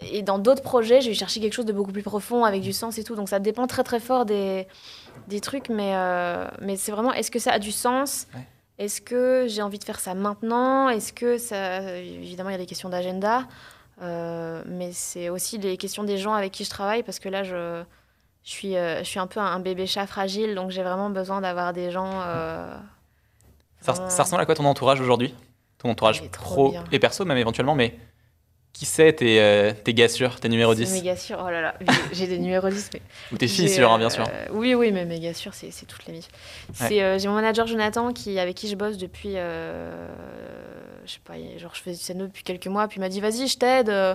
Et 0.00 0.22
dans 0.22 0.38
d'autres 0.38 0.62
projets, 0.62 1.00
j'ai 1.00 1.12
cherché 1.12 1.40
quelque 1.40 1.54
chose 1.54 1.64
de 1.64 1.72
beaucoup 1.72 1.90
plus 1.90 2.04
profond, 2.04 2.44
avec 2.44 2.62
du 2.62 2.72
sens 2.72 2.98
et 2.98 3.04
tout. 3.04 3.16
Donc 3.16 3.28
ça 3.28 3.40
dépend 3.40 3.66
très 3.66 3.82
très 3.82 3.98
fort 3.98 4.24
des, 4.26 4.68
des 5.26 5.40
trucs, 5.40 5.68
mais, 5.68 5.92
euh, 5.94 6.46
mais 6.60 6.76
c'est 6.76 6.92
vraiment, 6.92 7.12
est-ce 7.12 7.30
que 7.30 7.38
ça 7.38 7.52
a 7.52 7.58
du 7.58 7.72
sens 7.72 8.26
Ouais. 8.34 8.40
Est-ce 8.78 9.00
que 9.00 9.46
j'ai 9.48 9.60
envie 9.60 9.80
de 9.80 9.84
faire 9.84 9.98
ça 9.98 10.14
maintenant 10.14 10.88
Est-ce 10.88 11.12
que 11.12 11.36
ça... 11.36 11.80
Évidemment, 11.98 12.50
il 12.50 12.52
y 12.52 12.54
a 12.54 12.58
des 12.58 12.66
questions 12.66 12.88
d'agenda, 12.88 13.42
euh, 14.02 14.62
mais 14.66 14.92
c'est 14.92 15.30
aussi 15.30 15.58
les 15.58 15.76
questions 15.76 16.04
des 16.04 16.16
gens 16.16 16.32
avec 16.34 16.52
qui 16.52 16.62
je 16.64 16.70
travaille, 16.70 17.02
parce 17.02 17.18
que 17.18 17.28
là, 17.28 17.42
je, 17.42 17.82
je, 18.44 18.50
suis, 18.50 18.76
euh, 18.76 18.98
je 19.00 19.04
suis 19.08 19.18
un 19.18 19.26
peu 19.26 19.40
un 19.40 19.58
bébé 19.58 19.86
chat 19.88 20.06
fragile, 20.06 20.54
donc 20.54 20.70
j'ai 20.70 20.84
vraiment 20.84 21.10
besoin 21.10 21.40
d'avoir 21.40 21.72
des 21.72 21.90
gens... 21.90 22.20
euh, 22.24 22.72
ça, 23.80 23.92
vraiment- 23.92 24.10
ça 24.10 24.22
ressemble 24.22 24.42
à 24.42 24.46
quoi 24.46 24.54
ton 24.54 24.64
entourage 24.64 25.00
aujourd'hui? 25.00 25.34
Ton 25.78 25.90
entourage 25.90 26.22
trop 26.30 26.44
pro 26.54 26.70
bien. 26.70 26.84
et 26.92 26.98
perso, 27.00 27.24
même 27.24 27.38
éventuellement, 27.38 27.74
mais 27.74 27.98
Qui 28.78 28.86
c'est 28.86 29.12
tes, 29.12 29.40
euh, 29.40 29.72
tes 29.72 29.92
gars 29.92 30.08
sûrs, 30.08 30.38
tes 30.38 30.48
numéros 30.48 30.72
C'est 30.72 30.84
10 30.84 30.92
méga 30.92 31.16
sûr. 31.16 31.42
Oh 31.44 31.50
là 31.50 31.60
là, 31.60 31.74
j'ai- 32.12 32.28
des 32.28 32.38
numéros 32.38 32.68
10, 32.68 32.90
mais. 32.94 33.02
Ou 33.32 33.36
tes 33.36 33.48
filles 33.48 33.68
sûres, 33.68 33.90
hein, 33.90 33.96
euh, 33.96 33.98
bien 33.98 34.08
sûr. 34.08 34.24
Oui, 34.52 34.72
oui, 34.76 34.92
mais 34.92 35.04
méga 35.04 35.34
sûr, 35.34 35.52
c'est 35.52 35.72
c'est 35.72 35.84
toutes 35.84 36.06
les 36.06 36.14
filles. 36.14 36.28
C'est, 36.74 37.02
euh, 37.02 37.18
j'ai 37.18 37.26
mon 37.26 37.34
manager 37.34 37.66
Jonathan 37.66 38.12
qui, 38.12 38.38
avec 38.38 38.54
qui 38.54 38.68
je 38.68 38.76
bosse 38.76 38.96
depuis. 38.96 39.32
euh, 39.34 40.06
je 41.04 41.14
sais 41.14 41.18
pas, 41.24 41.34
genre 41.56 41.74
je 41.74 41.82
fais 41.82 41.90
du 41.90 41.96
stand 41.96 42.18
depuis 42.18 42.44
quelques 42.44 42.68
mois, 42.68 42.86
puis 42.86 42.98
il 42.98 43.00
m'a 43.00 43.08
dit 43.08 43.20
vas-y, 43.20 43.48
je 43.48 43.58
t'aide. 43.58 43.88
euh, 43.88 44.14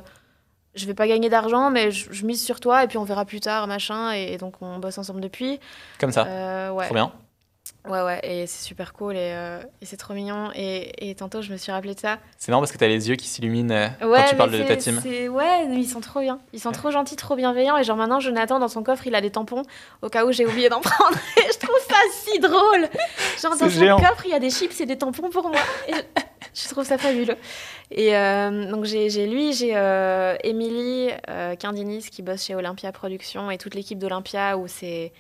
je 0.76 0.86
vais 0.86 0.94
pas 0.94 1.10
gagner 1.10 1.28
d'argent, 1.28 1.70
mais 1.70 1.92
je, 1.92 2.14
je 2.14 2.26
mise 2.26 2.42
sur 2.42 2.62
toi 2.62 2.86
et 2.86 2.88
puis 2.88 2.98
on 2.98 3.04
verra 3.04 3.26
plus 3.26 3.42
tard, 3.42 3.68
machin. 3.68 4.14
Et, 4.14 4.38
donc 4.38 4.56
on 4.62 4.80
bosse 4.80 4.98
ensemble 4.98 5.20
depuis. 5.20 5.60
Comme 6.00 6.14
ça. 6.14 6.26
Euh, 6.26 6.72
ouais. 6.72 6.86
Trop 6.86 6.96
bien. 6.96 7.12
Ouais, 7.86 8.02
ouais, 8.02 8.20
et 8.24 8.48
c'est 8.48 8.64
super 8.64 8.94
cool 8.94 9.18
et, 9.18 9.34
euh, 9.34 9.62
et 9.82 9.86
c'est 9.86 9.98
trop 9.98 10.14
mignon. 10.14 10.52
Et, 10.56 11.10
et 11.10 11.16
tantôt, 11.16 11.42
je 11.42 11.52
me 11.52 11.58
suis 11.58 11.70
rappelé 11.72 11.94
de 11.94 12.00
ça. 12.00 12.18
C'est 12.38 12.50
marrant 12.50 12.62
parce 12.62 12.72
que 12.72 12.78
t'as 12.78 12.88
les 12.88 13.10
yeux 13.10 13.18
qui 13.18 13.28
s'illuminent 13.28 13.74
euh, 13.74 14.08
Ouais, 14.08 14.22
quand 14.22 14.30
tu 14.30 14.36
parles 14.38 14.52
de 14.52 14.64
ta 14.64 14.78
team. 14.78 15.02
Ouais, 15.04 15.68
mais 15.68 15.76
ils 15.76 15.90
sont 15.90 16.00
trop 16.00 16.22
bien. 16.22 16.40
Ils 16.54 16.62
sont 16.62 16.72
trop 16.72 16.92
gentils, 16.92 17.18
trop 17.18 17.36
bienveillants. 17.36 17.78
Et 17.78 17.84
genre 17.84 17.98
maintenant, 17.98 18.22
Jonathan, 18.22 18.60
dans 18.60 18.70
son 18.70 18.84
coffre, 18.84 19.06
il 19.06 19.16
a 19.16 19.22
des 19.22 19.32
tampons 19.32 19.64
au 20.02 20.08
cas 20.08 20.26
où 20.26 20.32
j'ai 20.32 20.46
oublié 20.46 20.70
d'en 20.70 20.80
prendre. 20.82 21.18
Et 21.38 21.52
je 21.52 21.60
trouve 21.60 21.78
ça 21.90 21.98
si 22.12 22.40
drôle. 22.40 22.88
Genre 23.42 23.52
dans 23.52 23.58
C'est 23.58 23.70
son 23.70 23.80
géant. 23.80 24.00
coffre, 24.00 24.26
il 24.26 24.32
y 24.32 24.36
a 24.36 24.40
des 24.40 24.50
chips 24.50 24.80
et 24.80 24.86
des 24.86 24.98
tampons 24.98 25.30
pour 25.30 25.50
moi. 25.50 25.60
Et 25.90 25.94
je, 26.54 26.70
trouve 26.70 26.86
ça 26.86 26.98
fabuleux. 26.98 27.36
Et 27.92 28.16
euh, 28.16 28.72
donc 28.72 28.86
j'ai 28.86 29.28
lui, 29.28 29.52
j'ai 29.52 29.74
Émilie 30.46 31.10
Quindinis 31.60 32.06
qui 32.10 32.22
bosse 32.22 32.46
chez 32.46 32.56
Olympia 32.56 32.94
Productions 32.94 33.52
et 33.52 33.58
toute 33.58 33.76
l'équipe 33.76 34.00
d'Olympia 34.00 34.58
où 34.58 34.70
c'est... 34.70 35.12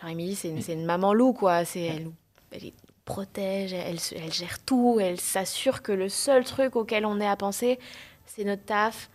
Genre 0.00 0.10
Émilie, 0.10 0.34
c'est 0.34 0.48
une, 0.72 0.84
maman 0.84 1.12
loup, 1.14 1.32
quoi. 1.32 1.64
C'est, 1.64 1.82
elle, 1.82 2.10
elle 2.52 2.72
protège, 3.04 3.72
elle, 3.72 3.96
elle 4.16 4.32
gère 4.32 4.58
tout, 4.64 4.98
elle 5.00 5.20
s'assure 5.20 5.82
que 5.82 5.92
le 5.92 6.08
seul 6.08 6.44
truc 6.44 6.76
auquel 6.76 7.04
on 7.04 7.20
est 7.20 7.26
à 7.26 7.36
penser, 7.36 7.78
c'est 8.26 8.44
notre 8.44 8.64
taf. 8.64 9.08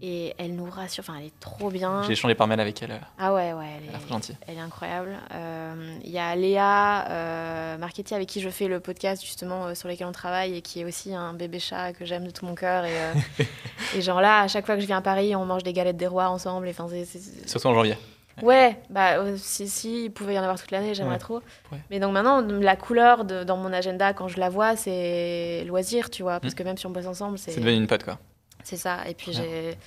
Et 0.00 0.32
elle 0.38 0.56
nous 0.56 0.64
rassure, 0.64 1.04
enfin 1.06 1.18
elle 1.20 1.26
est 1.26 1.38
trop 1.38 1.70
bien. 1.70 2.02
J'ai 2.04 2.12
échangé 2.12 2.34
par 2.34 2.46
mail 2.48 2.58
avec 2.60 2.82
elle. 2.82 2.92
euh, 2.92 2.98
Ah 3.18 3.34
ouais, 3.34 3.52
ouais, 3.52 3.66
elle 3.76 3.94
est, 3.94 4.08
gentille. 4.08 4.36
elle 4.48 4.56
est 4.56 4.60
incroyable. 4.60 5.16
Euh, 5.34 5.98
Il 6.02 6.10
y 6.10 6.18
a 6.18 6.34
Léa 6.34 7.06
euh, 7.10 7.76
Marchetti 7.78 8.14
avec 8.14 8.26
qui 8.26 8.40
je 8.40 8.48
fais 8.48 8.68
le 8.68 8.80
podcast 8.80 9.22
justement 9.22 9.66
euh, 9.66 9.74
sur 9.74 9.88
lequel 9.88 10.06
on 10.06 10.12
travaille 10.12 10.56
et 10.56 10.62
qui 10.62 10.80
est 10.80 10.84
aussi 10.86 11.14
un 11.14 11.34
bébé 11.34 11.58
chat 11.60 11.92
que 11.92 12.06
j'aime 12.06 12.24
de 12.26 12.30
tout 12.30 12.46
mon 12.46 12.54
cœur. 12.54 12.86
Et, 12.86 12.96
et 13.94 14.00
genre 14.00 14.22
là, 14.22 14.40
à 14.40 14.48
chaque 14.48 14.64
fois 14.64 14.76
que 14.76 14.80
je 14.80 14.86
viens 14.86 14.96
à 14.98 15.02
Paris, 15.02 15.36
on 15.36 15.44
mange 15.44 15.62
des 15.62 15.74
galettes 15.74 15.98
des 15.98 16.06
rois 16.06 16.28
ensemble. 16.30 16.68
Et, 16.68 16.72
c'est- 16.72 17.04
c'est- 17.04 17.48
Surtout 17.48 17.66
en 17.68 17.74
janvier. 17.74 17.96
Ouais, 18.42 18.78
bah 18.90 19.18
euh, 19.18 19.36
si, 19.38 19.68
si, 19.68 20.04
il 20.06 20.10
pouvait 20.10 20.34
y 20.34 20.38
en 20.38 20.42
avoir 20.42 20.58
toute 20.60 20.70
l'année, 20.72 20.94
j'aimerais 20.94 21.12
Ouais. 21.14 21.18
trop. 21.18 21.40
Ouais. 21.70 21.78
Mais 21.90 22.00
donc 22.00 22.12
maintenant, 22.12 22.40
la 22.40 22.76
couleur 22.76 23.24
de, 23.24 23.44
dans 23.44 23.56
mon 23.56 23.72
agenda 23.72 24.12
quand 24.12 24.28
je 24.28 24.38
la 24.40 24.48
vois, 24.50 24.76
c'est 24.76 25.64
loisir, 25.66 26.10
tu 26.10 26.22
vois, 26.22 26.40
parce 26.40 26.54
Mm. 26.54 26.56
que 26.56 26.62
même 26.64 26.76
si 26.76 26.86
on 26.86 26.90
bosse 26.90 27.06
ensemble, 27.06 27.38
c'est 27.38 27.52
C'est 27.52 27.60
devenu 27.60 27.76
une 27.76 27.86
pote, 27.86 28.02
quoi. 28.04 28.18
c'est 28.64 28.76
ça. 28.76 28.98
Et 29.08 29.14
puis 29.14 29.30
Ouais. 29.30 29.36
j'ai 29.36 29.78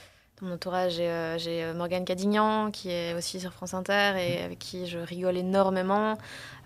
dans 0.42 0.48
mon 0.48 0.56
entourage, 0.56 0.94
j'ai 0.96 1.08
euh, 1.10 1.38
euh, 1.40 1.74
Morgane 1.74 2.04
Cadignan 2.04 2.70
qui 2.72 2.90
est 2.92 3.14
aussi 3.14 3.40
sur 3.40 3.54
France 3.54 3.74
Inter 3.74 4.14
et 4.18 4.42
Mm. 4.42 4.46
avec 4.46 4.60
qui 4.60 4.86
je 4.88 5.00
rigole 5.00 5.38
énormément. 5.38 6.18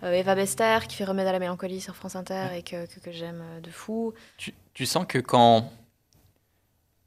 Euh, 0.03 0.11
Eva 0.13 0.33
Bester 0.35 0.79
qui 0.87 0.95
fait 0.95 1.03
Remède 1.05 1.27
à 1.27 1.31
la 1.31 1.39
mélancolie 1.39 1.81
sur 1.81 1.95
France 1.95 2.15
Inter 2.15 2.47
et 2.55 2.63
que, 2.63 2.85
que, 2.87 2.99
que 2.99 3.11
j'aime 3.11 3.43
de 3.61 3.69
fou. 3.69 4.13
Tu, 4.37 4.53
tu 4.73 4.85
sens 4.85 5.05
que 5.07 5.19
quand, 5.19 5.69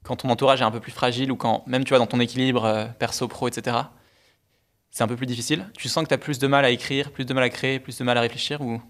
quand 0.05 0.17
ton 0.17 0.29
entourage 0.31 0.61
est 0.61 0.65
un 0.65 0.71
peu 0.71 0.81
plus 0.81 0.93
fragile 0.93 1.31
ou 1.33 1.37
quand, 1.37 1.63
même 1.67 1.85
tu 1.85 1.91
vois, 1.91 1.99
dans 1.99 2.07
ton 2.07 2.21
équilibre 2.21 2.65
euh, 2.65 2.85
perso-pro, 2.99 3.49
etc., 3.49 3.77
c'est 4.93 5.03
un 5.03 5.09
peu 5.09 5.17
plus 5.17 5.27
difficile. 5.27 5.67
Tu 5.77 5.89
sens 5.89 6.05
que 6.05 6.09
tu 6.09 6.15
as 6.15 6.19
plus 6.19 6.39
de 6.39 6.47
mal 6.47 6.65
à 6.65 6.71
écrire, 6.71 7.11
plus 7.11 7.25
de 7.25 7.35
mal 7.35 7.43
à 7.43 7.51
créer, 7.51 7.81
plus 7.81 7.99
de 7.99 8.05
mal 8.05 8.17
à 8.17 8.21
réfléchir 8.21 8.61
ou 8.63 8.81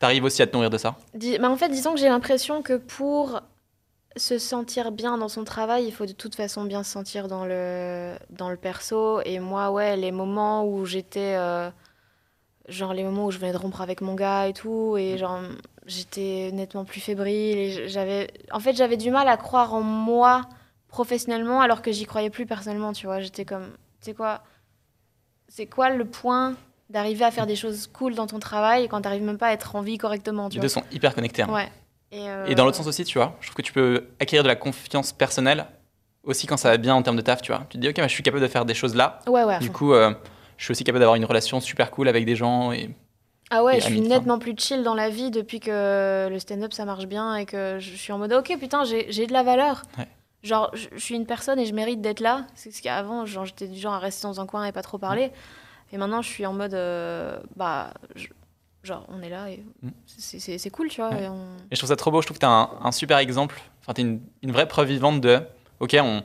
t'arrives 0.00 0.24
aussi 0.24 0.42
à 0.42 0.48
te 0.48 0.54
nourrir 0.54 0.70
de 0.70 0.78
ça? 0.78 0.96
Dis- 1.14 1.38
bah, 1.38 1.48
en 1.50 1.56
fait, 1.56 1.68
disons 1.68 1.94
que 1.94 2.00
j'ai 2.00 2.08
l'impression 2.08 2.62
que 2.62 2.76
pour 2.78 3.40
se 4.16 4.38
sentir 4.38 4.90
bien 4.92 5.18
dans 5.18 5.28
son 5.28 5.44
travail, 5.44 5.84
il 5.86 5.92
faut 5.92 6.06
de 6.06 6.12
toute 6.12 6.34
façon 6.34 6.64
bien 6.64 6.82
se 6.82 6.90
sentir 6.90 7.28
dans 7.28 7.44
le, 7.46 8.16
dans 8.30 8.50
le 8.50 8.56
perso. 8.56 9.20
Et 9.22 9.38
moi, 9.38 9.70
ouais, 9.70 9.96
les 9.96 10.12
moments 10.12 10.66
où 10.66 10.86
j'étais. 10.86 11.34
euh, 11.36 11.70
genre 12.68 12.94
les 12.94 13.02
moments 13.04 13.26
où 13.26 13.30
je 13.30 13.38
venais 13.38 13.52
de 13.52 13.56
rompre 13.56 13.80
avec 13.80 14.00
mon 14.00 14.14
gars 14.14 14.46
et 14.48 14.52
tout, 14.52 14.96
et 14.96 15.18
genre 15.18 15.40
j'étais 15.86 16.50
nettement 16.52 16.84
plus 16.84 17.00
fébrile. 17.00 17.58
Et 17.58 17.88
j'avais, 17.88 18.28
en 18.52 18.60
fait, 18.60 18.76
j'avais 18.76 18.96
du 18.96 19.10
mal 19.10 19.28
à 19.28 19.36
croire 19.36 19.74
en 19.74 19.82
moi 19.82 20.42
professionnellement 20.88 21.60
alors 21.60 21.82
que 21.82 21.92
j'y 21.92 22.04
croyais 22.04 22.30
plus 22.30 22.46
personnellement, 22.46 22.92
tu 22.92 23.06
vois. 23.06 23.20
J'étais 23.20 23.44
comme, 23.44 23.70
tu 24.00 24.06
sais 24.06 24.14
quoi, 24.14 24.42
c'est 25.50 25.66
quoi 25.66 25.90
le 25.90 26.04
point 26.06 26.54
d'arriver 26.88 27.24
à 27.24 27.30
faire 27.30 27.46
des 27.46 27.56
choses 27.56 27.88
cool 27.92 28.14
dans 28.14 28.26
ton 28.26 28.38
travail 28.38 28.88
quand 28.88 29.00
t'arrives 29.02 29.22
même 29.22 29.36
pas 29.38 29.48
à 29.48 29.52
être 29.52 29.76
en 29.76 29.82
vie 29.82 29.98
correctement, 29.98 30.48
tu 30.48 30.54
Les 30.54 30.58
vois. 30.60 30.62
deux 30.62 30.68
sont 30.68 30.82
hyper 30.90 31.14
connectés. 31.14 31.42
hein. 31.42 31.52
Ouais. 31.52 31.68
Et, 32.12 32.28
euh, 32.28 32.46
Et 32.46 32.54
dans 32.54 32.64
l'autre 32.64 32.76
sens 32.78 32.86
aussi, 32.88 33.04
tu 33.04 33.18
vois, 33.18 33.36
je 33.40 33.46
trouve 33.48 33.56
que 33.56 33.62
tu 33.62 33.72
peux 33.72 34.06
acquérir 34.18 34.42
de 34.42 34.48
la 34.48 34.56
confiance 34.56 35.12
personnelle 35.12 35.66
aussi 36.24 36.46
quand 36.46 36.56
ça 36.56 36.70
va 36.70 36.76
bien 36.76 36.94
en 36.94 37.02
termes 37.02 37.16
de 37.16 37.22
taf, 37.22 37.42
tu 37.42 37.52
vois. 37.52 37.64
Tu 37.68 37.76
te 37.76 37.82
dis, 37.82 37.88
ok, 37.88 37.96
bah, 37.96 38.08
je 38.08 38.12
suis 38.12 38.22
capable 38.22 38.42
de 38.42 38.48
faire 38.48 38.64
des 38.64 38.74
choses 38.74 38.94
là. 38.96 39.20
Ouais, 39.28 39.44
ouais. 39.44 39.58
Du 39.60 39.70
coup, 39.70 39.92
euh, 39.92 40.12
je 40.56 40.64
suis 40.64 40.72
aussi 40.72 40.82
capable 40.84 41.00
d'avoir 41.00 41.14
une 41.16 41.24
relation 41.24 41.60
super 41.60 41.90
cool 41.92 42.08
avec 42.08 42.24
des 42.24 42.34
gens. 42.36 42.72
Et 42.72 42.90
ah 43.50 43.62
ouais, 43.64 43.80
je 43.80 43.86
suis 43.86 44.00
nettement 44.00 44.38
plus 44.38 44.54
chill 44.58 44.82
dans 44.82 44.94
la 44.94 45.08
vie 45.08 45.30
depuis 45.30 45.60
que 45.60 46.28
le 46.30 46.38
stand-up 46.40 46.72
ça 46.72 46.84
marche 46.84 47.06
bien 47.06 47.36
et 47.36 47.46
que 47.46 47.76
je 47.80 47.94
suis 47.96 48.12
en 48.12 48.18
mode 48.18 48.32
ok 48.32 48.56
putain 48.60 48.84
j'ai 48.84 49.10
j'ai 49.10 49.26
de 49.26 49.32
la 49.32 49.42
valeur. 49.42 49.82
Ouais. 49.98 50.06
Genre 50.42 50.70
je, 50.74 50.88
je 50.94 50.98
suis 50.98 51.14
une 51.14 51.26
personne 51.26 51.58
et 51.58 51.66
je 51.66 51.74
mérite 51.74 52.00
d'être 52.00 52.20
là. 52.20 52.46
C'est 52.54 52.70
ce 52.70 52.80
qu'avant 52.82 53.26
genre 53.26 53.44
j'étais 53.44 53.66
du 53.68 53.78
genre 53.78 53.92
à 53.94 53.98
rester 53.98 54.26
dans 54.26 54.40
un 54.40 54.46
coin 54.46 54.64
et 54.64 54.72
pas 54.72 54.82
trop 54.82 54.96
parler. 54.98 55.30
Et 55.92 55.98
maintenant 55.98 56.22
je 56.22 56.28
suis 56.28 56.46
en 56.46 56.52
mode 56.54 56.72
euh, 56.74 57.38
bah 57.56 57.92
je- 58.16 58.28
genre 58.82 59.04
on 59.08 59.20
est 59.22 59.28
là 59.28 59.50
et 59.50 59.62
Mm. 59.82 59.90
c'est- 60.06 60.70
cool 60.70 60.88
tu 60.88 61.00
vois. 61.02 61.10
Ouais. 61.10 61.24
et 61.24 61.28
on- 61.28 61.56
Et 61.70 61.74
je 61.74 61.76
trouve 61.76 61.88
ça 61.90 61.96
trop 61.96 62.10
beau. 62.10 62.22
Je 62.22 62.26
trouve 62.26 62.38
que 62.38 62.40
tu 62.40 62.46
as 62.46 62.50
un, 62.50 62.70
un 62.82 62.92
super 62.92 63.18
exemple. 63.18 63.60
Enfin, 63.82 63.92
tu 63.94 64.00
une, 64.00 64.20
une 64.42 64.52
vraie 64.52 64.66
preuve 64.68 64.88
vivante 64.88 65.20
de. 65.20 65.40
Ok, 65.80 65.94
on. 66.00 66.22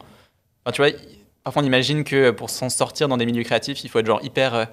Enfin, 0.66 0.72
tu 0.72 0.82
vois, 0.82 0.92
parfois 1.44 1.62
on 1.62 1.66
imagine 1.66 2.04
que 2.06 2.32
pour 2.32 2.50
s'en 2.50 2.70
sortir 2.70 3.08
dans 3.10 3.18
des 3.18 3.26
milieux 3.26 3.44
créatifs, 3.44 3.84
il 3.84 3.90
faut 3.90 4.00
être 4.00 4.06
genre 4.06 4.24
hyper 4.24 4.54
euh, 4.56 4.66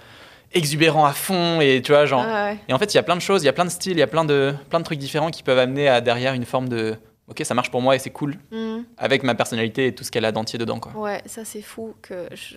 exubérant 0.52 1.04
à 1.04 1.12
fond. 1.12 1.60
Et 1.60 1.82
tu 1.82 1.90
vois, 1.92 2.06
genre. 2.06 2.24
Ah 2.24 2.44
ouais. 2.52 2.58
Et 2.68 2.72
en 2.72 2.78
fait, 2.78 2.94
il 2.94 2.96
y 2.96 3.00
a 3.00 3.02
plein 3.02 3.16
de 3.16 3.20
choses, 3.20 3.42
il 3.42 3.46
y 3.46 3.48
a 3.48 3.52
plein 3.52 3.64
de 3.64 3.70
styles, 3.70 3.92
il 3.92 3.98
y 3.98 4.02
a 4.02 4.06
plein 4.06 4.24
de, 4.24 4.54
plein 4.70 4.78
de 4.78 4.84
trucs 4.84 4.98
différents 5.00 5.30
qui 5.32 5.42
peuvent 5.42 5.58
amener 5.58 5.88
à 5.88 6.00
derrière 6.00 6.34
une 6.34 6.44
forme 6.44 6.68
de. 6.68 6.96
Ok, 7.32 7.40
ça 7.46 7.54
marche 7.54 7.70
pour 7.70 7.80
moi 7.80 7.96
et 7.96 7.98
c'est 7.98 8.10
cool. 8.10 8.36
Mm. 8.50 8.82
Avec 8.98 9.22
ma 9.22 9.34
personnalité 9.34 9.86
et 9.86 9.94
tout 9.94 10.04
ce 10.04 10.10
qu'elle 10.10 10.26
a 10.26 10.32
d'entier 10.32 10.58
dedans, 10.58 10.78
quoi. 10.80 10.92
Ouais, 10.94 11.22
ça 11.26 11.44
c'est 11.46 11.62
fou 11.62 11.94
que 12.02 12.28
je- 12.34 12.56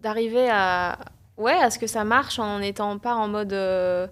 d'arriver 0.00 0.48
à 0.50 0.98
ouais 1.36 1.52
à 1.54 1.70
ce 1.70 1.78
que 1.78 1.86
ça 1.86 2.04
marche 2.04 2.38
en 2.38 2.60
n'étant 2.60 2.98
pas 2.98 3.14
en 3.14 3.26
mode 3.28 3.52
euh, 3.52 4.06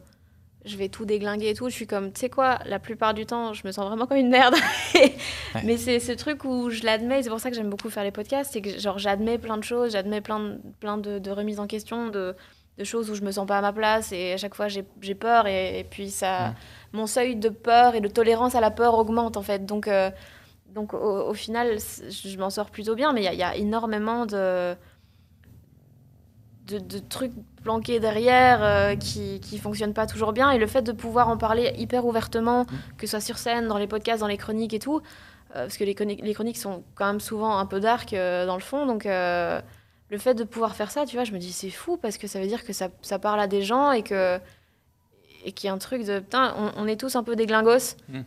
je 0.65 0.77
vais 0.77 0.89
tout 0.89 1.05
déglinguer 1.05 1.51
et 1.51 1.55
tout. 1.55 1.69
Je 1.69 1.75
suis 1.75 1.87
comme 1.87 2.13
tu 2.13 2.21
sais 2.21 2.29
quoi, 2.29 2.59
la 2.67 2.79
plupart 2.79 3.15
du 3.15 3.25
temps 3.25 3.53
je 3.55 3.67
me 3.67 3.73
sens 3.73 3.87
vraiment 3.87 4.07
comme 4.07 4.19
une 4.19 4.29
merde. 4.31 4.57
Mais 5.65 5.77
c'est 5.77 6.01
ce 6.01 6.13
truc 6.13 6.45
où 6.45 6.71
je 6.71 6.83
l'admets. 6.85 7.21
et 7.21 7.23
C'est 7.23 7.31
pour 7.31 7.41
ça 7.41 7.51
que 7.51 7.57
j'aime 7.57 7.71
beaucoup 7.71 7.89
faire 7.89 8.05
les 8.05 8.11
podcasts, 8.11 8.53
c'est 8.53 8.61
que 8.63 8.79
genre 8.79 8.99
j'admets 8.99 9.39
plein 9.39 9.57
de 9.59 9.65
choses, 9.65 9.93
j'admets 9.93 10.21
plein 10.21 10.41
de, 10.41 10.59
plein 10.81 10.99
de, 10.99 11.19
de 11.19 11.31
remises 11.31 11.61
en 11.61 11.67
question, 11.67 12.09
de, 12.09 12.35
de 12.79 12.85
choses 12.85 13.11
où 13.11 13.15
je 13.15 13.23
me 13.23 13.31
sens 13.33 13.47
pas 13.47 13.59
à 13.59 13.61
ma 13.61 13.73
place 13.73 14.13
et 14.13 14.33
à 14.33 14.37
chaque 14.37 14.55
fois 14.55 14.69
j'ai 14.69 15.15
peur 15.15 15.47
et, 15.47 15.81
et 15.81 15.85
puis 15.85 16.11
ça 16.11 16.51
Mm. 16.51 16.55
mon 16.93 17.07
seuil 17.07 17.37
de 17.37 17.49
peur 17.49 17.95
et 17.95 18.01
de 18.01 18.09
tolérance 18.09 18.55
à 18.55 18.61
la 18.61 18.71
peur 18.71 18.95
augmente 18.95 19.37
en 19.37 19.43
fait. 19.43 19.67
Donc 19.67 19.87
euh, 19.89 20.11
donc 20.75 20.95
au, 20.95 20.99
au 21.29 21.35
final, 21.35 21.79
je 21.79 22.39
m'en 22.39 22.51
sors 22.51 22.71
plutôt 22.71 22.95
bien, 22.95 23.13
mais 23.13 23.25
il 23.25 23.33
y 23.33 23.37
y, 23.37 23.43
a 23.43 23.57
énormément 23.57 24.25
de, 24.27 24.77
de, 26.69 26.79
de 26.79 26.99
trucs 27.01 27.33
planqués 27.63 27.99
derrière 28.01 28.63
euh, 28.63 28.97
qui 28.97 29.41
qui 29.41 29.59
fonctionnent 29.59 29.95
pas 29.95 30.07
toujours 30.07 30.33
bien. 30.33 30.51
Et 30.51 30.59
le 30.59 30.67
fait 30.67 30.83
de 30.83 30.93
pouvoir 30.93 31.29
en 31.29 31.37
parler 31.37 31.73
hyper 31.77 32.07
ouvertement, 32.07 32.67
que 32.99 33.07
ce 33.07 33.13
soit 33.13 33.21
sur 33.21 33.39
scène, 33.39 33.67
dans 33.69 33.79
les 33.79 33.89
podcasts, 33.89 34.21
dans 34.21 34.29
les 34.29 34.37
chroniques 34.37 34.75
et 34.75 34.79
tout, 34.79 34.99
euh, 35.57 35.65
parce 35.65 35.77
que 35.77 35.85
les 35.85 35.95
chroniques, 35.95 36.21
les 36.23 36.35
chroniques 36.35 36.59
sont 36.59 36.85
quand 36.95 37.07
même 37.07 37.21
souvent 37.21 37.59
un 37.59 37.67
peu 37.67 37.81
dark 37.81 38.13
dans 38.15 38.55
le 38.55 38.63
fond, 38.63 38.87
donc 38.87 39.07
le 40.11 40.19
fait 40.19 40.35
de 40.35 40.45
pouvoir 40.45 40.75
faire 40.77 40.91
ça, 40.91 41.07
tu 41.07 41.17
vois, 41.17 41.25
je 41.25 41.33
me 41.33 41.39
dis 41.39 41.53
c'est 41.53 41.71
fou 41.71 41.97
parce 41.97 42.19
que 42.19 42.27
ça 42.27 42.41
veut 42.41 42.47
dire 42.49 42.65
que 42.65 42.73
ça, 42.73 42.89
ça 43.03 43.19
parle 43.19 43.41
à 43.41 43.47
des 43.47 43.63
gens 43.63 43.93
et 43.93 44.03
que 44.03 44.39
et 45.45 45.53
qu'il 45.53 45.69
y 45.69 45.71
a 45.71 45.73
un 45.73 45.79
truc 45.79 46.05
de 46.05 46.19
putain, 46.19 46.55
on, 46.59 46.73
on 46.83 46.87
est 46.87 46.97
tous 47.01 47.17
un 47.17 47.23
peu 47.23 47.35
des 47.37 47.47
glingos. 47.47 47.97
Mm. 48.09 48.21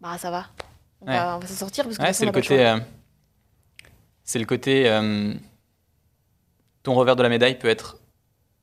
Bah 0.00 0.18
ça 0.18 0.30
va. 0.30 0.46
On 1.00 1.06
Ouais. 1.06 1.16
va, 1.16 1.36
on 1.36 1.38
va 1.40 1.46
s'en 1.46 1.54
sortir 1.54 1.84
parce 1.84 1.96
que 1.96 2.02
Ouais, 2.02 2.08
toute 2.08 2.16
c'est 2.16 2.26
le 2.26 2.32
côté. 2.32 2.66
euh, 2.66 2.78
c'est 4.24 4.38
le 4.38 4.44
côté. 4.46 4.88
euh, 4.90 5.34
ton 6.82 6.94
revers 6.94 7.16
de 7.16 7.22
la 7.22 7.28
médaille 7.28 7.58
peut 7.58 7.68
être 7.68 7.98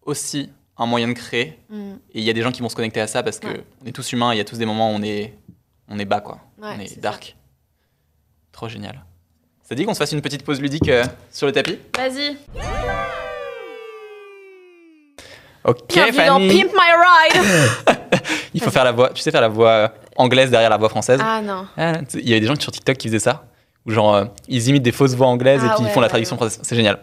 aussi 0.01 0.51
un 0.77 0.85
moyen 0.85 1.07
de 1.07 1.13
créer. 1.13 1.57
choix. 1.69 1.77
Mm. 1.77 1.99
Et 2.13 2.19
il 2.19 2.23
y 2.23 2.29
a 2.29 2.33
des 2.33 2.41
gens 2.41 2.51
qui 2.51 2.61
vont 2.61 2.69
se 2.69 2.75
connecter 2.75 2.99
à 3.01 3.07
ça 3.07 3.23
parce 3.23 3.39
que 3.39 3.47
Ouais. 3.47 3.63
on 3.81 3.85
est 3.85 3.91
tous 3.93 4.11
humains. 4.11 4.33
Il 4.33 4.37
y 4.37 4.41
a 4.41 4.45
tous 4.45 4.57
des 4.57 4.65
moments 4.65 4.91
où 4.91 4.95
on 4.95 5.01
est, 5.01 5.33
on 5.87 5.97
est 5.97 6.05
bas, 6.05 6.19
quoi. 6.21 6.39
On 6.61 6.79
est 6.79 6.87
ça. 6.87 6.99
dark. 7.01 7.35
Trop 8.51 8.67
génial. 8.67 9.03
Ça 9.69 9.75
dit 9.75 9.85
qu'on 9.85 9.93
se 9.93 9.99
fasse 9.99 10.11
une 10.13 10.21
petite 10.21 10.43
pause 10.43 10.59
ludique 10.59 10.89
euh, 10.89 11.03
sur 11.31 11.45
le 11.45 11.53
tapis? 11.53 11.77
Vas-y. 11.95 12.35
Ok, 15.63 15.77
Bienvenue 15.89 16.17
dans 16.25 16.33
Fanny. 16.39 16.61
Pimp 16.63 16.71
My 16.73 17.37
Ride. 17.37 17.99
Il 18.55 18.63
faut 18.63 18.71
faire 18.71 18.83
la 18.83 18.91
voix. 18.91 19.11
Tu 19.13 19.21
sais 19.21 19.29
faire 19.29 19.41
la 19.41 19.47
voix 19.47 19.69
euh, 19.69 19.87
anglaise 20.15 20.49
derrière 20.49 20.71
la 20.71 20.77
voix 20.77 20.89
française. 20.89 21.19
ah 21.23 21.41
non. 21.41 21.67
Ah, 21.77 21.99
Il 22.15 22.27
y 22.27 22.31
avait 22.31 22.39
des 22.39 22.47
gens 22.47 22.59
sur 22.59 22.71
TikTok 22.71 22.97
qui 22.97 23.09
faisaient 23.09 23.19
ça, 23.19 23.45
où 23.85 23.91
genre 23.91 24.15
euh, 24.15 24.25
ils 24.47 24.67
imitent 24.69 24.81
des 24.83 24.91
fausses 24.91 25.13
voix 25.13 25.27
anglaises 25.27 25.63
et 25.63 25.67
Ah 25.69 25.75
puis 25.75 25.85
ils 25.85 25.91
font 25.91 25.99
la 25.99 26.05
ouais, 26.07 26.09
traduction 26.09 26.35
ouais. 26.35 26.39
française. 26.39 26.59
C'est 26.63 26.75
génial. 26.75 26.99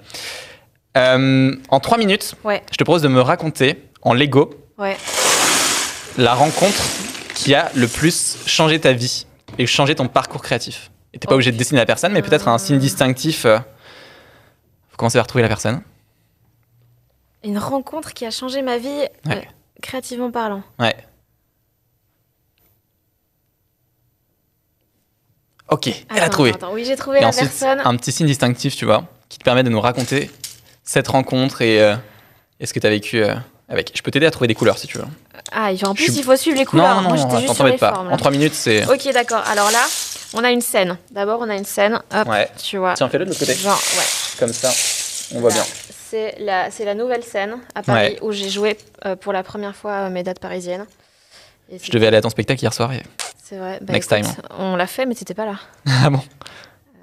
Euh, 0.97 1.55
en 1.69 1.79
trois 1.79 1.99
minutes, 1.99 2.35
Ouais. 2.43 2.63
je 2.73 2.77
te 2.77 2.83
propose 2.85 3.03
de 3.03 3.09
me 3.09 3.21
raconter 3.21 3.85
en 4.03 4.13
Lego 4.13 4.51
Ouais. 4.77 4.97
la 6.19 6.35
rencontre 6.35 6.83
qui 7.35 7.55
a 7.55 7.71
le 7.77 7.87
plus 7.87 8.39
changé 8.47 8.81
ta 8.81 8.93
vie 8.93 9.27
et 9.59 9.67
changé 9.67 9.95
ton 9.95 10.09
parcours 10.09 10.43
créatif. 10.43 10.91
Et 11.17 11.19
t'es 11.19 11.27
pas 11.29 11.35
obligé 11.35 11.51
de 11.51 11.57
dessiner 11.57 11.81
la 11.81 11.87
personne, 11.87 12.13
mais 12.13 12.21
peut-être 12.21 12.47
un 12.47 12.59
signe 12.59 12.79
distinctif. 12.79 13.47
euh, 13.47 13.59
Faut 14.91 14.99
commencer 14.99 15.17
à 15.19 15.23
retrouver 15.23 15.41
la 15.41 15.49
personne. 15.49 15.81
Une 17.43 17.57
rencontre 17.57 18.13
qui 18.13 18.27
a 18.27 18.31
changé 18.31 18.61
ma 18.61 18.77
vie, 18.77 19.07
euh, 19.29 19.35
créativement 19.81 20.31
parlant. 20.31 20.63
Ouais. 20.79 20.95
Ok, 25.71 25.89
elle 26.11 26.23
a 26.23 26.29
trouvé. 26.29 26.51
attends, 26.53 26.73
Oui, 26.75 26.85
j'ai 26.85 26.97
trouvé 26.97 27.19
Et 27.19 27.23
la 27.23 27.29
ensuite, 27.29 27.49
personne. 27.49 27.81
un 27.83 27.97
petit 27.97 28.13
signe 28.13 28.27
distinctif, 28.27 28.77
tu 28.77 28.85
vois, 28.85 29.05
qui 29.31 29.39
te 29.39 29.45
permet 29.45 29.63
de 29.63 29.71
nous 29.71 29.81
raconter 29.81 30.31
cette 30.85 31.09
rencontre 31.09 31.63
et, 31.63 31.81
euh, 31.83 31.97
et 32.61 32.67
ce 32.67 32.75
que 32.75 32.79
tu 32.79 32.87
as 32.87 32.91
vécu 32.91 33.23
euh, 33.25 33.35
avec. 33.69 33.93
Je 33.95 34.03
peux 34.03 34.11
t'aider 34.11 34.27
à 34.27 34.31
trouver 34.31 34.49
des 34.49 34.55
couleurs 34.55 34.79
si 34.79 34.87
tu 34.87 34.99
veux. 34.99 35.05
Ah, 35.53 35.73
et 35.73 35.85
en 35.85 35.95
plus, 35.95 36.05
suis- 36.05 36.15
il 36.19 36.23
faut 36.25 36.37
suivre 36.37 36.59
les 36.59 36.65
couleurs. 36.65 36.97
non, 36.97 37.03
non, 37.03 37.09
Moi, 37.09 37.17
non, 37.19 37.31
juste 37.37 37.47
t'en 37.49 37.55
sur 37.55 37.67
les 37.67 37.77
pas. 37.77 37.93
formes. 37.95 38.09
En 38.09 38.11
là. 38.13 38.17
3 38.17 38.31
minutes, 38.31 38.55
c'est. 38.55 38.85
Ok, 38.91 39.13
d'accord. 39.13 39.43
Alors 39.47 39.71
là, 39.71 39.85
on 40.35 40.43
a 40.45 40.51
une 40.51 40.61
scène. 40.61 40.99
D'abord, 41.11 41.39
on 41.41 41.49
a 41.51 41.55
une 41.57 41.65
scène. 41.65 42.01
Hop, 42.15 42.29
Ouais. 42.29 42.49
tu 42.63 42.79
vois. 42.79 42.95
Tiens, 42.95 43.09
fais-le 43.09 43.25
de 43.25 43.31
l'autre 43.31 43.41
côté. 43.41 43.55
Genre, 43.55 43.75
ouais. 43.97 44.05
Comme 44.39 44.53
ça, 44.53 44.71
on 45.35 45.41
voit 45.41 45.51
Là, 45.51 45.57
bien. 45.57 45.65
C'est 46.09 46.37
la, 46.39 46.71
c'est 46.71 46.85
la 46.85 46.95
nouvelle 46.95 47.25
scène 47.25 47.57
à 47.75 47.83
Paris 47.83 48.13
Ouais. 48.15 48.19
où 48.23 48.31
j'ai 48.33 48.49
joué 48.49 48.79
euh, 49.05 49.17
pour 49.17 49.33
la 49.33 49.43
première 49.43 49.75
fois 49.75 49.93
euh, 49.93 50.11
mes 50.11 50.23
dates 50.23 50.39
parisiennes. 50.39 50.87
Et 51.71 51.79
Je 51.83 51.91
devais 51.91 52.07
aller 52.07 52.17
à 52.17 52.21
ton 52.23 52.31
spectacle 52.31 52.63
hier 52.63 52.73
soir. 52.73 52.93
Et... 52.93 53.03
C'est 53.43 53.57
vrai. 53.57 53.79
Bah, 53.83 53.93
Next 53.93 54.13
écoute, 54.13 54.25
time. 54.27 54.43
On 54.59 54.77
l'a 54.77 54.87
fait, 54.87 55.05
mais 55.07 55.15
t'étais 55.17 55.35
pas 55.35 55.47
là. 55.47 55.57
ah 56.05 56.11
bon 56.11 56.21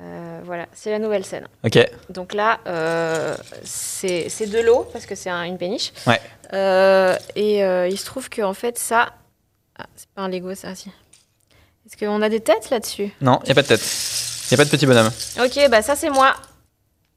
Euh, 0.02 0.40
voilà, 0.46 0.66
c'est 0.74 0.90
la 0.92 1.00
nouvelle 1.00 1.26
scène. 1.26 1.48
Ok. 1.66 1.80
Donc 2.10 2.34
là, 2.34 2.60
euh, 2.68 3.36
c'est 3.64 4.28
c'est 4.30 4.48
de 4.48 4.60
l'eau 4.60 4.88
parce 4.92 5.06
que 5.06 5.16
c'est 5.16 5.30
un- 5.30 5.44
une 5.44 5.58
péniche. 5.58 5.92
Ouais. 6.08 6.20
Euh, 6.54 7.18
et 7.36 7.64
euh, 7.64 7.88
il 7.88 7.98
se 7.98 8.06
trouve 8.06 8.30
que 8.30 8.42
en 8.42 8.54
fait 8.54 8.78
ça, 8.78 9.14
ah, 9.78 9.86
c'est 9.96 10.08
pas 10.10 10.22
un 10.22 10.30
Lego 10.30 10.54
ça, 10.56 10.76
si. 10.76 10.90
Est-ce 11.86 11.98
qu'on 11.98 12.22
a 12.22 12.30
des 12.30 12.40
têtes 12.40 12.70
là-dessus? 12.70 13.12
Non, 13.22 13.40
il 13.46 13.52
a 13.52 13.56
pas 13.56 13.64
de 13.64 13.68
tête. 13.68 13.82
Il 14.52 14.54
a 14.54 14.58
pas 14.58 14.66
de 14.66 14.70
petit 14.70 14.86
bonhomme. 14.86 15.12
Ok, 15.44 15.60
bah 15.70 15.82
ça 15.82 15.96
c'est 15.96 16.10
moi. 16.10 16.36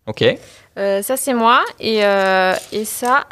Ok. 0.07 0.25
Euh, 0.79 1.03
ça 1.03 1.16
c'est 1.16 1.35
moi 1.35 1.64
et 1.81 2.05
euh, 2.05 2.55
et 2.72 2.85
ça. 2.85 3.27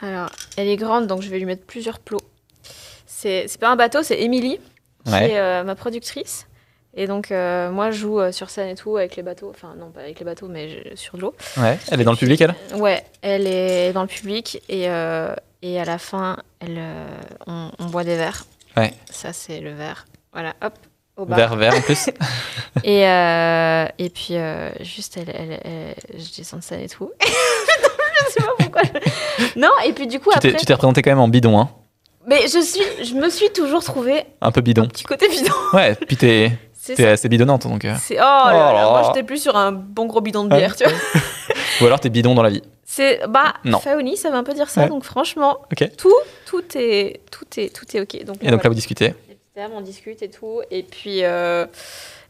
Alors, 0.00 0.30
elle 0.56 0.68
est 0.68 0.76
grande 0.76 1.06
donc 1.06 1.22
je 1.22 1.28
vais 1.30 1.38
lui 1.38 1.46
mettre 1.46 1.64
plusieurs 1.64 1.98
plots. 2.00 2.20
C'est 3.06 3.46
pas 3.58 3.68
un 3.70 3.76
bateau, 3.76 4.02
c'est 4.02 4.20
Émilie 4.20 4.58
qui 5.04 5.12
Ouais. 5.12 5.30
est 5.32 5.38
euh, 5.38 5.62
ma 5.64 5.74
productrice. 5.74 6.46
Et 6.98 7.06
donc 7.06 7.30
euh, 7.30 7.70
moi 7.70 7.90
je 7.90 7.98
joue 7.98 8.18
euh, 8.20 8.32
sur 8.32 8.48
scène 8.48 8.68
et 8.68 8.74
tout 8.74 8.96
avec 8.96 9.16
les 9.16 9.22
bateaux, 9.22 9.50
enfin 9.54 9.74
non 9.78 9.90
pas 9.90 10.00
avec 10.00 10.18
les 10.18 10.24
bateaux 10.24 10.48
mais 10.48 10.68
je- 10.70 10.96
sur 10.96 11.16
de 11.18 11.22
l'eau. 11.22 11.34
Ouais. 11.58 11.78
Elle 11.90 12.00
est 12.00 12.04
dans 12.04 12.12
le 12.12 12.16
public, 12.16 12.40
elle? 12.40 12.54
Ouais, 12.74 13.04
elle 13.22 13.46
est 13.46 13.92
dans 13.92 14.00
le 14.02 14.08
public 14.08 14.62
et, 14.70 14.88
euh, 14.88 15.34
et 15.62 15.78
à 15.78 15.84
la 15.84 15.98
fin, 15.98 16.38
elle, 16.60 16.76
euh, 16.78 17.06
on, 17.46 17.70
on 17.78 17.84
boit 17.86 18.04
des 18.04 18.16
verres. 18.16 18.44
Ouais. 18.78 18.94
Ça, 19.10 19.32
c'est 19.32 19.60
le 19.60 19.72
verre. 19.74 20.06
Voilà, 20.32 20.54
hop, 20.62 20.72
au 21.16 21.24
bar. 21.26 21.36
Vert, 21.38 21.56
vert 21.56 21.74
en 21.74 21.80
plus. 21.82 22.08
Et, 22.84 23.08
euh, 23.08 23.86
et 23.98 24.10
puis, 24.10 24.36
euh, 24.36 24.68
juste, 24.80 25.16
elle, 25.16 25.30
elle, 25.34 25.60
elle- 25.64 26.20
je 26.20 26.36
descends 26.36 26.58
de 26.58 26.62
scène 26.62 26.80
et 26.80 26.88
tout. 26.90 27.10
je 27.22 28.32
sais 28.32 28.40
pas 28.42 28.52
pourquoi. 28.58 28.82
je- 28.84 29.58
Non, 29.58 29.70
et 29.86 29.92
puis 29.94 30.06
du 30.06 30.20
coup, 30.20 30.30
tu 30.34 30.38
t'es 30.40 30.48
après. 30.48 30.60
tu 30.60 30.66
t'es 30.66 30.72
représenté 30.74 31.00
quand 31.02 31.10
même 31.10 31.20
en 31.20 31.28
bidon, 31.28 31.58
hein? 31.58 31.70
Mais 32.26 32.42
je, 32.48 32.60
suis, 32.60 33.04
je 33.04 33.14
me 33.14 33.30
suis 33.30 33.50
toujours 33.50 33.82
trouvé 33.82 34.24
Un 34.42 34.50
peu 34.52 34.60
bidon. 34.60 34.86
petit 34.88 35.04
côté 35.04 35.28
bidon. 35.28 35.54
Ouais, 35.72 35.94
puis 35.94 36.16
t'es 36.18 36.52
t'es 36.94 37.02
ça. 37.04 37.10
assez 37.12 37.28
bidonnante, 37.28 37.66
donc. 37.66 37.84
euh. 37.84 37.94
C'est- 37.98 38.16
Oh, 38.16 38.20
là 38.20 38.50
Oh 38.50 38.50
là, 38.50 38.72
là 38.72 38.88
moi 38.90 39.02
j'étais 39.06 39.22
plus 39.26 39.42
sur 39.42 39.56
un 39.56 39.72
bon 39.72 40.06
gros 40.06 40.20
bidon 40.20 40.44
de 40.44 40.54
bière, 40.54 40.76
tu 40.76 40.84
vois. 40.84 40.92
Ou 41.80 41.86
alors 41.86 42.00
t'es 42.00 42.08
bidon 42.10 42.34
dans 42.34 42.42
la 42.42 42.50
vie. 42.50 42.62
C'est 42.84 43.20
bah 43.28 43.54
Non. 43.64 43.80
Fauni, 43.80 44.16
ça 44.16 44.30
veut 44.30 44.36
un 44.36 44.44
peu 44.44 44.54
dire 44.54 44.70
ça, 44.70 44.82
Ouais. 44.82 44.88
donc 44.88 45.04
franchement, 45.04 45.58
tout, 45.98 46.14
tout 46.46 46.62
est, 46.76 47.20
tout 47.30 47.44
est, 47.60 47.74
tout 47.74 47.96
est 47.96 48.00
ok. 48.00 48.24
Donc, 48.24 48.36
Et 48.42 48.50
donc 48.50 48.62
là, 48.62 48.68
vous 48.70 48.74
discutez. 48.74 49.14
Termes, 49.54 49.72
on 49.74 49.80
discute 49.80 50.22
et 50.22 50.28
tout. 50.28 50.60
Et 50.70 50.82
puis, 50.82 51.24
euh, 51.24 51.64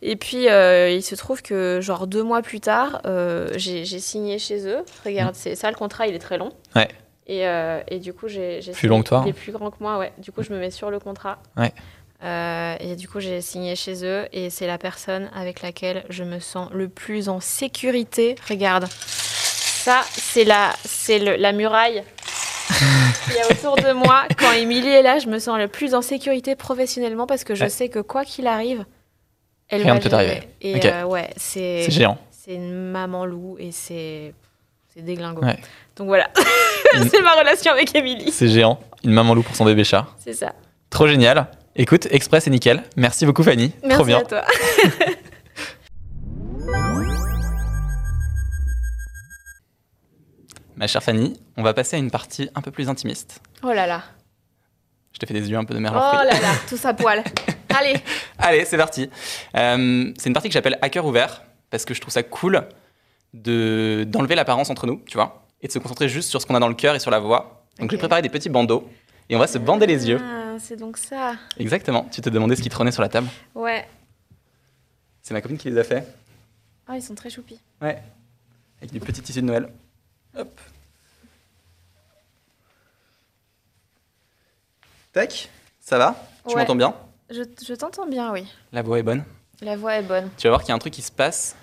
et 0.00 0.14
puis 0.16 0.48
euh, 0.48 0.90
il 0.90 1.02
se 1.02 1.14
trouve 1.16 1.42
que, 1.42 1.80
genre, 1.82 2.06
deux 2.06 2.22
mois 2.22 2.40
plus 2.40 2.60
tard, 2.60 3.00
euh, 3.04 3.48
j'ai 3.56 3.84
j'ai 3.84 3.98
signé 3.98 4.38
chez 4.38 4.66
eux. 4.68 4.78
Regarde, 5.04 5.34
c'est 5.34 5.56
ça, 5.56 5.68
le 5.70 5.76
contrat, 5.76 6.06
il 6.06 6.14
est 6.14 6.20
très 6.20 6.38
long. 6.38 6.52
Mm. 6.74 6.78
Ouais. 6.78 6.88
Et, 7.28 7.42
et 7.88 7.98
du 7.98 8.12
coup, 8.12 8.28
j'ai. 8.28 8.62
j'ai 8.62 8.70
Plus 8.70 8.86
long 8.86 9.02
que 9.02 9.08
toi, 9.08 9.22
Il 9.24 9.28
est 9.28 9.32
hein. 9.32 9.34
plus 9.36 9.50
grand 9.52 9.70
que 9.72 9.78
moi, 9.80 9.98
ouais. 9.98 10.12
Du 10.18 10.30
coup, 10.30 10.44
je 10.44 10.52
me 10.52 10.58
mets 10.60 10.70
sur 10.70 10.90
le 10.90 11.00
contrat. 11.00 11.38
Ouais. 11.56 11.72
Euh, 12.24 12.76
et 12.80 12.96
du 12.96 13.08
coup, 13.08 13.20
j'ai 13.20 13.40
signé 13.40 13.76
chez 13.76 14.04
eux. 14.04 14.26
Et 14.32 14.50
c'est 14.50 14.66
la 14.66 14.78
personne 14.78 15.30
avec 15.34 15.62
laquelle 15.62 16.04
je 16.08 16.24
me 16.24 16.38
sens 16.40 16.68
le 16.72 16.88
plus 16.88 17.28
en 17.28 17.40
sécurité. 17.40 18.36
Regarde. 18.48 18.86
Ça, 18.90 20.00
c'est 20.12 20.44
la, 20.44 20.72
c'est 20.84 21.18
la 21.18 21.52
muraille 21.52 22.02
qu'il 23.26 23.34
y 23.36 23.38
a 23.40 23.50
autour 23.50 23.76
de 23.76 23.92
moi. 23.92 24.24
Quand 24.38 24.52
Émilie 24.52 24.88
est 24.88 25.02
là, 25.02 25.18
je 25.18 25.28
me 25.28 25.38
sens 25.38 25.58
le 25.58 25.68
plus 25.68 25.94
en 25.94 26.02
sécurité 26.02 26.56
professionnellement 26.56 27.26
parce 27.26 27.44
que 27.44 27.54
je 27.54 27.64
Ouais. 27.64 27.68
sais 27.70 27.88
que 27.88 28.00
quoi 28.00 28.24
qu'il 28.24 28.46
arrive, 28.48 28.84
elle 29.68 29.82
Rien 29.82 29.94
va 29.94 30.00
peut 30.00 30.08
t'arriver. 30.08 30.42
Et 30.60 30.84
euh, 30.86 31.04
ouais, 31.04 31.30
c'est 31.36 31.82
C'est 31.84 31.90
géant. 31.92 32.18
c'est 32.32 32.54
une 32.54 32.72
maman 32.90 33.24
loup 33.26 33.56
et 33.60 33.70
c'est 33.70 34.34
c'est 34.92 35.02
déglingo. 35.02 35.42
Ouais. 35.44 35.58
Donc 35.96 36.08
voilà, 36.08 36.28
c'est 37.10 37.22
ma 37.22 37.34
relation 37.34 37.70
avec 37.72 37.94
Émilie. 37.94 38.32
C'est 38.32 38.48
géant. 38.48 38.80
Une 39.04 39.12
maman 39.12 39.34
loup 39.34 39.42
pour 39.42 39.54
son 39.54 39.64
bébé 39.64 39.84
chat. 39.84 40.06
C'est 40.18 40.32
ça. 40.34 40.52
Trop 40.90 41.06
génial. 41.06 41.46
Écoute, 41.76 42.06
express 42.10 42.46
et 42.46 42.50
nickel. 42.50 42.82
Merci 42.96 43.26
beaucoup, 43.26 43.42
Fanny. 43.42 43.72
Merci 43.82 43.94
Trop 43.96 44.04
bien. 44.04 44.18
à 44.18 44.22
toi. 44.24 44.42
Ma 50.76 50.86
chère 50.86 51.02
Fanny, 51.02 51.38
on 51.56 51.62
va 51.62 51.72
passer 51.72 51.96
à 51.96 51.98
une 51.98 52.10
partie 52.10 52.50
un 52.54 52.60
peu 52.60 52.70
plus 52.70 52.88
intimiste. 52.88 53.40
Oh 53.62 53.72
là 53.72 53.86
là. 53.86 54.02
Je 55.12 55.18
te 55.18 55.24
fais 55.26 55.32
des 55.32 55.48
yeux 55.50 55.56
un 55.56 55.64
peu 55.64 55.72
de 55.72 55.78
Oh 55.78 55.82
merlan 55.82 56.08
frit. 56.18 56.26
là 56.26 56.40
là, 56.40 56.52
tout 56.68 56.76
ça 56.76 56.92
poil. 56.92 57.24
Allez. 57.78 57.94
Allez, 58.38 58.64
c'est 58.66 58.76
parti. 58.76 59.08
Euh, 59.56 60.12
c'est 60.18 60.28
une 60.28 60.34
partie 60.34 60.48
que 60.48 60.52
j'appelle 60.52 60.78
hacker 60.82 61.04
ouvert 61.06 61.42
parce 61.70 61.84
que 61.86 61.94
je 61.94 62.00
trouve 62.00 62.12
ça 62.12 62.22
cool 62.22 62.68
de 63.32 64.04
d'enlever 64.06 64.34
l'apparence 64.34 64.68
entre 64.70 64.86
nous, 64.86 65.02
tu 65.06 65.16
vois, 65.16 65.46
et 65.62 65.66
de 65.68 65.72
se 65.72 65.78
concentrer 65.78 66.08
juste 66.08 66.28
sur 66.28 66.40
ce 66.42 66.46
qu'on 66.46 66.54
a 66.54 66.60
dans 66.60 66.68
le 66.68 66.74
cœur 66.74 66.94
et 66.94 67.00
sur 67.00 67.10
la 67.10 67.18
voix. 67.18 67.64
Donc 67.78 67.90
j'ai 67.90 67.96
Ok. 67.96 68.00
préparé 68.00 68.22
des 68.22 68.28
petits 68.28 68.48
bandeaux 68.50 68.88
et 69.28 69.36
on 69.36 69.38
va 69.38 69.46
se 69.46 69.58
bander 69.58 69.86
les 69.86 70.08
yeux. 70.08 70.20
Ah, 70.22 70.56
c'est 70.58 70.76
donc 70.76 70.96
ça. 70.96 71.34
Exactement. 71.58 72.04
Tu 72.10 72.20
te 72.20 72.28
demandais 72.30 72.56
ce 72.56 72.62
qui 72.62 72.68
trônait 72.68 72.92
sur 72.92 73.02
la 73.02 73.08
table. 73.08 73.28
Ouais. 73.54 73.86
C'est 75.22 75.34
ma 75.34 75.40
copine 75.40 75.58
qui 75.58 75.70
les 75.70 75.78
a 75.78 75.84
fait. 75.84 76.06
Ah, 76.86 76.96
ils 76.96 77.02
sont 77.02 77.14
très 77.14 77.30
choupis. 77.30 77.60
Ouais. 77.82 78.00
Avec 78.78 78.92
du 78.92 79.00
petit 79.00 79.20
tissu 79.22 79.40
de 79.40 79.46
Noël. 79.46 79.68
Hop. 80.36 80.60
Tac. 85.12 85.48
Ça 85.80 85.98
va? 85.98 86.16
Tu 86.46 86.54
Ouais. 86.54 86.60
m'entends 86.62 86.76
bien? 86.76 86.94
Je, 87.30 87.42
je 87.66 87.74
t'entends 87.74 88.06
bien, 88.06 88.32
oui. 88.32 88.46
La 88.72 88.82
voix 88.82 88.98
est 88.98 89.02
bonne. 89.02 89.24
La 89.62 89.76
voix 89.76 89.94
est 89.96 90.02
bonne. 90.02 90.28
tu 90.36 90.46
vas 90.46 90.50
voir 90.50 90.60
qu'il 90.60 90.68
y 90.68 90.72
a 90.72 90.74
un 90.74 90.78
truc 90.78 90.92
qui 90.92 91.02
se 91.02 91.10
passe. 91.12 91.56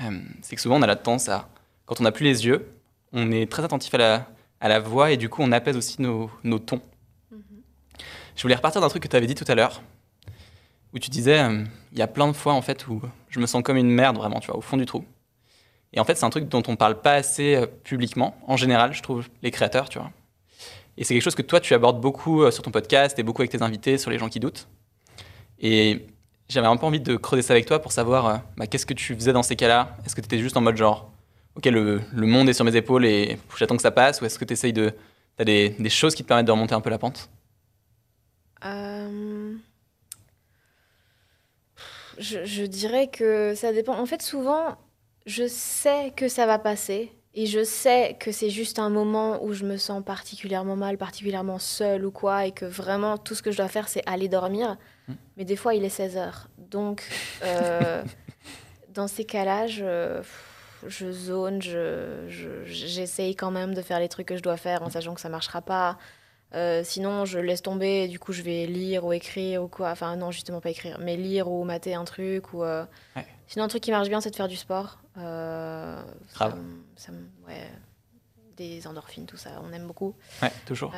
euh, 0.00 0.18
c'est 0.42 0.56
que 0.56 0.62
souvent, 0.62 0.76
on 0.78 0.82
a 0.82 0.86
la 0.86 0.96
tendance 0.96 1.28
à. 1.28 1.48
Quand 1.86 2.00
on 2.00 2.04
n'a 2.04 2.12
plus 2.12 2.24
les 2.24 2.46
yeux, 2.46 2.66
on 3.12 3.30
est 3.30 3.50
très 3.50 3.62
attentif 3.62 3.92
à 3.94 3.98
la, 3.98 4.26
à 4.60 4.68
la 4.68 4.80
voix 4.80 5.10
et 5.12 5.16
du 5.16 5.28
coup, 5.28 5.42
on 5.42 5.52
apaise 5.52 5.76
aussi 5.76 6.00
nos, 6.00 6.30
nos 6.42 6.58
tons. 6.58 6.80
Je 8.36 8.42
voulais 8.42 8.54
repartir 8.54 8.80
d'un 8.80 8.88
truc 8.88 9.02
que 9.02 9.08
tu 9.08 9.16
avais 9.16 9.26
dit 9.26 9.34
tout 9.34 9.44
à 9.46 9.54
l'heure, 9.54 9.82
où 10.92 10.98
tu 10.98 11.10
disais 11.10 11.38
euh, 11.38 11.64
il 11.92 11.98
y 11.98 12.02
a 12.02 12.06
plein 12.06 12.26
de 12.26 12.32
fois 12.32 12.52
en 12.52 12.62
fait 12.62 12.86
où 12.88 13.00
je 13.28 13.40
me 13.40 13.46
sens 13.46 13.62
comme 13.62 13.76
une 13.76 13.90
merde 13.90 14.16
vraiment, 14.16 14.40
tu 14.40 14.48
vois, 14.48 14.56
au 14.56 14.60
fond 14.60 14.76
du 14.76 14.86
trou. 14.86 15.04
Et 15.92 16.00
en 16.00 16.04
fait, 16.04 16.16
c'est 16.16 16.24
un 16.24 16.30
truc 16.30 16.48
dont 16.48 16.62
on 16.66 16.74
parle 16.74 17.00
pas 17.00 17.14
assez 17.14 17.54
euh, 17.54 17.66
publiquement, 17.66 18.36
en 18.46 18.56
général, 18.56 18.92
je 18.92 19.02
trouve, 19.02 19.28
les 19.42 19.50
créateurs, 19.50 19.88
tu 19.88 19.98
vois. 19.98 20.10
Et 20.96 21.04
c'est 21.04 21.14
quelque 21.14 21.22
chose 21.22 21.34
que 21.34 21.42
toi, 21.42 21.60
tu 21.60 21.74
abordes 21.74 22.00
beaucoup 22.00 22.42
euh, 22.42 22.50
sur 22.50 22.62
ton 22.62 22.70
podcast 22.72 23.18
et 23.18 23.22
beaucoup 23.22 23.42
avec 23.42 23.50
tes 23.52 23.62
invités, 23.62 23.98
sur 23.98 24.10
les 24.10 24.18
gens 24.18 24.28
qui 24.28 24.40
doutent. 24.40 24.68
Et 25.60 26.06
j'avais 26.48 26.66
un 26.66 26.76
peu 26.76 26.86
envie 26.86 27.00
de 27.00 27.16
creuser 27.16 27.42
ça 27.42 27.52
avec 27.52 27.66
toi 27.66 27.78
pour 27.80 27.92
savoir 27.92 28.42
bah, 28.56 28.66
qu'est-ce 28.66 28.86
que 28.86 28.94
tu 28.94 29.14
faisais 29.14 29.32
dans 29.32 29.44
ces 29.44 29.56
cas-là? 29.56 29.96
Est-ce 30.04 30.14
que 30.16 30.20
tu 30.20 30.26
étais 30.26 30.38
juste 30.38 30.56
en 30.56 30.60
mode 30.60 30.76
genre, 30.76 31.12
ok, 31.56 31.66
le, 31.66 32.02
le 32.12 32.26
monde 32.26 32.48
est 32.48 32.52
sur 32.52 32.64
mes 32.64 32.74
épaules 32.74 33.06
et 33.06 33.38
j'attends 33.56 33.76
que 33.76 33.82
ça 33.82 33.92
passe, 33.92 34.20
ou 34.20 34.24
est-ce 34.24 34.38
que 34.38 34.44
tu 34.44 34.52
essayes 34.52 34.72
de. 34.72 34.92
T'as 35.36 35.44
des, 35.44 35.70
des 35.70 35.90
choses 35.90 36.14
qui 36.14 36.22
te 36.22 36.28
permettent 36.28 36.46
de 36.46 36.52
remonter 36.52 36.74
un 36.74 36.80
peu 36.80 36.90
la 36.90 36.98
pente? 36.98 37.28
Euh, 38.64 39.54
Je, 42.18 42.44
je 42.44 42.62
dirais 42.64 43.08
que 43.08 43.54
ça 43.54 43.72
dépend. 43.72 43.98
En 43.98 44.06
fait, 44.06 44.22
souvent, 44.22 44.76
je 45.26 45.46
sais 45.48 46.12
que 46.16 46.28
ça 46.28 46.46
va 46.46 46.58
passer. 46.58 47.12
Et 47.36 47.46
je 47.46 47.64
sais 47.64 48.16
que 48.20 48.30
c'est 48.30 48.50
juste 48.50 48.78
un 48.78 48.90
moment 48.90 49.42
où 49.44 49.52
je 49.52 49.64
me 49.64 49.76
sens 49.76 50.04
particulièrement 50.04 50.76
mal, 50.76 50.96
particulièrement 50.98 51.58
seule 51.58 52.04
ou 52.06 52.12
quoi, 52.12 52.46
et 52.46 52.52
que 52.52 52.64
vraiment 52.64 53.18
tout 53.18 53.34
ce 53.34 53.42
que 53.42 53.50
je 53.50 53.56
dois 53.56 53.66
faire, 53.66 53.88
c'est 53.88 54.02
aller 54.08 54.28
dormir. 54.28 54.76
Mm. 55.08 55.12
Mais 55.38 55.44
des 55.44 55.56
fois, 55.56 55.74
il 55.74 55.84
est 55.84 55.88
16 55.88 56.16
heures. 56.16 56.46
Donc, 56.58 57.02
euh, 57.42 58.04
dans 58.90 59.08
ces 59.08 59.24
cas-là, 59.24 59.66
je, 59.66 60.22
je 60.86 61.10
zone, 61.10 61.60
je- 61.60 62.26
je- 62.28 62.62
j'essaye 62.66 63.34
quand 63.34 63.50
même 63.50 63.74
de 63.74 63.82
faire 63.82 63.98
les 63.98 64.08
trucs 64.08 64.28
que 64.28 64.36
je 64.36 64.42
dois 64.42 64.56
faire 64.56 64.84
en 64.84 64.90
sachant 64.90 65.14
que 65.14 65.20
ça 65.20 65.28
marchera 65.28 65.60
pas. 65.60 65.98
Euh, 66.54 66.82
sinon, 66.84 67.24
je 67.24 67.38
laisse 67.38 67.62
tomber 67.62 68.04
et 68.04 68.08
du 68.08 68.18
coup, 68.18 68.32
je 68.32 68.42
vais 68.42 68.66
lire 68.66 69.04
ou 69.04 69.12
écrire 69.12 69.62
ou 69.62 69.68
quoi. 69.68 69.90
Enfin, 69.90 70.14
non, 70.16 70.30
justement, 70.30 70.60
pas 70.60 70.70
écrire, 70.70 70.98
mais 71.00 71.16
lire 71.16 71.50
ou 71.50 71.64
mater 71.64 71.94
un 71.94 72.04
truc. 72.04 72.52
Ou, 72.52 72.62
euh, 72.62 72.84
Ouais. 73.16 73.26
Sinon, 73.46 73.64
un 73.64 73.68
truc 73.68 73.82
qui 73.82 73.90
marche 73.90 74.08
bien, 74.08 74.20
c'est 74.20 74.30
de 74.30 74.36
faire 74.36 74.48
du 74.48 74.56
sport. 74.56 74.98
Euh, 75.18 76.00
Grave. 76.34 76.56
ça 76.96 77.12
ouais, 77.46 77.68
des 78.56 78.86
endorphines, 78.86 79.26
tout 79.26 79.36
ça, 79.36 79.50
on 79.62 79.72
aime 79.72 79.86
beaucoup. 79.86 80.14
Ouais, 80.42 80.52
toujours. 80.64 80.92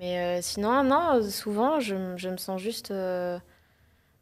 Mais 0.00 0.42
sinon, 0.42 0.82
non, 0.84 1.22
souvent, 1.30 1.80
je, 1.80 1.94
je 2.16 2.28
me 2.28 2.36
sens 2.36 2.60
juste. 2.60 2.92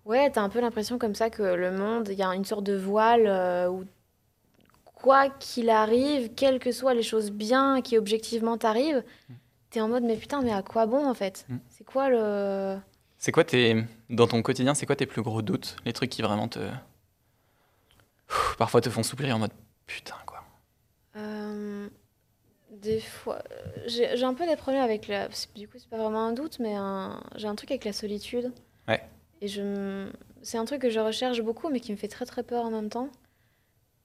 Ouais, 0.07 0.31
t'as 0.31 0.43
un 0.43 0.49
peu 0.49 0.61
l'impression 0.61 0.99
comme 0.99 1.14
ça 1.14 1.28
que 1.31 1.43
le 1.43 1.70
monde, 1.72 2.09
il 2.09 2.18
y 2.18 2.22
a 2.22 2.28
une 2.35 2.45
sorte 2.45 2.64
de 2.64 2.76
voile 2.76 3.68
où 3.68 3.85
quoi 4.85 5.28
qu'il 5.31 5.70
arrive, 5.70 6.35
quelles 6.35 6.59
que 6.59 6.72
soient 6.72 6.95
les 6.95 7.03
choses 7.03 7.31
bien 7.31 7.81
qui 7.83 7.97
objectivement 7.99 8.59
t'arrivent, 8.59 9.03
t'es 9.71 9.81
en 9.81 9.89
mode 9.89 10.03
mais 10.05 10.16
putain, 10.16 10.43
mais 10.43 10.53
à 10.53 10.62
quoi 10.62 10.87
bon 10.87 11.07
en 11.09 11.14
fait 11.14 11.47
Mm. 11.49 11.57
C'est 11.68 11.85
quoi 11.85 12.09
le. 12.09 12.79
C'est 13.18 13.33
quoi 13.33 13.45
tes. 13.45 13.85
Dans 14.09 14.27
ton 14.27 14.43
quotidien, 14.43 14.75
c'est 14.75 14.87
quoi 14.87 14.97
tes 14.97 15.07
plus 15.07 15.23
gros 15.23 15.43
doutes 15.43 15.77
Les 15.85 15.93
trucs 15.93 16.11
qui 16.11 16.23
vraiment 16.23 16.49
te. 16.49 16.59
Ouh, 16.59 18.57
Parfois 18.59 18.81
te 18.81 18.91
font 18.91 19.03
soupir 19.03 19.35
en 19.35 19.39
mode 19.39 19.53
putain, 19.87 20.14
quoi. 20.27 20.43
Euh, 21.16 21.89
des 22.71 23.01
fois, 23.01 23.43
euh, 23.51 23.83
j'ai 23.87 24.16
j'ai 24.16 24.25
un 24.25 24.35
peu 24.35 24.47
des 24.47 24.57
problèmes 24.57 24.83
avec 24.83 25.09
la. 25.09 25.29
Du 25.57 25.68
coup, 25.68 25.79
c'est 25.79 25.89
pas 25.89 25.99
vraiment 25.99 26.25
un 26.27 26.33
doute, 26.33 26.59
mais 26.61 26.75
un- 26.75 27.23
j'ai 27.37 27.49
un 27.49 27.55
truc 27.57 27.71
avec 27.71 27.85
la 27.85 27.93
solitude. 27.93 28.53
Ouais. 28.89 29.03
Et 29.41 29.49
je, 29.49 30.09
c'est 30.43 30.59
un 30.59 30.64
truc 30.64 30.81
que 30.83 30.91
je 30.91 31.01
recherche 31.01 31.41
beaucoup, 31.43 31.68
mais 31.71 31.81
qui 31.81 31.93
me 31.93 31.97
fait 31.97 32.09
très 32.09 32.27
très 32.27 32.43
peur 32.43 32.64
en 32.64 32.71
même 32.71 32.89
temps. 32.91 33.09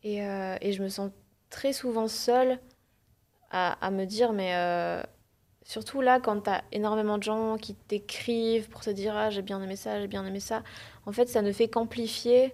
Et, 0.04 0.24
euh, 0.26 0.56
et 0.62 0.72
je 0.72 0.82
me 0.84 0.90
sens 0.90 1.12
très 1.50 1.74
souvent 1.74 2.08
seule 2.08 2.60
à, 3.52 3.74
à 3.86 3.92
me 3.92 4.06
dire, 4.06 4.34
mais 4.34 4.54
euh, 4.56 5.02
surtout 5.66 6.00
là, 6.00 6.20
quand 6.22 6.40
t'as 6.42 6.62
énormément 6.72 7.18
de 7.18 7.24
gens 7.24 7.58
qui 7.58 7.74
t'écrivent 7.76 8.70
pour 8.70 8.82
te 8.82 8.90
dire, 8.92 9.14
ah, 9.18 9.30
j'ai 9.30 9.42
bien 9.42 9.62
aimé 9.62 9.76
ça, 9.76 10.00
j'ai 10.00 10.08
bien 10.08 10.26
aimé 10.26 10.40
ça. 10.40 10.64
En 11.06 11.12
fait, 11.12 11.28
ça 11.28 11.42
ne 11.42 11.52
fait 11.52 11.68
qu'amplifier 11.68 12.54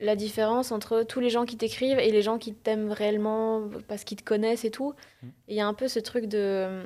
la 0.00 0.16
différence 0.16 0.72
entre 0.72 1.02
tous 1.04 1.20
les 1.20 1.30
gens 1.30 1.44
qui 1.46 1.56
t'écrivent 1.56 1.98
et 1.98 2.10
les 2.10 2.20
gens 2.22 2.36
qui 2.38 2.52
t'aiment 2.52 2.92
réellement 2.92 3.62
parce 3.88 4.04
qu'ils 4.04 4.18
te 4.18 4.24
connaissent 4.24 4.64
et 4.64 4.70
tout. 4.70 4.94
Mm. 5.22 5.28
Il 5.48 5.56
y 5.56 5.60
a 5.60 5.66
un 5.66 5.72
peu 5.74 5.88
ce 5.88 5.98
truc 6.00 6.26
de, 6.26 6.82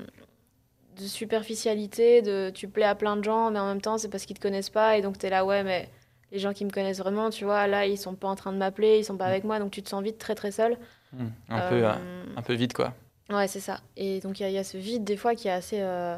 de 0.96 1.02
superficialité, 1.04 2.22
de 2.22 2.50
tu 2.54 2.68
plais 2.68 2.84
à 2.84 2.94
plein 2.94 3.16
de 3.16 3.24
gens, 3.24 3.50
mais 3.50 3.58
en 3.58 3.66
même 3.66 3.80
temps, 3.80 3.98
c'est 3.98 4.08
parce 4.08 4.26
qu'ils 4.26 4.36
te 4.36 4.42
connaissent 4.42 4.70
pas. 4.70 4.96
Et 4.96 5.02
donc, 5.02 5.18
tu 5.18 5.26
es 5.26 5.30
là, 5.30 5.44
ouais, 5.44 5.64
mais 5.64 5.88
les 6.30 6.38
gens 6.38 6.52
qui 6.52 6.64
me 6.64 6.70
connaissent 6.70 6.98
vraiment, 7.00 7.30
tu 7.30 7.44
vois, 7.44 7.66
là, 7.66 7.84
ils 7.86 7.98
sont 7.98 8.14
pas 8.14 8.28
en 8.28 8.36
train 8.36 8.52
de 8.52 8.58
m'appeler, 8.58 8.98
ils 8.98 9.04
sont 9.04 9.16
pas 9.16 9.26
Mm. 9.26 9.30
avec 9.30 9.44
moi, 9.44 9.58
donc 9.58 9.72
tu 9.72 9.82
te 9.82 9.88
sens 9.88 10.02
vite 10.04 10.18
très 10.18 10.36
très 10.36 10.52
seul. 10.52 10.76
Hmm, 11.12 11.26
Un, 11.48 11.68
peu, 11.68 11.74
euh, 11.84 11.92
Euh, 11.92 12.24
un 12.36 12.42
peu 12.42 12.54
vide, 12.54 12.72
quoi. 12.72 12.94
Ouais, 13.30 13.46
c'est 13.48 13.60
ça. 13.60 13.80
Et 13.96 14.20
donc, 14.20 14.40
il 14.40 14.42
y, 14.42 14.46
a- 14.46 14.48
il 14.50 14.54
y 14.54 14.58
a 14.58 14.64
ce 14.64 14.76
vide, 14.76 15.04
des 15.04 15.16
fois, 15.16 15.34
qui 15.34 15.48
est 15.48 15.52
assez, 15.52 15.80
euh, 15.80 16.16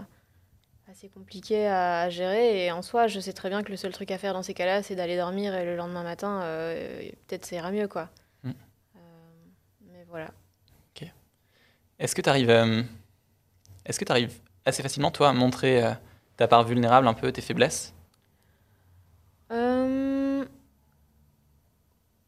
assez 0.91 1.09
compliqué 1.09 1.67
à, 1.67 2.03
à 2.03 2.11
gérer. 2.11 2.65
Et 2.67 2.73
en 2.73 2.81
soi, 2.83 3.07
je 3.07 3.21
sais 3.21 3.33
très 3.35 3.51
bien 3.51 3.63
que 3.63 3.71
le 3.71 3.77
seul 3.77 3.93
truc 3.93 4.11
à 4.11 4.19
faire 4.19 4.33
dans 4.33 4.43
ces 4.43 4.55
cas-là, 4.55 4.83
c'est 4.83 4.95
d'aller 4.97 5.17
dormir 5.17 5.55
et 5.55 5.65
le 5.65 5.77
lendemain 5.77 6.03
matin, 6.03 6.41
euh, 6.43 7.03
peut-être 7.29 7.45
ça 7.45 7.57
ira 7.57 7.71
mieux, 7.71 7.89
quoi. 7.89 8.09
Mm. 8.45 8.51
Euh, 8.51 9.01
mais 9.91 10.05
voilà. 10.09 10.31
Est-ce 11.99 12.17
que 12.17 12.23
tu 12.23 12.29
arrives, 12.29 12.51
est-ce 13.87 13.99
que 14.01 14.05
tu 14.05 14.11
arrives 14.11 14.33
assez 14.65 14.83
facilement, 14.83 15.13
toi, 15.13 15.29
à 15.29 15.33
montrer 15.33 15.85
ta 16.37 16.49
part 16.49 16.65
vulnérable, 16.65 17.07
un 17.07 17.15
peu 17.15 17.31
tes 17.31 17.43
faiblesses? 17.43 17.95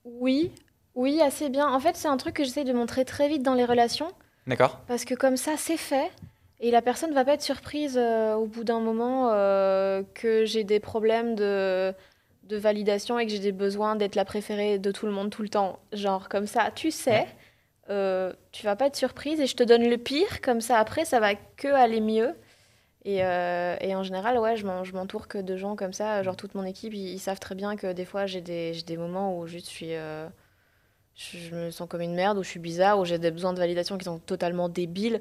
Oui, 0.05 0.53
oui, 0.95 1.21
assez 1.21 1.49
bien. 1.49 1.69
En 1.69 1.81
fait, 1.81 1.97
c'est 1.97 2.09
un 2.09 2.17
truc 2.17 2.35
que 2.37 2.45
j'essaie 2.45 2.65
de 2.65 2.73
montrer 2.73 3.05
très 3.05 3.29
vite 3.29 3.43
dans 3.43 3.55
les 3.55 3.65
relations. 3.65 4.13
D'accord 4.47 4.81
Parce 4.87 5.05
que 5.05 5.15
comme 5.15 5.37
ça, 5.37 5.53
c'est 5.57 5.77
fait. 5.77 6.11
Et 6.61 6.71
la 6.71 6.83
personne 6.83 7.13
va 7.15 7.25
pas 7.25 7.35
être 7.35 7.43
surprise 7.43 7.99
euh, 7.99 8.35
au 8.35 8.47
bout 8.47 8.65
d'un 8.65 8.81
moment 8.81 9.31
euh, 9.33 10.03
que 10.15 10.45
j'ai 10.45 10.65
des 10.65 10.81
problèmes 10.81 11.35
de, 11.35 11.93
de 12.45 12.57
validation 12.57 13.19
et 13.19 13.27
que 13.27 13.33
j'ai 13.33 13.39
des 13.39 13.53
besoins 13.53 13.97
d'être 13.97 14.15
la 14.15 14.25
préférée 14.25 14.79
de 14.79 14.91
tout 14.93 15.07
le 15.07 15.13
monde 15.13 15.31
tout 15.31 15.43
le 15.43 15.49
temps. 15.49 15.79
Genre 15.93 16.29
comme 16.29 16.47
ça, 16.47 16.71
tu 16.75 16.91
sais, 16.91 17.27
euh, 17.91 18.33
tu 18.53 18.65
vas 18.65 18.77
pas 18.77 18.87
être 18.87 18.97
surprise 18.97 19.41
et 19.41 19.47
je 19.47 19.57
te 19.57 19.63
donne 19.63 19.89
le 19.89 19.99
pire. 19.99 20.41
Comme 20.43 20.61
ça, 20.61 20.79
après, 20.79 21.05
ça 21.05 21.21
va 21.21 21.35
que 21.35 21.69
aller 21.69 22.01
mieux. 22.01 22.35
Et, 23.05 23.25
euh, 23.25 23.77
et 23.81 23.95
en 23.95 24.03
général, 24.03 24.39
ouais, 24.39 24.57
je 24.57 24.67
m'en- 24.67 24.85
je 24.85 24.95
m'entoure 24.95 25.29
que 25.29 25.39
de 25.39 25.57
gens 25.57 25.77
comme 25.77 25.93
ça. 25.93 26.23
Genre 26.23 26.37
toute 26.37 26.55
mon 26.55 26.65
équipe, 26.65 26.95
ils, 26.95 27.15
ils 27.15 27.19
savent 27.21 27.41
très 27.41 27.55
bien 27.55 27.77
que 27.77 27.93
des 27.93 28.05
fois, 28.07 28.27
j'ai 28.27 28.41
des, 28.41 28.75
j'ai 28.75 28.83
des 28.83 28.97
moments 28.97 29.39
où 29.39 29.47
juste 29.47 29.67
je 29.69 29.73
suis... 29.75 29.95
je, 31.17 31.55
me 31.55 31.71
sens 31.71 31.89
comme 31.89 32.01
une 32.01 32.15
merde, 32.15 32.39
où 32.39 32.43
je 32.43 32.49
suis 32.49 32.61
bizarre, 32.61 32.99
où 32.99 33.05
j'ai 33.05 33.19
des 33.19 33.31
besoins 33.31 33.53
de 33.53 33.59
validation 33.59 33.97
qui 33.99 34.05
sont 34.05 34.19
totalement 34.19 34.69
débiles. 34.69 35.21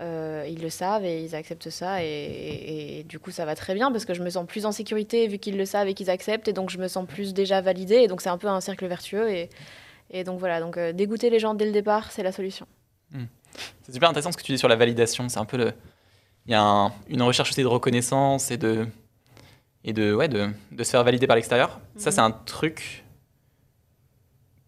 Euh, 0.00 0.44
ils 0.48 0.60
le 0.60 0.70
savent 0.70 1.04
et 1.04 1.22
ils 1.22 1.36
acceptent 1.36 1.70
ça 1.70 2.02
et, 2.02 2.06
et- 2.08 2.98
et 2.98 3.04
du 3.04 3.20
coup 3.20 3.30
ça 3.30 3.44
va 3.44 3.54
très 3.54 3.74
bien 3.74 3.92
parce 3.92 4.04
que 4.04 4.12
je 4.12 4.24
me 4.24 4.28
sens 4.30 4.44
plus 4.44 4.66
en 4.66 4.72
sécurité 4.72 5.28
vu 5.28 5.38
qu'ils 5.38 5.56
le 5.56 5.64
savent 5.64 5.86
et 5.86 5.94
qu'ils 5.94 6.10
acceptent 6.10 6.48
et 6.48 6.52
donc 6.52 6.68
je 6.70 6.78
me 6.78 6.88
sens 6.88 7.06
plus 7.06 7.32
déjà 7.32 7.60
validée 7.60 7.98
et 7.98 8.08
donc 8.08 8.20
c'est 8.20 8.28
un 8.28 8.36
peu 8.36 8.48
un 8.48 8.60
cercle 8.60 8.88
vertueux 8.88 9.30
et, 9.30 9.50
et 10.10 10.24
donc 10.24 10.40
voilà 10.40 10.58
donc 10.58 10.78
euh, 10.78 10.92
dégoûter 10.92 11.30
les 11.30 11.38
gens 11.38 11.54
dès 11.54 11.64
le 11.64 11.70
départ 11.70 12.10
c'est 12.10 12.24
la 12.24 12.32
solution. 12.32 12.66
C'est 13.82 13.92
super 13.92 14.08
intéressant 14.08 14.32
ce 14.32 14.36
que 14.36 14.42
tu 14.42 14.50
dis 14.50 14.58
sur 14.58 14.66
la 14.66 14.74
validation. 14.74 15.28
C'est 15.28 15.38
un 15.38 15.44
peu 15.44 15.56
le. 15.58 15.72
Il 16.46 16.50
y 16.50 16.54
a 16.56 16.60
un- 16.60 16.92
une 17.08 17.22
recherche 17.22 17.50
aussi 17.50 17.62
de 17.62 17.66
reconnaissance 17.68 18.50
et 18.50 18.56
de. 18.56 18.88
Et 19.84 19.92
de, 19.92 20.12
ouais, 20.12 20.26
de, 20.28 20.48
de 20.72 20.82
se 20.82 20.90
faire 20.90 21.04
valider 21.04 21.28
par 21.28 21.36
l'extérieur. 21.36 21.78
Ça, 21.96 22.10
Mhm. 22.10 22.14
c'est 22.16 22.20
un 22.20 22.30
truc 22.32 23.03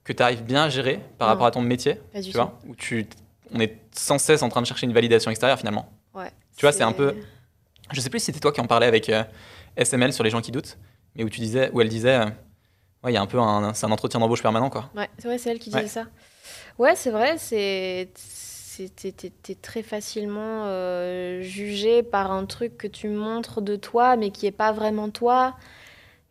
que 0.07 0.13
tu 0.13 0.23
arrives 0.23 0.43
bien 0.45 0.65
à 0.65 0.69
gérer 0.69 1.01
par 1.19 1.27
Non. 1.29 1.35
rapport 1.35 1.47
à 1.47 1.51
ton 1.51 1.61
métier. 1.61 1.97
Pas 2.13 2.23
Tu 2.23 2.31
tout. 2.31 2.39
vois 2.39 2.59
Où 2.67 2.75
tu, 2.77 3.07
on 3.53 3.61
est 3.61 3.77
sans 3.93 4.19
cesse 4.19 4.43
en 4.43 4.49
train 4.49 4.63
de 4.63 4.67
chercher 4.67 4.87
une 4.87 4.93
validation 4.93 5.31
extérieure 5.31 5.59
finalement. 5.59 5.91
Ouais. 6.15 6.31
Tu 6.57 6.63
vois, 6.65 6.73
c'est 6.73 6.85
un 6.85 6.93
peu- 6.93 7.15
Je 7.93 8.01
sais 8.01 8.09
plus 8.11 8.21
si 8.21 8.27
c'était 8.27 8.41
toi 8.41 8.53
qui 8.53 8.61
en 8.61 8.67
parlais 8.67 8.87
avec 8.87 9.09
euh, 9.11 9.23
SML 9.77 10.13
sur 10.13 10.25
les 10.25 10.31
gens 10.31 10.41
qui 10.41 10.51
doutent, 10.53 10.77
mais 11.15 11.23
où 11.25 11.29
tu 11.29 11.41
disais, 11.41 11.71
où 11.73 11.81
elle 11.81 11.89
disait, 11.89 12.17
euh, 12.21 12.25
ouais, 13.05 13.13
il 13.13 13.15
y 13.15 13.17
a 13.17 13.21
un 13.23 13.27
peu 13.27 13.39
un, 13.39 13.75
c'est 13.75 13.87
un 13.87 13.91
entretien 13.93 14.19
d'embauche 14.21 14.43
permanent 14.43 14.71
quoi. 14.71 14.91
Ouais, 14.97 15.09
c'est 15.19 15.29
vrai, 15.29 15.39
c'est 15.39 15.51
elle 15.51 15.59
qui 15.59 15.71
Ouais. 15.71 15.83
disait 15.83 15.93
ça. 15.93 16.07
Ouais, 16.79 16.95
c'est 16.97 17.11
vrai, 17.11 17.37
c'est 17.39 18.11
t'es 18.97 19.55
très 19.55 19.83
facilement 19.83 20.65
euh, 20.67 21.41
jugé 21.43 22.03
par 22.03 22.31
un 22.31 22.45
truc 22.47 22.77
que 22.77 22.87
tu 22.87 23.09
montres 23.09 23.61
de 23.63 23.75
toi, 23.77 24.17
mais 24.17 24.31
qui 24.31 24.47
est 24.47 24.51
pas 24.53 24.73
vraiment 24.73 25.09
toi. 25.11 25.57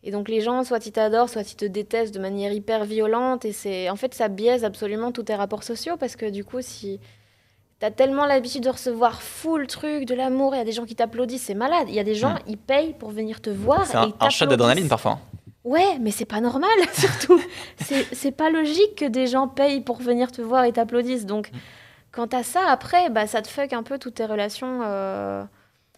Et 0.06 0.10
donc 0.12 0.28
les 0.28 0.40
gens, 0.40 0.62
soit 0.64 0.86
ils 0.86 0.92
t'adorent, 0.92 1.28
soit 1.28 1.50
ils 1.52 1.56
te 1.56 1.64
détestent 1.64 2.14
de 2.14 2.20
manière 2.20 2.52
hyper 2.52 2.84
violente. 2.84 3.44
Et 3.44 3.52
c'est, 3.52 3.90
en 3.90 3.96
fait, 3.96 4.14
ça 4.14 4.28
biaise 4.28 4.64
absolument 4.64 5.10
tous 5.12 5.24
tes 5.24 5.34
rapports 5.34 5.64
sociaux 5.64 5.96
parce 5.98 6.14
que 6.16 6.30
du 6.30 6.44
coup, 6.44 6.62
si 6.62 7.00
t'as 7.80 7.90
tellement 7.90 8.24
l'habitude 8.24 8.62
de 8.62 8.70
recevoir 8.70 9.20
full 9.20 9.66
truc, 9.66 10.04
de 10.06 10.14
l'amour, 10.14 10.54
il 10.54 10.58
y 10.58 10.60
a 10.60 10.64
des 10.64 10.72
gens 10.72 10.84
qui 10.86 10.94
t'applaudissent, 10.94 11.42
c'est 11.42 11.54
malade. 11.54 11.88
Il 11.88 11.94
y 11.94 11.98
a 12.00 12.04
des 12.04 12.14
gens, 12.14 12.34
Mm. 12.34 12.38
ils 12.46 12.56
payent 12.56 12.94
pour 12.94 13.10
venir 13.10 13.40
te 13.42 13.50
voir. 13.50 13.84
C'est 13.84 13.96
un, 13.96 14.12
un 14.20 14.30
shot 14.30 14.46
d'adrénaline 14.46 14.88
parfois. 14.88 15.12
hein. 15.12 15.20
Ouais, 15.64 15.98
mais 16.00 16.12
c'est 16.12 16.24
pas 16.24 16.40
normal, 16.40 16.70
surtout. 16.92 17.40
c'est 18.12 18.30
pas 18.30 18.50
logique 18.50 18.94
que 18.94 19.04
des 19.04 19.26
gens 19.26 19.48
payent 19.48 19.80
pour 19.80 19.96
venir 19.96 20.30
te 20.30 20.40
voir 20.40 20.62
et 20.64 20.72
t'applaudissent. 20.72 21.26
Donc, 21.26 21.50
Mm. 21.52 21.56
quand 22.12 22.28
t'as 22.28 22.44
ça, 22.44 22.60
après, 22.70 23.10
bah, 23.10 23.26
ça 23.26 23.42
te 23.42 23.48
fuck 23.48 23.72
un 23.72 23.82
peu 23.82 23.98
toutes 23.98 24.14
tes 24.14 24.26
relations 24.26 24.82
euh, 24.84 25.42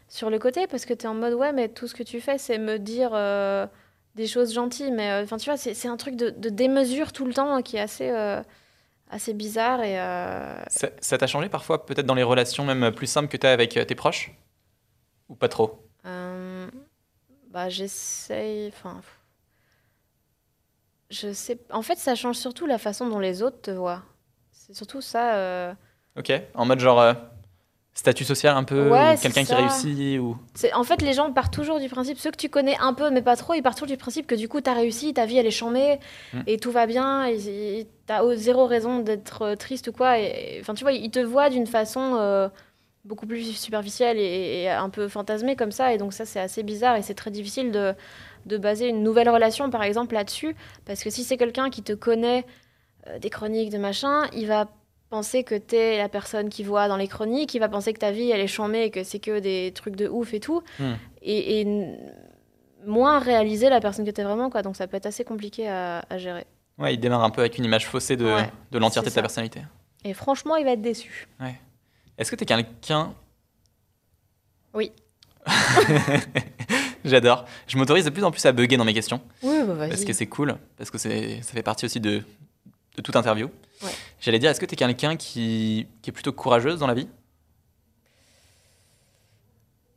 sur 0.09 0.31
le 0.31 0.39
côté 0.39 0.67
parce 0.67 0.87
que 0.87 0.95
t'es 0.95 1.07
en 1.07 1.15
mode, 1.15 1.35
ouais, 1.35 1.53
mais 1.53 1.69
tout 1.69 1.87
ce 1.87 1.95
que 1.95 2.03
tu 2.03 2.21
fais, 2.21 2.39
c'est 2.39 2.57
me 2.59 2.79
dire 2.79 3.11
euh, 3.13 3.67
des 4.19 4.27
choses 4.27 4.53
gentilles. 4.53 4.91
Mais 4.91 5.11
euh, 5.11 5.25
enfin, 5.25 5.39
tu 5.39 5.49
vois, 5.49 5.57
c'est 5.57 5.89
un 5.89 5.97
truc 5.97 6.17
de, 6.17 6.29
de 6.29 6.51
démesure 6.51 7.13
tout 7.13 7.25
le 7.25 7.33
temps 7.33 7.55
hein, 7.55 7.63
qui 7.63 7.77
est 7.77 7.81
assez, 7.81 8.11
euh, 8.11 8.43
assez 9.09 9.33
bizarre. 9.33 9.83
Et, 9.83 9.99
euh, 9.99 10.61
Ça 10.69 11.17
t'a 11.17 11.27
changé 11.27 11.49
parfois, 11.49 11.87
peut-être 11.87 12.05
dans 12.05 12.15
les 12.15 12.23
relations 12.23 12.65
même 12.65 12.93
plus 12.93 13.07
simples 13.07 13.29
que 13.29 13.39
tu 13.39 13.47
as 13.47 13.53
avec 13.53 13.71
tes 13.71 13.95
proches? 13.95 14.33
Ou 15.31 15.35
pas 15.35 15.49
trop? 15.49 15.83
Bah, 17.51 17.69
j'essaye. 17.71 18.69
Enfin. 18.69 19.01
Je 21.11 21.33
sais. 21.33 21.59
En 21.71 21.81
fait, 21.81 21.97
ça 21.97 22.15
change 22.15 22.37
surtout 22.37 22.67
la 22.67 22.77
façon 22.77 23.09
dont 23.09 23.19
les 23.19 23.43
autres 23.43 23.63
te 23.63 23.71
voient. 23.71 24.03
C'est 24.53 24.75
surtout 24.75 25.01
ça. 25.01 25.75
Ok 26.17 26.33
En 26.55 26.67
mode 26.67 26.81
genre 26.81 27.15
statut 27.99 28.25
social 28.25 28.57
un 28.57 28.63
peu 28.63 28.89
Ouais, 28.91 29.15
ou 29.17 29.21
Quelqu'un 29.21 29.45
qui 29.45 29.55
réussit 29.55 30.21
ou... 30.21 30.37
c'est- 30.55 30.73
En 30.73 30.85
fait, 30.85 31.03
les 31.03 31.13
gens 31.13 31.33
partent 31.33 31.53
toujours 31.53 31.81
du 31.81 31.89
principe, 31.89 32.17
ceux 32.19 32.31
que 32.31 32.37
tu 32.37 32.49
connais 32.49 32.77
un 32.81 32.95
peu, 32.95 33.11
mais 33.11 33.23
pas 33.23 33.35
trop, 33.35 33.55
ils 33.55 33.63
partent 33.63 33.77
toujours 33.77 33.89
du 33.89 33.97
principe 33.97 34.27
que 34.29 34.37
du 34.37 34.49
coup, 34.49 34.61
t'as 34.61 34.75
réussi, 34.75 35.13
ta 35.13 35.27
vie, 35.27 35.37
elle 35.37 35.47
est 35.47 35.51
chambée, 35.51 35.99
Mm. 36.33 36.41
et 36.47 36.59
tout 36.59 36.71
va 36.71 36.87
bien, 36.87 37.27
et, 37.27 37.89
t'as 38.07 38.23
zéro 38.37 38.67
raison 38.67 39.01
d'être 39.01 39.43
euh, 39.43 39.57
triste 39.57 39.89
ou 39.89 39.93
quoi. 39.93 40.19
Et, 40.21 40.59
enfin, 40.61 40.75
tu 40.75 40.85
vois, 40.85 40.93
ils 40.93 41.11
te 41.11 41.19
voient 41.19 41.51
d'une 41.51 41.67
façon 41.67 42.15
euh, 42.21 42.49
beaucoup 43.05 43.27
plus 43.27 43.43
superficielle 43.57 44.17
et, 44.19 44.63
et 44.63 44.71
un 44.71 44.91
peu 44.91 45.09
fantasmée 45.09 45.57
comme 45.57 45.73
ça, 45.73 45.93
et 45.93 45.99
donc 45.99 46.13
ça, 46.13 46.25
c'est 46.25 46.41
assez 46.41 46.63
bizarre, 46.63 46.95
et 46.97 47.03
c'est 47.03 47.15
très 47.15 47.33
difficile 47.33 47.73
de, 47.73 47.95
de 48.47 48.59
baser 48.59 48.87
une 48.87 49.03
nouvelle 49.03 49.29
relation, 49.29 49.71
par 49.71 49.83
exemple, 49.83 50.15
là-dessus, 50.15 50.55
parce 50.87 51.03
que 51.03 51.11
si 51.11 51.25
c'est 51.25 51.37
quelqu'un 51.37 51.69
qui 51.69 51.83
te 51.83 51.95
connaît 51.95 52.47
euh, 53.09 53.19
des 53.19 53.29
chroniques, 53.31 53.71
de 53.71 53.79
machin, 53.79 54.23
il 54.33 54.47
va 54.47 54.69
penser 55.11 55.45
que 55.45 55.55
t'es 55.55 55.99
la 55.99 56.09
personne 56.09 56.49
qui 56.49 56.63
voit 56.65 56.89
dans 56.89 56.97
les 56.97 57.09
chroniques, 57.09 57.55
il 57.55 57.59
va 57.59 57.69
penser 57.69 57.93
que 57.93 57.99
ta 57.99 58.11
vie 58.11 58.31
elle 58.31 58.41
est 58.41 58.47
chambée 58.47 58.85
et 58.85 58.91
que 58.91 59.05
c'est 59.05 59.19
que 59.19 59.39
des 59.39 59.73
trucs 59.75 59.97
de 59.97 60.09
ouf 60.09 60.35
et 60.35 60.41
tout, 60.41 60.63
Hmm. 60.79 60.95
et, 61.23 61.67
moins 62.87 63.19
réaliser 63.19 63.69
la 63.71 63.81
personne 63.81 64.05
que 64.07 64.11
t'es 64.11 64.23
vraiment 64.23 64.51
quoi. 64.51 64.63
Donc 64.63 64.77
ça 64.77 64.87
peut 64.87 64.97
être 64.97 65.07
assez 65.07 65.25
compliqué 65.25 65.69
à, 65.69 66.05
à 66.09 66.17
gérer. 66.19 66.47
Ouais, 66.79 66.95
il 66.95 66.99
démarre 66.99 67.25
un 67.25 67.31
peu 67.31 67.41
avec 67.41 67.59
une 67.59 67.65
image 67.65 67.87
faussée 67.87 68.17
de, 68.17 68.25
Ouais, 68.25 68.51
de 68.71 68.79
l'entièreté 68.79 69.11
de 69.11 69.15
ta 69.15 69.21
personnalité. 69.21 69.63
Et 70.05 70.15
franchement, 70.15 70.55
il 70.57 70.65
va 70.65 70.73
être 70.73 70.81
déçu. 70.81 71.29
Est-ce 72.17 72.31
que 72.31 72.37
t'es 72.37 72.47
quelqu'un... 72.47 73.13
Oui. 74.75 74.93
J'adore. 77.05 77.45
Je 77.67 77.77
m'autorise 77.77 78.05
de 78.05 78.11
plus 78.11 78.23
en 78.25 78.31
plus 78.31 78.45
à 78.47 78.53
bugger 78.53 78.77
dans 78.77 78.85
mes 78.85 78.95
questions. 78.95 79.21
Oui, 79.43 79.59
bah 79.67 79.75
vas-y. 79.75 79.91
Parce 79.91 80.05
que 80.05 80.13
c'est 80.13 80.27
cool, 80.27 80.57
parce 80.77 80.91
que 80.91 80.99
c'est, 80.99 81.43
ça 81.43 81.53
fait 81.53 81.63
partie 81.63 81.85
aussi 81.85 82.01
de, 82.01 82.23
de 82.97 83.03
toute 83.03 83.17
interview. 83.17 83.51
J'allais 84.29 84.41
dire, 84.41 84.51
est-ce 84.51 84.61
que 84.61 84.67
tu 84.67 84.75
es 84.75 84.77
quelqu'un 84.77 85.17
qui, 85.17 85.89
qui 86.03 86.11
est 86.11 86.13
plutôt 86.13 86.35
courageuse 86.35 86.79
dans 86.79 86.87
la 86.87 86.93
vie? 86.93 87.09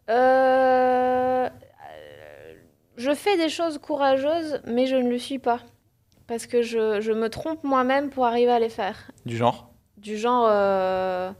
Euh, 0.10 1.50
euh, 1.50 2.54
je 2.96 3.14
fais 3.14 3.36
des 3.36 3.50
choses 3.50 3.78
courageuses, 3.78 4.62
mais 4.66 4.86
je 4.86 4.96
ne 4.96 5.10
le 5.10 5.18
suis 5.18 5.38
pas. 5.38 5.60
Parce 6.28 6.48
que 6.48 6.62
je, 6.62 7.02
je 7.02 7.12
me 7.12 7.30
trompe 7.30 7.66
moi-même 7.66 8.10
pour 8.10 8.26
arriver 8.26 8.54
à 8.54 8.60
les 8.60 8.70
faire. 8.70 9.12
Du 9.26 9.36
genre? 9.36 9.70
Du 9.98 10.16
genre, 10.16 10.48
euh, 10.50 11.34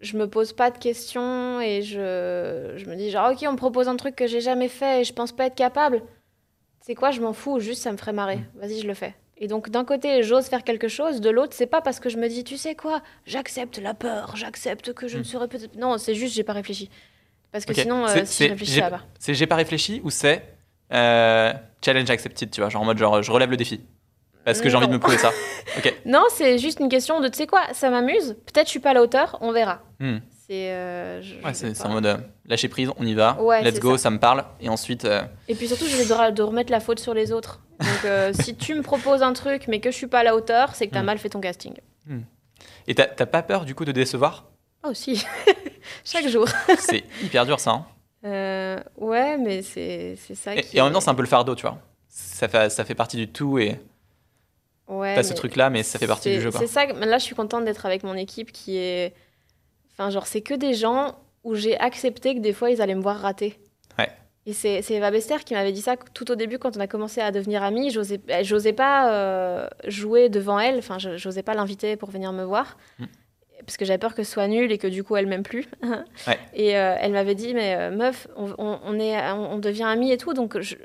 je 0.00 0.16
me 0.16 0.28
pose 0.28 0.52
pas 0.52 0.72
de 0.72 0.78
questions 0.78 1.60
et 1.60 1.82
je, 1.82 2.74
je 2.74 2.84
me 2.86 2.96
dis 2.96 3.10
genre, 3.10 3.30
ok, 3.30 3.44
on 3.46 3.52
me 3.52 3.56
propose 3.56 3.86
un 3.86 3.96
truc 3.96 4.16
que 4.16 4.26
j'ai 4.26 4.40
jamais 4.40 4.66
fait 4.66 5.02
et 5.02 5.04
je 5.04 5.12
pense 5.12 5.30
pas 5.30 5.46
être 5.46 5.54
capable. 5.54 6.02
C'est 6.80 6.96
quoi, 6.96 7.12
je 7.12 7.20
m'en 7.20 7.32
fous, 7.32 7.60
juste 7.60 7.82
ça 7.82 7.92
me 7.92 7.96
ferait 7.96 8.12
marrer. 8.12 8.40
Vas-y, 8.56 8.80
je 8.80 8.88
le 8.88 8.94
fais. 8.94 9.14
Et 9.40 9.46
donc 9.46 9.70
d'un 9.70 9.84
côté, 9.84 10.22
j'ose 10.24 10.46
faire 10.46 10.64
quelque 10.64 10.88
chose, 10.88 11.20
de 11.20 11.30
l'autre, 11.30 11.52
c'est 11.54 11.66
pas 11.66 11.80
parce 11.80 12.00
que 12.00 12.08
je 12.08 12.16
me 12.16 12.28
dis, 12.28 12.42
tu 12.44 12.56
sais 12.56 12.74
quoi, 12.74 13.02
j'accepte 13.24 13.78
la 13.78 13.94
peur, 13.94 14.34
j'accepte 14.36 14.92
que 14.92 15.06
je 15.08 15.16
ne 15.18 15.22
Hmm. 15.22 15.24
serai 15.26 15.48
peut-être. 15.48 15.76
Non, 15.76 15.96
c'est 15.96 16.14
juste, 16.14 16.34
j'ai 16.34 16.42
pas 16.42 16.52
réfléchi. 16.54 16.90
Parce 17.52 17.64
que 17.64 17.72
sinon, 17.72 18.04
euh, 18.06 18.24
si 18.24 18.44
je 18.44 18.50
réfléchis, 18.50 18.72
ça 18.72 18.80
va 18.90 18.98
pas. 18.98 19.04
C'est 19.18 19.34
j'ai 19.34 19.46
pas 19.46 19.54
réfléchi 19.56 20.00
ou 20.04 20.10
c'est 20.10 20.42
euh, 20.92 21.52
challenge 21.84 22.10
accepted, 22.10 22.50
tu 22.50 22.60
vois, 22.60 22.68
genre 22.68 22.82
en 22.82 22.84
mode 22.84 22.98
genre 22.98 23.22
je 23.22 23.30
relève 23.32 23.50
le 23.50 23.56
défi. 23.56 23.80
Parce 24.44 24.60
que 24.60 24.68
j'ai 24.70 24.76
envie 24.76 24.88
de 24.88 24.92
me 24.92 24.98
prouver 24.98 25.18
ça. 25.18 25.30
Non, 26.06 26.24
c'est 26.30 26.58
juste 26.58 26.80
une 26.80 26.88
question 26.88 27.20
de, 27.20 27.28
tu 27.28 27.36
sais 27.36 27.46
quoi, 27.46 27.60
ça 27.74 27.90
m'amuse, 27.90 28.36
peut-être 28.46 28.66
je 28.66 28.70
suis 28.70 28.80
pas 28.80 28.90
à 28.90 28.94
la 28.94 29.02
hauteur, 29.02 29.36
on 29.42 29.52
verra. 29.52 29.82
Hmm. 30.00 30.18
C'est. 30.48 30.70
euh, 30.72 31.20
Ouais, 31.44 31.52
c'est 31.54 31.80
en 31.84 31.90
mode 31.90 32.06
euh, 32.06 32.16
lâcher 32.46 32.68
prise, 32.68 32.90
on 32.96 33.04
y 33.06 33.14
va, 33.14 33.40
Ouais, 33.40 33.62
let's 33.62 33.78
go, 33.80 33.96
ça. 33.96 34.04
ça. 34.04 34.10
me 34.10 34.18
parle. 34.18 34.44
Et 34.60 34.68
ensuite, 34.68 35.04
euh, 35.04 35.22
Et 35.48 35.54
puis 35.54 35.68
surtout, 35.68 35.86
je 35.86 35.96
vais 35.96 36.04
de, 36.04 36.30
de 36.34 36.42
remettre 36.42 36.70
la 36.72 36.80
faute 36.80 37.00
sur 37.00 37.12
les 37.14 37.32
autres. 37.32 37.60
Donc 37.80 38.04
euh, 38.04 38.32
si 38.40 38.56
tu 38.56 38.74
me 38.74 38.82
proposes 38.82 39.22
un 39.22 39.32
truc 39.34 39.68
mais 39.68 39.80
que 39.80 39.90
je 39.90 39.96
suis 39.96 40.06
pas 40.06 40.20
à 40.20 40.22
la 40.22 40.34
hauteur, 40.34 40.74
c'est 40.74 40.86
que 40.88 40.92
t'as 40.94 41.02
Hmm. 41.02 41.06
mal 41.06 41.18
fait 41.18 41.28
ton 41.28 41.40
casting. 41.40 41.74
et 42.86 42.94
t'as 42.94 43.06
pas 43.06 43.42
peur 43.42 43.64
du 43.64 43.74
coup 43.74 43.84
de 43.84 43.92
décevoir? 43.92 44.46
Oh 44.84 44.94
si, 44.94 45.24
chaque 46.04 46.28
jour. 46.28 46.46
C'est 46.78 47.04
hyper 47.22 47.44
dur 47.46 47.60
ça. 47.60 47.70
hein. 47.72 47.86
Euh, 48.24 48.80
ouais, 48.96 49.36
mais 49.38 49.62
c'est 49.62 50.16
ça 50.34 50.54
Et, 50.56 50.62
qui. 50.62 50.76
et 50.76 50.80
en 50.80 50.84
même 50.84 50.92
temps, 50.94 51.00
c'est 51.00 51.10
un 51.10 51.14
peu 51.14 51.22
le 51.22 51.28
fardeau, 51.28 51.54
tu 51.54 51.62
vois. 51.62 51.78
Ça 52.08 52.48
fait, 52.48 52.68
ça 52.70 52.84
fait 52.84 52.94
partie 52.96 53.16
du 53.16 53.28
tout 53.28 53.58
et 53.60 53.78
Ouais, 54.88 55.14
t'as 55.14 55.22
ce 55.22 55.34
truc-là, 55.34 55.68
mais 55.70 55.82
ça 55.84 55.98
fait 55.98 56.06
partie 56.06 56.30
du 56.34 56.40
jeu. 56.40 56.50
C'est 56.50 56.66
ça. 56.66 56.86
Là, 56.86 57.18
je 57.18 57.22
suis 57.24 57.34
contente 57.36 57.64
d'être 57.64 57.84
avec 57.86 58.02
mon 58.02 58.14
équipe 58.14 58.50
qui 58.52 58.76
est. 58.78 59.14
Enfin, 59.98 60.10
genre, 60.10 60.26
c'est 60.26 60.40
que 60.42 60.54
des 60.54 60.74
gens 60.74 61.16
où 61.44 61.54
j'ai 61.54 61.78
accepté 61.78 62.34
que 62.34 62.40
des 62.40 62.52
fois 62.52 62.70
ils 62.70 62.80
allaient 62.82 62.94
me 62.94 63.02
voir 63.02 63.16
rater. 63.18 63.58
Ouais. 63.98 64.10
Et 64.46 64.52
c'est 64.52 64.82
Eva 64.90 65.10
Bester 65.10 65.36
qui 65.44 65.54
m'avait 65.54 65.72
dit 65.72 65.80
ça 65.82 65.96
tout 66.14 66.30
au 66.30 66.34
début 66.36 66.58
quand 66.58 66.76
on 66.76 66.80
a 66.80 66.86
commencé 66.86 67.20
à 67.20 67.30
devenir 67.32 67.62
amis. 67.62 67.90
J'osais 67.90 68.20
j'osais 68.42 68.72
pas 68.72 69.12
euh, 69.12 69.68
jouer 69.86 70.28
devant 70.28 70.58
elle. 70.58 70.78
Enfin, 70.78 70.98
j'osais 70.98 71.42
pas 71.42 71.54
l'inviter 71.54 71.96
pour 71.96 72.10
venir 72.10 72.32
me 72.32 72.44
voir. 72.44 72.76
Mm. 72.98 73.04
Parce 73.66 73.76
que 73.76 73.84
j'avais 73.84 73.98
peur 73.98 74.14
que 74.14 74.22
ce 74.22 74.32
soit 74.32 74.46
nul 74.48 74.70
et 74.72 74.78
que 74.78 74.86
du 74.86 75.04
coup 75.04 75.16
elle 75.16 75.26
m'aime 75.26 75.42
plus. 75.42 75.66
Ouais. 76.26 76.38
Et 76.54 76.78
euh, 76.78 76.94
elle 77.00 77.12
m'avait 77.12 77.34
dit 77.34 77.54
mais 77.54 77.74
euh, 77.74 77.90
meuf, 77.90 78.26
on, 78.36 78.54
on- 78.58 78.80
on 78.84 78.98
est, 78.98 79.20
on, 79.32 79.52
on 79.54 79.58
devient 79.58 79.82
amis 79.84 80.12
et 80.12 80.16
tout, 80.16 80.32
donc 80.32 80.58
je, 80.60 80.76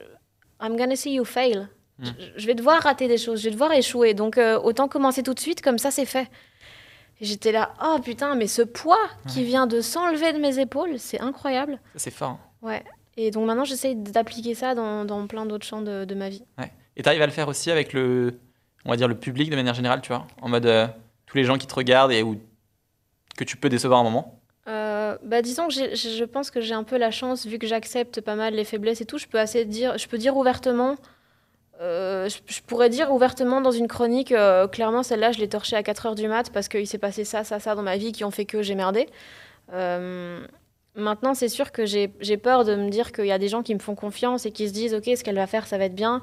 I'm 0.62 0.76
gonna 0.76 0.96
see 0.96 1.14
you 1.14 1.24
fail. 1.24 1.68
Mm. 2.00 2.06
Je, 2.20 2.26
je 2.42 2.48
vais 2.48 2.56
devoir 2.56 2.82
rater 2.82 3.08
des 3.08 3.18
choses, 3.18 3.40
je 3.40 3.46
vais 3.46 3.52
devoir 3.52 3.72
échouer, 3.74 4.14
donc 4.14 4.38
autant 4.64 4.88
commencer 4.88 5.24
tout 5.24 5.34
de 5.34 5.40
suite 5.40 5.62
comme 5.62 5.78
ça 5.78 5.92
c'est 5.92 6.06
fait. 6.06 6.28
J'étais 7.24 7.52
là, 7.52 7.74
oh 7.84 7.98
putain, 8.04 8.36
mais 8.36 8.48
ce 8.48 8.62
poids 8.62 9.00
qui 9.28 9.44
vient 9.44 9.66
de 9.66 9.82
s'enlever 9.82 10.34
de 10.34 10.38
mes 10.40 10.60
épaules, 10.60 11.00
c'est 11.00 11.20
incroyable. 11.22 11.80
C'est 11.96 12.12
fort. 12.12 12.32
hein. 12.32 12.40
Ouais. 12.62 12.84
Et 13.16 13.32
donc 13.32 13.46
maintenant 13.48 13.64
j'essaye 13.66 13.96
d'appliquer 13.96 14.56
ça 14.56 14.76
dans, 14.76 15.06
dans 15.06 15.26
plein 15.28 15.46
d'autres 15.46 15.66
champs 15.66 15.82
de, 15.82 16.04
de 16.06 16.16
ma 16.16 16.30
vie. 16.30 16.44
Et 16.98 17.04
t'arrives 17.04 17.22
à 17.22 17.26
le 17.28 17.32
faire 17.32 17.48
aussi 17.48 17.72
avec 17.72 17.94
le, 17.94 18.40
on 18.86 18.90
va 18.90 18.98
dire 18.98 19.08
le 19.08 19.16
public 19.16 19.50
de 19.50 19.56
manière 19.56 19.74
générale, 19.74 20.02
tu 20.02 20.10
vois, 20.10 20.26
en 20.42 20.50
mode 20.50 20.66
euh, 20.66 20.88
tous 21.26 21.38
les 21.38 21.44
gens 21.44 21.58
qui 21.58 21.68
te 21.68 21.76
regardent 21.76 22.12
et 22.12 22.24
où 22.24 22.38
que 23.38 23.44
tu 23.44 23.56
peux 23.58 23.70
décevoir 23.70 24.00
un 24.00 24.04
moment? 24.04 24.40
Euh, 24.68 25.18
bah 25.24 25.42
disons 25.42 25.68
que 25.68 25.74
je 25.74 26.24
pense 26.24 26.50
que 26.52 26.62
j'ai 26.62 26.74
un 26.74 26.84
peu 26.84 26.98
la 26.98 27.12
chance, 27.12 27.46
vu 27.46 27.60
que 27.60 27.68
j'accepte 27.68 28.22
pas 28.22 28.36
mal 28.36 28.54
les 28.54 28.64
faiblesses 28.64 29.02
et 29.02 29.06
tout, 29.06 29.18
je 29.18 29.28
peux 29.28 29.40
assez 29.40 29.66
dire, 29.66 29.98
je 29.98 30.08
peux 30.08 30.18
dire 30.18 30.36
ouvertement, 30.38 30.96
euh, 31.84 32.30
je, 32.48 32.62
pourrais 32.62 32.90
dire 32.90 33.12
ouvertement 33.12 33.60
dans 33.60 33.72
une 33.72 33.90
chronique, 33.90 34.32
euh, 34.32 34.68
clairement 34.70 35.04
celle-là 35.04 35.34
je 35.34 35.40
l'ai 35.40 35.50
torchée 35.50 35.76
à 35.76 35.82
4h 35.82 36.16
du 36.16 36.30
mat 36.30 36.50
parce 36.50 36.70
qu'il 36.70 36.88
s'est 36.88 36.98
passé 36.98 37.26
ça, 37.26 37.44
ça, 37.44 37.60
ça 37.60 37.76
dans 37.76 37.82
ma 37.84 37.98
vie 37.98 38.14
qui 38.14 38.24
ont 38.24 38.32
fait 38.32 38.46
que 38.46 38.62
j'ai 38.62 38.76
merdé. 38.76 39.08
Euh, 39.74 40.48
maintenant 40.96 41.34
c'est 41.34 41.50
sûr 41.50 41.74
que 41.74 41.86
j'ai 41.86 42.38
peur 42.38 42.64
de 42.64 42.76
me 42.76 42.90
dire 42.90 43.12
qu'il 43.12 43.26
y 43.26 43.34
a 43.34 43.38
des 43.38 43.50
gens 43.50 43.64
qui 43.64 43.74
me 43.74 43.80
font 43.80 43.96
confiance 43.96 44.46
et 44.46 44.52
qui 44.52 44.70
se 44.70 44.74
disent 44.74 44.94
ok 44.94 45.10
ce 45.18 45.26
qu'elle 45.26 45.36
va 45.36 45.46
faire 45.46 45.68
ça 45.68 45.78
va 45.78 45.86
être 45.86 45.96
bien, 45.96 46.22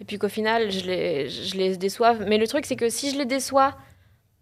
et 0.00 0.04
puis 0.04 0.16
qu'au 0.16 0.28
final 0.28 0.70
je 0.70 0.86
les, 0.86 1.28
je 1.28 1.56
les 1.56 1.76
déçoive. 1.76 2.24
Mais 2.28 2.38
le 2.38 2.46
truc 2.46 2.64
c'est 2.64 2.76
que 2.76 2.88
si 2.88 3.10
je 3.10 3.18
les 3.18 3.26
déçois 3.26 3.76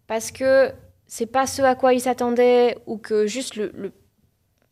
parce 0.06 0.30
que 0.30 0.70
c'est 1.06 1.26
pas 1.26 1.46
ce 1.46 1.62
à 1.62 1.76
quoi 1.76 1.94
ils 1.94 2.00
s'attendaient 2.00 2.76
ou 2.84 2.98
que 2.98 3.26
juste 3.26 3.56
le, 3.56 3.72
le 3.74 3.90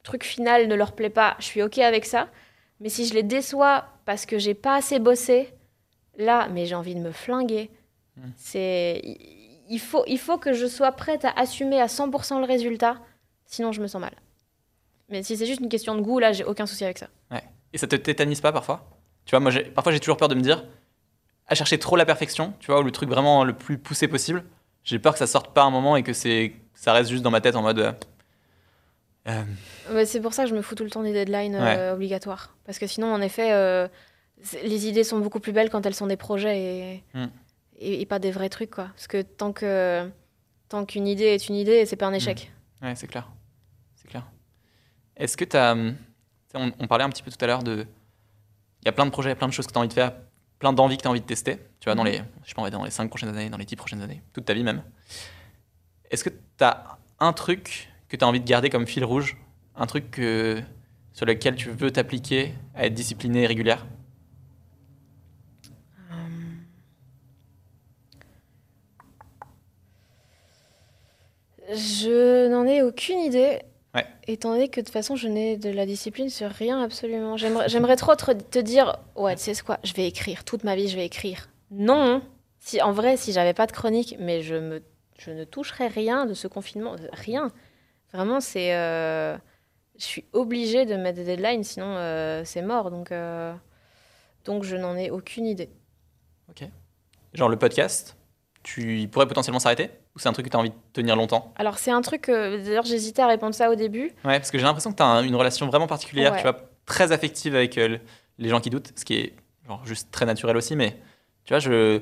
truc 0.02 0.24
final 0.24 0.68
ne 0.68 0.74
leur 0.74 0.92
plaît 0.92 1.08
pas, 1.08 1.36
je 1.38 1.44
suis 1.44 1.62
ok 1.62 1.78
avec 1.78 2.04
ça. 2.04 2.28
Mais 2.80 2.90
si 2.90 3.06
je 3.06 3.14
les 3.14 3.22
déçois 3.22 3.86
parce 4.04 4.26
que 4.26 4.38
j'ai 4.38 4.52
pas 4.52 4.74
assez 4.74 4.98
bossé, 4.98 5.55
là, 6.18 6.48
mais 6.50 6.66
j'ai 6.66 6.74
envie 6.74 6.94
de 6.94 7.00
me 7.00 7.12
flinguer. 7.12 7.70
Mm. 8.16 8.20
C'est 8.36 9.00
il- 9.68 9.78
faut 9.80 10.04
il 10.06 10.18
faut 10.18 10.38
que 10.38 10.52
je 10.52 10.66
sois 10.66 10.92
prête 10.92 11.24
à 11.24 11.30
assumer 11.30 11.80
à 11.80 11.86
100% 11.88 12.38
le 12.38 12.44
résultat, 12.46 12.96
sinon 13.46 13.72
je 13.72 13.80
me 13.82 13.86
sens 13.88 14.00
mal. 14.00 14.14
Mais 15.08 15.22
si 15.22 15.36
c'est 15.36 15.46
juste 15.46 15.60
une 15.60 15.68
question 15.68 15.94
de 15.94 16.00
goût, 16.00 16.18
là, 16.18 16.32
j'ai 16.32 16.44
aucun 16.44 16.66
souci 16.66 16.84
avec 16.84 16.98
ça. 16.98 17.08
Et 17.72 17.78
ça 17.78 17.86
te 17.86 17.96
tétanise 17.96 18.40
pas 18.40 18.52
parfois? 18.52 18.88
Tu 19.26 19.32
vois, 19.32 19.40
moi, 19.40 19.52
parfois 19.74 19.92
j'ai 19.92 20.00
toujours 20.00 20.16
peur 20.16 20.28
de 20.28 20.34
me 20.34 20.40
dire, 20.40 20.64
à 21.46 21.54
chercher 21.54 21.78
trop 21.78 21.96
la 21.96 22.06
perfection, 22.06 22.54
tu 22.60 22.68
vois, 22.70 22.80
ou 22.80 22.84
le 22.84 22.90
truc 22.92 23.08
vraiment 23.10 23.44
le 23.44 23.52
plus 23.54 23.76
poussé 23.76 24.08
possible. 24.08 24.44
J'ai 24.84 24.98
peur 24.98 25.12
que 25.12 25.18
ça 25.18 25.26
sorte 25.26 25.52
pas 25.52 25.62
un 25.64 25.70
moment 25.70 25.96
et 25.96 26.02
que 26.02 26.12
c'est, 26.12 26.54
ça 26.74 26.92
reste 26.92 27.10
juste 27.10 27.22
dans 27.22 27.30
ma 27.32 27.40
tête 27.40 27.54
en 27.56 27.62
mode. 27.62 27.78
euh, 27.80 27.92
euh, 29.28 29.42
Ouais, 29.92 30.06
c'est 30.06 30.20
pour 30.20 30.32
ça 30.32 30.44
que 30.44 30.50
je 30.50 30.54
me 30.54 30.62
fous 30.62 30.74
tout 30.74 30.84
le 30.84 30.90
temps 30.90 31.02
des 31.02 31.12
deadlines 31.12 31.56
euh, 31.56 31.92
obligatoires. 31.94 32.54
Parce 32.64 32.78
que 32.78 32.86
sinon, 32.86 33.12
en 33.12 33.20
effet, 33.20 33.52
les 34.64 34.86
idées 34.88 35.04
sont 35.04 35.18
beaucoup 35.18 35.40
plus 35.40 35.52
belles 35.52 35.70
quand 35.70 35.84
elles 35.86 35.94
sont 35.94 36.06
des 36.06 36.16
projets 36.16 36.58
et, 36.60 37.04
Mm. 37.14 37.26
et, 37.78 38.00
et 38.02 38.06
pas 38.06 38.18
des 38.18 38.30
vrais 38.30 38.48
trucs. 38.48 38.70
Quoi. 38.70 38.86
Parce 38.88 39.06
que 39.06 39.22
tant 39.22 39.52
que 39.52 40.08
tant 40.68 40.84
qu'une 40.84 41.06
idée 41.06 41.24
est 41.24 41.48
une 41.48 41.54
idée, 41.54 41.86
c'est 41.86 41.96
pas 41.96 42.06
un 42.06 42.12
échec. 42.12 42.50
Ouais, 42.82 42.94
c'est 42.94 43.06
clair. 43.06 43.30
C'est 43.94 44.08
clair. 44.08 44.26
Est-ce 45.16 45.36
que 45.36 45.44
tu 45.44 45.56
as. 45.56 45.74
On, 46.54 46.72
on 46.78 46.86
parlait 46.86 47.04
un 47.04 47.10
petit 47.10 47.22
peu 47.22 47.30
tout 47.30 47.42
à 47.42 47.46
l'heure 47.46 47.62
de. 47.62 47.86
Il 48.82 48.86
y 48.86 48.88
a 48.88 48.92
plein 48.92 49.06
de 49.06 49.10
projets, 49.10 49.34
plein 49.34 49.48
de 49.48 49.52
choses 49.52 49.66
que 49.66 49.72
tu 49.72 49.78
as 49.78 49.80
envie 49.80 49.88
de 49.88 49.92
faire, 49.94 50.12
plein 50.58 50.72
d'envies 50.72 50.96
que 50.96 51.02
tu 51.02 51.08
as 51.08 51.10
envie 51.10 51.20
de 51.20 51.26
tester, 51.26 51.56
tu 51.80 51.86
vois, 51.86 51.94
dans 51.96 52.04
Mhm. 52.04 52.10
les, 52.10 52.18
je 52.44 52.48
sais 52.50 52.54
pas, 52.54 52.70
dans 52.70 52.84
les 52.84 52.90
5 52.90 53.08
prochaines 53.08 53.30
années, 53.30 53.50
dans 53.50 53.56
les 53.56 53.64
10 53.64 53.74
prochaines 53.76 54.00
années, 54.02 54.22
toute 54.32 54.44
ta 54.44 54.54
vie 54.54 54.62
même. 54.62 54.82
Est-ce 56.10 56.22
que 56.24 56.30
tu 56.30 56.64
as 56.64 56.98
un 57.18 57.32
truc 57.32 57.88
que 58.08 58.16
tu 58.16 58.24
as 58.24 58.28
envie 58.28 58.40
de 58.40 58.46
garder 58.46 58.70
comme 58.70 58.86
fil 58.86 59.04
rouge? 59.04 59.36
Un 59.74 59.86
truc 59.86 60.10
que, 60.10 60.62
sur 61.12 61.26
lequel 61.26 61.56
tu 61.56 61.70
veux 61.70 61.90
t'appliquer 61.90 62.54
à 62.74 62.86
être 62.86 62.94
discipliné 62.94 63.42
et 63.42 63.46
régulière? 63.46 63.84
Je 71.72 72.48
n'en 72.48 72.66
ai 72.66 72.82
aucune 72.82 73.18
idée. 73.18 73.60
Ouais. 73.94 74.06
Étant 74.26 74.52
donné 74.52 74.68
que 74.68 74.80
de 74.80 74.84
toute 74.84 74.92
façon, 74.92 75.16
je 75.16 75.28
n'ai 75.28 75.56
de 75.56 75.70
la 75.70 75.86
discipline 75.86 76.28
sur 76.28 76.50
rien 76.50 76.82
absolument. 76.82 77.36
J'aimerais 77.36 77.96
trop 77.96 78.14
te, 78.14 78.32
te 78.32 78.58
dire, 78.58 78.98
ouais, 79.14 79.36
tu 79.36 79.42
sais 79.42 79.54
ce 79.54 79.62
quoi, 79.62 79.78
je 79.84 79.94
vais 79.94 80.06
écrire 80.06 80.44
toute 80.44 80.64
ma 80.64 80.76
vie, 80.76 80.88
je 80.88 80.96
vais 80.96 81.06
écrire. 81.06 81.48
Non. 81.70 82.22
Si 82.58 82.82
en 82.82 82.92
vrai, 82.92 83.16
si 83.16 83.32
j'avais 83.32 83.54
pas 83.54 83.66
de 83.66 83.72
chronique, 83.72 84.16
mais 84.18 84.42
je 84.42 84.54
me, 84.54 84.82
je 85.18 85.30
ne 85.30 85.44
toucherais 85.44 85.88
rien 85.88 86.26
de 86.26 86.34
ce 86.34 86.46
confinement, 86.48 86.96
rien. 87.12 87.50
Vraiment, 88.12 88.40
c'est, 88.40 88.74
euh, 88.74 89.36
je 89.98 90.04
suis 90.04 90.24
obligée 90.32 90.84
de 90.84 90.94
mettre 90.96 91.16
des 91.16 91.24
deadlines, 91.24 91.64
sinon 91.64 91.96
euh, 91.96 92.42
c'est 92.44 92.62
mort. 92.62 92.90
Donc, 92.90 93.12
euh, 93.12 93.54
donc 94.44 94.62
je 94.62 94.76
n'en 94.76 94.96
ai 94.96 95.10
aucune 95.10 95.46
idée. 95.46 95.70
Genre 97.32 97.48
le 97.48 97.58
podcast, 97.58 98.16
tu 98.62 98.98
il 98.98 99.10
pourrait 99.10 99.26
potentiellement 99.26 99.58
s'arrêter? 99.58 99.90
Ou 100.16 100.18
c'est 100.18 100.28
un 100.28 100.32
truc 100.32 100.46
que 100.46 100.50
tu 100.50 100.56
as 100.56 100.60
envie 100.60 100.70
de 100.70 100.74
tenir 100.94 101.14
longtemps 101.14 101.52
Alors 101.56 101.76
c'est 101.78 101.90
un 101.90 102.00
truc, 102.00 102.28
euh, 102.30 102.64
d'ailleurs 102.64 102.84
j'hésitais 102.86 103.20
à 103.22 103.26
répondre 103.26 103.54
ça 103.54 103.70
au 103.70 103.74
début. 103.74 104.06
Ouais, 104.24 104.38
parce 104.38 104.50
que 104.50 104.56
j'ai 104.58 104.64
l'impression 104.64 104.90
que 104.90 104.96
tu 104.96 105.02
as 105.02 105.20
une 105.20 105.34
relation 105.36 105.66
vraiment 105.66 105.86
particulière, 105.86 106.32
Ouais. 106.32 106.38
tu 106.38 106.42
vois, 106.42 106.58
très 106.86 107.12
affective 107.12 107.54
avec 107.54 107.76
euh, 107.78 107.88
le- 107.88 108.00
les 108.38 108.48
gens 108.48 108.60
qui 108.60 108.70
doutent, 108.70 108.92
ce 108.96 109.04
qui 109.04 109.14
est 109.16 109.34
genre, 109.68 109.84
juste 109.84 110.10
très 110.10 110.24
naturel 110.26 110.56
aussi, 110.56 110.74
mais 110.74 110.96
tu 111.44 111.52
vois, 111.52 111.58
je, 111.58 112.00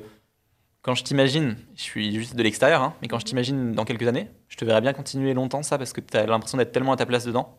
quand 0.81 0.95
je 0.95 1.03
t'imagine, 1.03 1.57
je 1.75 1.81
suis 1.81 2.13
juste 2.15 2.35
de 2.35 2.43
l'extérieur, 2.43 2.81
hein, 2.81 2.93
mais 3.01 3.07
quand 3.09 3.19
je 3.19 3.25
t'imagine 3.25 3.73
dans 3.73 3.83
quelques 3.85 4.07
années, 4.07 4.29
je 4.47 4.55
te 4.55 4.63
verrais 4.65 4.81
bien 4.81 4.93
continuer 4.93 5.33
longtemps 5.33 5.61
ça, 5.63 5.77
parce 5.77 5.91
que 5.93 5.99
tu 6.01 6.15
as 6.15 6.25
l'impression 6.25 6.57
d'être 6.57 6.71
tellement 6.71 6.93
à 6.93 6.95
ta 6.97 7.05
place 7.05 7.25
dedans. 7.25 7.57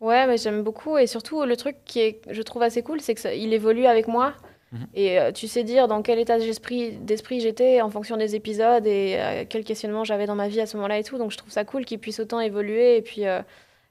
Ouais, 0.00 0.26
mais 0.26 0.36
j'aime 0.36 0.62
beaucoup. 0.62 0.98
Et 0.98 1.06
surtout, 1.06 1.44
le 1.44 1.56
truc 1.56 1.76
qui 1.86 2.00
est, 2.00 2.20
je 2.30 2.42
trouve 2.42 2.62
assez 2.62 2.82
cool, 2.82 3.00
c'est 3.00 3.14
qu'il 3.14 3.52
évolue 3.54 3.86
avec 3.86 4.06
moi. 4.08 4.34
Mhm. 4.74 4.86
Et 4.94 5.20
euh, 5.20 5.32
tu 5.32 5.46
sais 5.46 5.62
dire 5.62 5.86
dans 5.88 6.02
quel 6.02 6.18
état 6.18 6.38
d'esprit 6.38 7.40
j'étais 7.40 7.80
en 7.80 7.90
fonction 7.90 8.16
des 8.16 8.34
épisodes 8.34 8.86
et 8.86 9.16
euh, 9.18 9.44
quel 9.48 9.64
questionnement 9.64 10.04
j'avais 10.04 10.26
dans 10.26 10.34
ma 10.34 10.48
vie 10.48 10.60
à 10.60 10.66
ce 10.66 10.76
moment-là 10.76 10.98
et 10.98 11.04
tout. 11.04 11.16
Donc 11.16 11.30
je 11.30 11.38
trouve 11.38 11.52
ça 11.52 11.64
cool 11.64 11.84
qu'il 11.84 11.98
puisse 11.98 12.18
autant 12.18 12.40
évoluer. 12.40 12.96
Et 12.96 13.02
puis, 13.02 13.26
euh, 13.26 13.40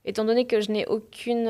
étant 0.03 0.25
donné 0.25 0.45
que 0.45 0.59
je 0.59 0.71
n'ai 0.71 0.86
aucune, 0.88 1.49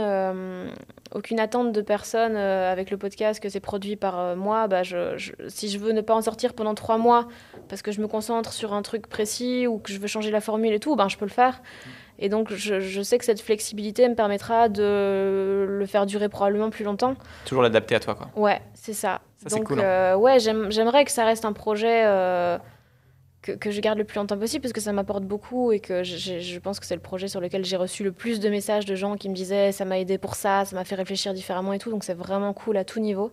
aucune 1.11 1.39
attente 1.39 1.71
de 1.71 1.81
personne 1.81 2.35
avec 2.35 2.91
le 2.91 2.97
podcast, 2.97 3.41
que 3.41 3.49
c'est 3.49 3.59
produit 3.59 3.95
par 3.95 4.35
moi, 4.35 4.67
bah, 4.67 4.83
je, 4.83 5.17
si 5.47 5.69
je 5.69 5.79
veux 5.79 5.91
ne 5.91 6.01
pas 6.01 6.13
en 6.13 6.21
sortir 6.21 6.53
pendant 6.53 6.75
trois 6.75 6.99
mois 6.99 7.27
parce 7.67 7.81
que 7.81 7.91
je 7.91 7.99
me 7.99 8.07
concentre 8.07 8.53
sur 8.53 8.73
un 8.73 8.83
truc 8.83 9.07
précis 9.07 9.65
ou 9.65 9.79
que 9.79 9.91
je 9.91 9.97
veux 9.97 10.05
changer 10.05 10.29
la 10.29 10.39
formule 10.39 10.71
et 10.71 10.79
tout, 10.79 10.95
ben, 10.95 11.09
je 11.09 11.17
peux 11.17 11.25
le 11.25 11.31
faire. 11.31 11.63
Et 12.19 12.29
donc, 12.29 12.53
je, 12.53 12.79
je 12.79 13.01
sais 13.01 13.17
que 13.17 13.25
cette 13.25 13.41
flexibilité 13.41 14.07
me 14.07 14.15
permettra 14.15 14.69
de 14.69 15.65
le 15.67 15.85
faire 15.85 16.05
durer 16.05 16.29
probablement 16.29 16.69
plus 16.69 16.83
longtemps. 16.85 17.15
Toujours 17.45 17.63
l'adapter 17.63 17.95
à 17.95 17.99
toi, 17.99 18.15
quoi. 18.15 18.29
Ouais, 18.35 18.61
c'est 18.73 18.93
ça. 18.93 19.21
Ça, 19.37 19.49
c'est 19.49 19.55
donc, 19.57 19.67
cool, 19.67 19.79
hein. 19.79 19.83
euh, 19.83 20.15
ouais, 20.15 20.39
j'aime- 20.39 20.71
j'aimerais 20.71 21.03
que 21.05 21.11
ça 21.11 21.25
reste 21.25 21.43
un 21.43 21.51
projet 21.53 22.03
euh, 22.05 22.57
que, 23.41 23.51
que 23.51 23.71
je 23.71 23.81
garde 23.81 23.97
le 23.97 24.05
plus 24.05 24.17
longtemps 24.19 24.37
possible 24.37 24.61
parce 24.61 24.71
que 24.73 24.79
ça 24.79 24.93
m'apporte 24.93 25.23
beaucoup 25.23 25.71
et 25.73 25.79
que 25.81 26.03
je 26.03 26.59
pense 26.59 26.79
que 26.79 26.85
c'est 26.85 26.95
le 26.95 27.01
projet 27.01 27.27
sur 27.27 27.41
lequel 27.41 27.65
j'ai 27.65 27.75
reçu 27.75 28.03
le 28.03 28.11
plus 28.13 28.39
de 28.39 28.47
messages 28.49 28.85
de 28.85 28.95
gens 28.95 29.17
qui 29.17 29.27
me 29.27 29.33
disaient 29.35 29.71
ça 29.73 29.83
m'a 29.83 29.99
aidé 29.99 30.17
pour 30.17 30.35
ça, 30.35 30.63
ça 30.63 30.75
m'a 30.77 30.85
fait 30.85 30.95
réfléchir 30.95 31.33
différemment 31.33 31.73
et 31.73 31.79
tout. 31.79 31.89
Donc, 31.89 32.03
c'est 32.05 32.13
vraiment 32.13 32.53
cool 32.53 32.77
à 32.77 32.85
tout 32.85 32.99
niveau. 33.01 33.31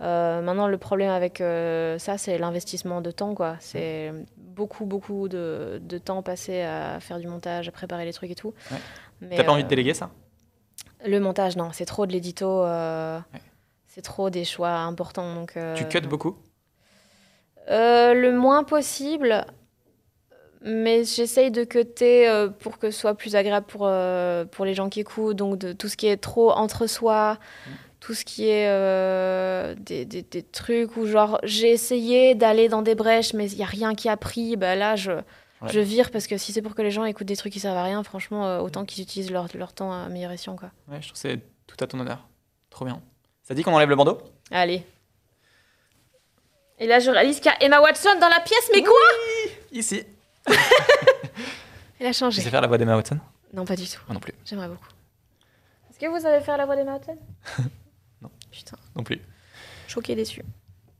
Euh, 0.00 0.40
maintenant, 0.42 0.66
le 0.66 0.76
problème 0.76 1.10
avec 1.10 1.40
euh, 1.40 1.98
ça, 1.98 2.18
c'est 2.18 2.36
l'investissement 2.36 3.00
de 3.00 3.12
temps, 3.12 3.32
quoi. 3.36 3.54
C'est 3.60 4.10
beaucoup, 4.54 4.84
beaucoup 4.86 5.28
de, 5.28 5.80
de 5.82 5.98
temps 5.98 6.22
passé 6.22 6.62
à 6.62 7.00
faire 7.00 7.18
du 7.18 7.26
montage, 7.26 7.68
à 7.68 7.72
préparer 7.72 8.04
les 8.04 8.12
trucs 8.12 8.30
et 8.30 8.34
tout. 8.34 8.54
Ouais. 8.70 9.36
T'as 9.36 9.44
pas 9.44 9.52
envie 9.52 9.62
euh, 9.62 9.64
de 9.64 9.68
déléguer 9.68 9.94
ça? 9.94 10.10
Le 11.06 11.20
montage, 11.20 11.56
non, 11.56 11.70
c'est 11.72 11.84
trop 11.84 12.06
de 12.06 12.12
l'édito. 12.12 12.62
euh, 12.64 13.18
Ouais. 13.32 13.40
C'est 13.86 14.02
trop 14.02 14.28
des 14.28 14.44
choix 14.44 14.70
importants. 14.70 15.34
Donc, 15.36 15.56
euh, 15.56 15.76
Tu 15.76 15.86
cuts 15.86 16.00
beaucoup? 16.08 16.36
Euh, 17.70 18.12
Le 18.12 18.32
moins 18.32 18.64
possible, 18.64 19.44
mais 20.62 21.04
j'essaye 21.04 21.50
de 21.52 21.62
cutter 21.62 22.28
euh, 22.28 22.48
pour 22.48 22.78
que 22.78 22.90
ce 22.90 22.98
soit 22.98 23.14
plus 23.14 23.36
agréable 23.36 23.66
pour, 23.66 23.82
euh, 23.84 24.44
pour 24.46 24.64
les 24.64 24.74
gens 24.74 24.88
qui 24.88 25.00
écoutent. 25.00 25.36
Donc, 25.36 25.58
de 25.58 25.72
tout 25.72 25.88
ce 25.88 25.96
qui 25.96 26.08
est 26.08 26.16
trop 26.16 26.50
entre 26.50 26.86
soi, 26.88 27.38
tout 28.04 28.12
ce 28.14 28.24
qui 28.24 28.48
est 28.48 28.68
euh, 28.68 29.74
des, 29.78 30.04
des- 30.04 30.20
des 30.22 30.42
trucs 30.42 30.96
où, 30.98 31.06
genre, 31.06 31.38
j'ai 31.42 31.70
essayé 31.70 32.34
d'aller 32.34 32.68
dans 32.68 32.82
des 32.82 32.94
brèches, 32.94 33.32
mais 33.32 33.50
il 33.50 33.56
n'y 33.56 33.62
a 33.62 33.66
rien 33.66 33.94
qui 33.94 34.08
a 34.10 34.16
pris. 34.18 34.56
Bah, 34.56 34.74
là, 34.76 34.94
je, 34.94 35.12
je 35.66 35.80
vire 35.80 36.10
parce 36.10 36.26
que 36.26 36.36
si 36.36 36.52
c'est 36.52 36.60
pour 36.60 36.74
que 36.74 36.82
les 36.82 36.90
gens 36.90 37.04
écoutent 37.06 37.26
des 37.26 37.36
trucs 37.36 37.52
qui 37.54 37.60
servent 37.60 37.78
à 37.78 37.82
rien, 37.84 38.02
franchement, 38.02 38.46
euh, 38.46 38.60
autant 38.60 38.84
qu'ils 38.84 39.02
utilisent 39.02 39.30
leur, 39.30 39.46
leur 39.54 39.72
temps 39.72 39.90
à 39.90 40.08
escient, 40.32 40.54
quoi. 40.56 40.70
Ouais, 40.88 41.00
je 41.00 41.08
trouve 41.08 41.12
que 41.14 41.18
c'est 41.18 41.40
tout 41.66 41.76
à 41.82 41.86
ton 41.86 41.98
honneur. 41.98 42.26
Trop 42.68 42.84
bien. 42.84 43.00
Ça 43.42 43.54
dit 43.54 43.62
qu'on 43.62 43.72
enlève 43.72 43.88
le 43.88 43.96
bandeau? 43.96 44.18
Allez. 44.50 44.84
Et 46.78 46.86
là, 46.86 46.98
je 46.98 47.10
réalise 47.10 47.36
qu'il 47.40 47.46
y 47.50 47.54
a 47.54 47.62
Emma 47.62 47.80
Watson 47.80 48.18
dans 48.20 48.28
la 48.28 48.40
pièce, 48.40 48.68
mais 48.74 48.82
quoi? 48.82 48.92
Ici. 49.72 50.02
Elle 52.00 52.06
a 52.08 52.10
Tu 52.12 52.18
changé. 52.18 52.42
sais 52.42 52.50
faire 52.50 52.60
la 52.60 52.66
voix 52.66 52.76
d'Emma 52.76 52.96
Watson? 52.96 53.18
Non, 53.54 53.64
pas 53.64 53.76
du 53.76 53.84
tout. 53.88 54.00
Moi 54.08 54.14
non 54.14 54.20
plus. 54.20 54.34
J'aimerais 54.44 54.68
beaucoup. 54.68 54.88
Est-ce 55.88 55.98
que 55.98 56.06
vous 56.06 56.18
savez 56.20 56.42
faire 56.44 56.58
la 56.58 56.66
voix 56.66 56.76
d'Emma 56.76 56.92
Watson? 56.94 57.16
Putain, 58.54 58.76
Non 58.96 59.02
plus. 59.02 59.20
choqué, 59.88 60.14
déçu. 60.14 60.42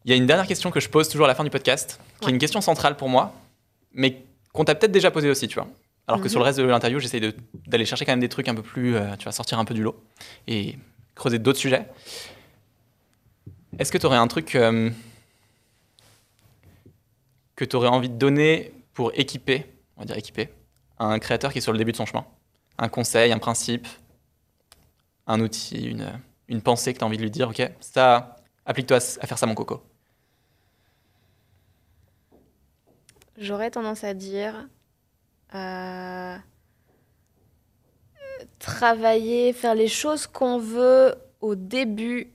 Il 0.05 0.11
y 0.11 0.13
a 0.15 0.17
une 0.17 0.27
dernière 0.27 0.47
question 0.47 0.71
que 0.71 0.81
je 0.81 0.89
pose 0.89 1.09
toujours 1.09 1.25
à 1.27 1.29
la 1.29 1.35
fin 1.35 1.45
du 1.45 1.51
podcast, 1.51 1.99
qui 2.21 2.27
Ouais. 2.27 2.31
est 2.31 2.35
une 2.35 2.39
question 2.41 2.61
centrale 2.61 2.97
pour 2.97 3.09
moi, 3.09 3.33
mais 3.93 4.23
qu'on 4.53 4.65
t'a 4.65 4.75
peut-être 4.75 4.93
déjà 4.93 5.11
posée 5.11 5.31
aussi, 5.31 5.49
tu 5.49 5.55
vois. 5.55 5.69
Alors 6.07 6.19
que 6.21 6.25
Mhm. 6.25 6.31
sur 6.31 6.39
le 6.41 6.45
reste 6.45 6.59
de 6.59 6.65
l'interview, 6.65 6.99
j'essaye 6.99 7.33
d'aller 7.67 7.87
chercher 7.87 8.05
quand 8.05 8.13
même 8.13 8.21
des 8.21 8.29
trucs 8.29 8.49
un 8.49 8.55
peu 8.55 8.63
plus, 8.63 8.95
euh, 8.97 9.17
tu 9.17 9.25
vas 9.25 9.33
sortir 9.33 9.59
un 9.59 9.65
peu 9.65 9.73
du 9.73 9.83
lot 9.83 9.97
et 10.47 10.77
creuser 11.15 11.39
d'autres 11.39 11.59
sujets. 11.59 11.87
Est-ce 13.79 13.91
que 13.91 13.99
tu 13.99 14.05
aurais 14.07 14.19
un 14.19 14.29
truc 14.29 14.55
euh, 14.57 14.91
que 17.57 17.65
tu 17.65 17.77
aurais 17.77 17.89
envie 17.89 18.09
de 18.11 18.17
donner 18.19 18.73
pour 18.93 19.13
équiper, 19.15 19.65
on 19.97 20.01
va 20.01 20.07
dire 20.07 20.17
équiper, 20.19 20.49
un 20.99 21.19
créateur 21.19 21.53
qui 21.53 21.59
est 21.59 21.63
sur 21.63 21.73
le 21.73 21.79
début 21.79 21.93
de 21.93 21.97
son 21.97 22.07
chemin? 22.07 22.27
Un 22.79 22.89
conseil, 22.89 23.33
un 23.33 23.39
principe, 23.39 23.87
un 25.27 25.41
outil, 25.41 25.87
une, 25.87 26.13
une 26.49 26.63
pensée 26.63 26.93
que 26.93 26.99
tu 26.99 27.05
as 27.05 27.07
envie 27.07 27.17
de 27.17 27.23
lui 27.23 27.31
dire, 27.31 27.49
ok, 27.49 27.63
ça, 27.81 28.37
applique-toi 28.67 28.97
à 28.97 29.27
faire 29.27 29.39
ça 29.39 29.47
mon 29.47 29.55
coco. 29.55 29.83
J'aurais 33.37 33.71
tendance 33.71 34.05
à 34.05 34.15
dire 34.15 34.69
euh, 35.55 36.37
travailler, 38.59 39.53
faire 39.53 39.75
les 39.75 39.89
choses 39.89 40.27
qu'on 40.27 40.59
veut 40.59 41.15
au 41.41 41.55
début 41.55 42.33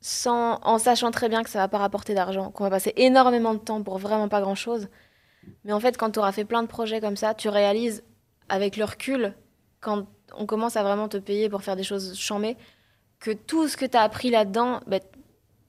sans, 0.00 0.60
en 0.62 0.78
sachant 0.78 1.10
très 1.10 1.30
bien 1.30 1.42
que 1.42 1.48
ça 1.48 1.60
va 1.60 1.68
pas 1.68 1.78
rapporter 1.78 2.14
d'argent, 2.14 2.50
qu'on 2.50 2.64
va 2.64 2.70
passer 2.70 2.92
énormément 2.96 3.54
de 3.54 3.58
temps 3.58 3.82
pour 3.82 3.98
vraiment 3.98 4.28
pas 4.28 4.42
grand-chose. 4.42 4.88
Mais 5.64 5.72
en 5.72 5.80
fait, 5.80 5.96
quand 5.96 6.10
tu 6.10 6.18
auras 6.18 6.32
fait 6.32 6.44
plein 6.44 6.62
de 6.62 6.68
projets 6.68 7.00
comme 7.00 7.16
ça, 7.16 7.34
tu 7.34 7.48
réalises 7.48 8.04
avec 8.48 8.76
le 8.76 8.84
recul, 8.84 9.34
quand 9.80 10.06
on 10.36 10.46
commence 10.46 10.76
à 10.76 10.82
vraiment 10.82 11.08
te 11.08 11.16
payer 11.16 11.48
pour 11.48 11.62
faire 11.62 11.76
des 11.76 11.84
choses 11.84 12.18
chambées, 12.18 12.56
que 13.20 13.30
tout 13.30 13.68
ce 13.68 13.76
que 13.76 13.84
tu 13.86 13.96
as 13.96 14.02
appris 14.02 14.30
là-dedans, 14.30 14.80
ben, 14.86 15.00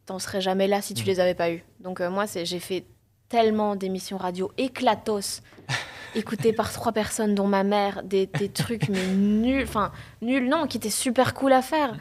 t'en 0.06 0.20
serais 0.20 0.42
jamais 0.42 0.68
là 0.68 0.82
si 0.82 0.94
tu 0.94 1.02
Mhm. 1.04 1.08
les 1.08 1.20
avais 1.20 1.36
pas 1.36 1.52
eu. 1.52 1.64
Donc 1.80 2.02
euh, 2.02 2.10
moi, 2.10 2.26
j'ai 2.28 2.60
fait 2.60 2.86
tellement 3.30 3.76
d'émissions 3.76 4.18
radio 4.18 4.52
éclatos, 4.58 5.42
écoutées 6.16 6.54
par 6.54 6.72
trois 6.72 6.92
personnes, 6.92 7.34
dont 7.36 7.48
ma 7.48 7.64
mère, 7.64 8.04
des, 8.04 8.28
des 8.28 8.50
trucs 8.50 8.88
mais 8.90 9.08
nuls, 9.08 9.64
enfin 9.64 9.92
nuls, 10.22 10.48
non, 10.48 10.68
qui 10.68 10.78
étaient 10.78 10.90
super 10.90 11.34
cool 11.34 11.54
à 11.54 11.62
faire, 11.62 11.98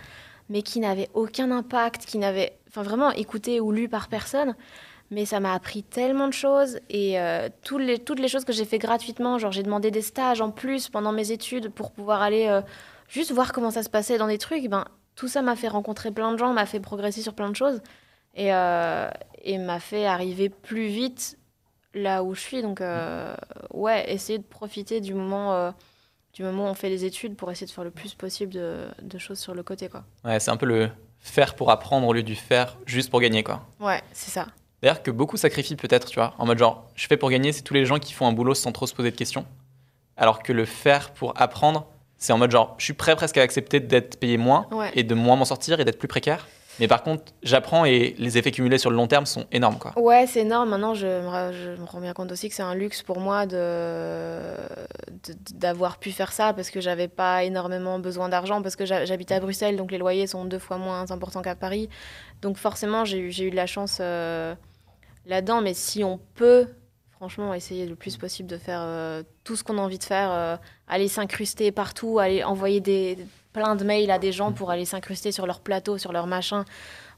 mais 0.50 0.62
qui 0.62 0.80
n'avaient 0.80 1.08
aucun 1.14 1.50
impact, 1.50 2.04
qui 2.04 2.18
n'avaient, 2.18 2.58
enfin 2.68 2.82
vraiment 2.82 3.10
écoutés 3.12 3.60
ou 3.60 3.72
lus 3.72 3.88
par 3.88 4.08
personne. 4.08 4.54
Mais 5.10 5.26
ça 5.26 5.38
m'a 5.38 5.52
appris 5.54 5.82
tellement 5.82 6.26
de 6.28 6.32
choses 6.32 6.78
et 6.88 7.20
euh, 7.20 7.48
toutes, 7.62 7.82
les, 7.82 7.98
toutes 7.98 8.18
les 8.20 8.28
choses 8.28 8.44
que 8.44 8.52
j'ai 8.52 8.64
fait 8.64 8.78
gratuitement, 8.78 9.38
genre 9.38 9.52
j'ai 9.52 9.62
demandé 9.62 9.90
des 9.90 10.02
stages 10.02 10.40
en 10.40 10.50
plus 10.50 10.88
pendant 10.88 11.12
mes 11.12 11.30
études 11.30 11.68
pour 11.70 11.90
pouvoir 11.92 12.22
aller 12.22 12.46
euh, 12.48 12.62
juste 13.08 13.30
voir 13.30 13.52
comment 13.52 13.70
ça 13.70 13.82
se 13.82 13.90
passait 13.90 14.16
dans 14.18 14.26
des 14.26 14.38
trucs, 14.38 14.66
ben, 14.68 14.84
tout 15.14 15.28
ça 15.28 15.42
m'a 15.42 15.56
fait 15.56 15.68
rencontrer 15.68 16.10
plein 16.10 16.32
de 16.32 16.36
gens, 16.36 16.52
m'a 16.52 16.66
fait 16.66 16.80
progresser 16.80 17.22
sur 17.22 17.34
plein 17.34 17.50
de 17.50 17.56
choses 17.56 17.80
et, 18.34 18.52
euh, 18.52 19.08
et 19.42 19.58
m'a 19.58 19.80
fait 19.80 20.06
arriver 20.06 20.48
plus 20.48 20.86
vite 20.86 21.38
là 21.94 22.22
où 22.22 22.34
je 22.34 22.40
suis. 22.40 22.62
Donc, 22.62 22.80
euh, 22.80 23.34
ouais, 23.72 24.10
essayer 24.12 24.38
de 24.38 24.44
profiter 24.44 25.00
du 25.00 25.14
moment, 25.14 25.54
euh, 25.54 25.70
du 26.32 26.42
moment 26.42 26.64
où 26.64 26.68
on 26.68 26.74
fait 26.74 26.88
les 26.88 27.04
études 27.04 27.36
pour 27.36 27.50
essayer 27.50 27.66
de 27.66 27.72
faire 27.72 27.84
le 27.84 27.90
plus 27.90 28.14
possible 28.14 28.52
de, 28.52 28.88
de 29.02 29.18
choses 29.18 29.38
sur 29.38 29.54
le 29.54 29.62
côté, 29.62 29.88
quoi. 29.88 30.04
Ouais, 30.24 30.40
c'est 30.40 30.50
un 30.50 30.56
peu 30.56 30.66
le 30.66 30.90
faire 31.20 31.54
pour 31.54 31.70
apprendre 31.70 32.06
au 32.06 32.12
lieu 32.12 32.22
du 32.22 32.34
faire 32.34 32.76
juste 32.86 33.10
pour 33.10 33.20
gagner, 33.20 33.44
quoi. 33.44 33.66
Ouais, 33.80 34.02
c'est 34.12 34.30
ça. 34.30 34.46
D'ailleurs, 34.82 35.02
que 35.02 35.10
beaucoup 35.10 35.36
sacrifient 35.36 35.76
peut-être, 35.76 36.08
tu 36.08 36.16
vois, 36.16 36.34
en 36.36 36.44
mode 36.44 36.58
genre, 36.58 36.90
je 36.94 37.06
fais 37.06 37.16
pour 37.16 37.30
gagner, 37.30 37.52
c'est 37.52 37.62
tous 37.62 37.72
les 37.72 37.86
gens 37.86 37.98
qui 37.98 38.12
font 38.12 38.26
un 38.26 38.32
boulot 38.32 38.54
sans 38.54 38.72
trop 38.72 38.86
se 38.86 38.94
poser 38.94 39.10
de 39.10 39.16
questions. 39.16 39.46
Alors 40.16 40.42
que 40.42 40.52
le 40.52 40.64
faire 40.64 41.12
pour 41.12 41.40
apprendre, 41.40 41.86
c'est 42.24 42.32
en 42.32 42.38
mode 42.38 42.50
genre, 42.50 42.74
je 42.78 42.84
suis 42.84 42.94
prêt 42.94 43.14
presque 43.16 43.36
à 43.38 43.42
accepter 43.42 43.80
d'être 43.80 44.18
payé 44.18 44.36
moins 44.38 44.66
Ouais. 44.70 44.90
et 44.94 45.02
de 45.02 45.14
moins 45.14 45.36
m'en 45.36 45.44
sortir 45.44 45.78
et 45.80 45.84
d'être 45.84 45.98
plus 45.98 46.08
précaire. 46.08 46.46
Mais 46.80 46.88
par 46.88 47.04
contre, 47.04 47.32
j'apprends 47.44 47.84
et 47.84 48.16
les 48.18 48.36
effets 48.36 48.50
cumulés 48.50 48.78
sur 48.78 48.90
le 48.90 48.96
long 48.96 49.06
terme 49.06 49.26
sont 49.26 49.44
énormes, 49.52 49.78
quoi. 49.78 49.92
Ouais, 49.96 50.26
c'est 50.26 50.40
énorme. 50.40 50.70
Maintenant, 50.70 50.92
je 50.94 51.06
me, 51.06 51.28
ra- 51.28 51.52
je 51.52 51.70
me 51.80 51.84
rends 51.84 52.00
bien 52.00 52.12
compte 52.14 52.32
aussi 52.32 52.48
que 52.48 52.54
c'est 52.56 52.64
un 52.64 52.74
luxe 52.74 53.02
pour 53.02 53.20
moi 53.20 53.46
de 53.46 54.40
de- 55.26 55.34
d'avoir 55.54 55.98
pu 55.98 56.10
faire 56.10 56.32
ça 56.32 56.52
parce 56.52 56.70
que 56.70 56.80
j'avais 56.80 57.06
pas 57.08 57.44
énormément 57.44 57.98
besoin 58.00 58.28
d'argent 58.28 58.60
parce 58.62 58.74
que 58.76 58.84
j'ha- 58.86 59.04
j'habite 59.04 59.30
à 59.32 59.38
Bruxelles, 59.40 59.76
donc 59.76 59.92
les 59.92 59.98
loyers 59.98 60.26
sont 60.26 60.44
deux 60.44 60.58
fois 60.58 60.76
moins 60.78 61.10
importants 61.12 61.42
qu'à 61.42 61.54
Paris. 61.54 61.88
Donc 62.42 62.56
forcément, 62.56 63.04
j'ai 63.04 63.18
eu, 63.18 63.30
eu 63.30 63.50
de 63.50 63.56
la 63.56 63.66
chance 63.66 63.98
euh, 64.00 64.54
là-dedans. 65.26 65.60
Mais 65.60 65.74
si 65.74 66.02
on 66.02 66.18
peut, 66.34 66.66
franchement, 67.16 67.54
essayer 67.54 67.86
le 67.86 67.94
plus 67.94 68.16
possible 68.16 68.48
de 68.48 68.58
faire 68.58 68.80
euh, 68.82 69.22
tout 69.44 69.56
ce 69.56 69.64
qu'on 69.64 69.78
a 69.78 69.80
envie 69.80 69.98
de 69.98 70.04
faire, 70.04 70.30
euh, 70.32 70.56
aller 70.88 71.08
s'incruster 71.08 71.72
partout, 71.72 72.18
aller 72.18 72.44
envoyer 72.44 72.80
des 72.80 73.18
plein 73.52 73.76
de 73.76 73.84
mails 73.84 74.10
à 74.10 74.18
des 74.18 74.32
gens 74.32 74.52
pour 74.52 74.70
aller 74.70 74.84
s'incruster 74.84 75.32
sur 75.32 75.46
leur 75.46 75.60
plateau, 75.60 75.96
sur 75.96 76.12
leur 76.12 76.26
machin, 76.26 76.64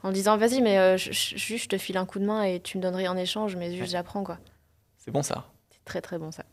en 0.02 0.12
disant 0.12 0.36
vas-y, 0.36 0.60
mais 0.60 0.78
euh, 0.78 0.96
juste 0.96 1.62
je 1.62 1.68
te 1.68 1.78
file 1.78 1.96
un 1.96 2.04
coup 2.04 2.18
de 2.18 2.26
main 2.26 2.42
et 2.42 2.60
tu 2.60 2.76
me 2.78 2.82
donnes 2.82 2.94
rien 2.94 3.12
en 3.12 3.16
échange, 3.16 3.56
mais 3.56 3.74
juste 3.74 3.92
j'apprends 3.92 4.22
quoi. 4.22 4.38
C'est 4.98 5.10
bon 5.10 5.22
ça. 5.22 5.46
C'est 5.70 5.84
très 5.84 6.00
très 6.00 6.18
bon 6.18 6.30
ça. 6.30 6.44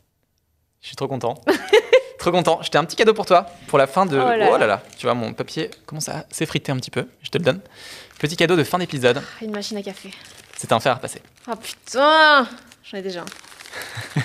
Je 0.80 0.88
suis 0.88 0.96
trop 0.96 1.08
content. 1.08 1.34
trop 2.18 2.30
content. 2.30 2.60
J'étais 2.62 2.78
un 2.78 2.84
petit 2.84 2.96
cadeau 2.96 3.14
pour 3.14 3.26
toi, 3.26 3.46
pour 3.68 3.78
la 3.78 3.86
fin 3.86 4.06
de. 4.06 4.18
Oh 4.18 4.22
Oh 4.24 4.28
là 4.28 4.36
là 4.36 4.58
là. 4.58 4.66
là. 4.66 4.82
Tu 4.96 5.06
vois, 5.06 5.14
mon 5.14 5.32
papier 5.32 5.70
commence 5.86 6.08
à 6.08 6.24
s'effriter 6.30 6.72
un 6.72 6.76
petit 6.76 6.90
peu. 6.90 7.06
Je 7.22 7.30
te 7.30 7.38
le 7.38 7.44
donne. 7.44 7.60
Petit 8.18 8.36
cadeau 8.36 8.56
de 8.56 8.64
fin 8.64 8.78
d'épisode. 8.78 9.22
Ah, 9.22 9.44
Une 9.44 9.50
machine 9.50 9.76
à 9.76 9.82
café. 9.82 10.10
C'est 10.56 10.72
un 10.72 10.80
fer 10.80 10.96
à 10.96 10.98
passer. 10.98 11.20
Oh 11.50 11.56
putain 11.56 12.46
J'en 12.84 12.98
ai 12.98 13.02
déjà 13.02 13.22
un. 13.22 13.24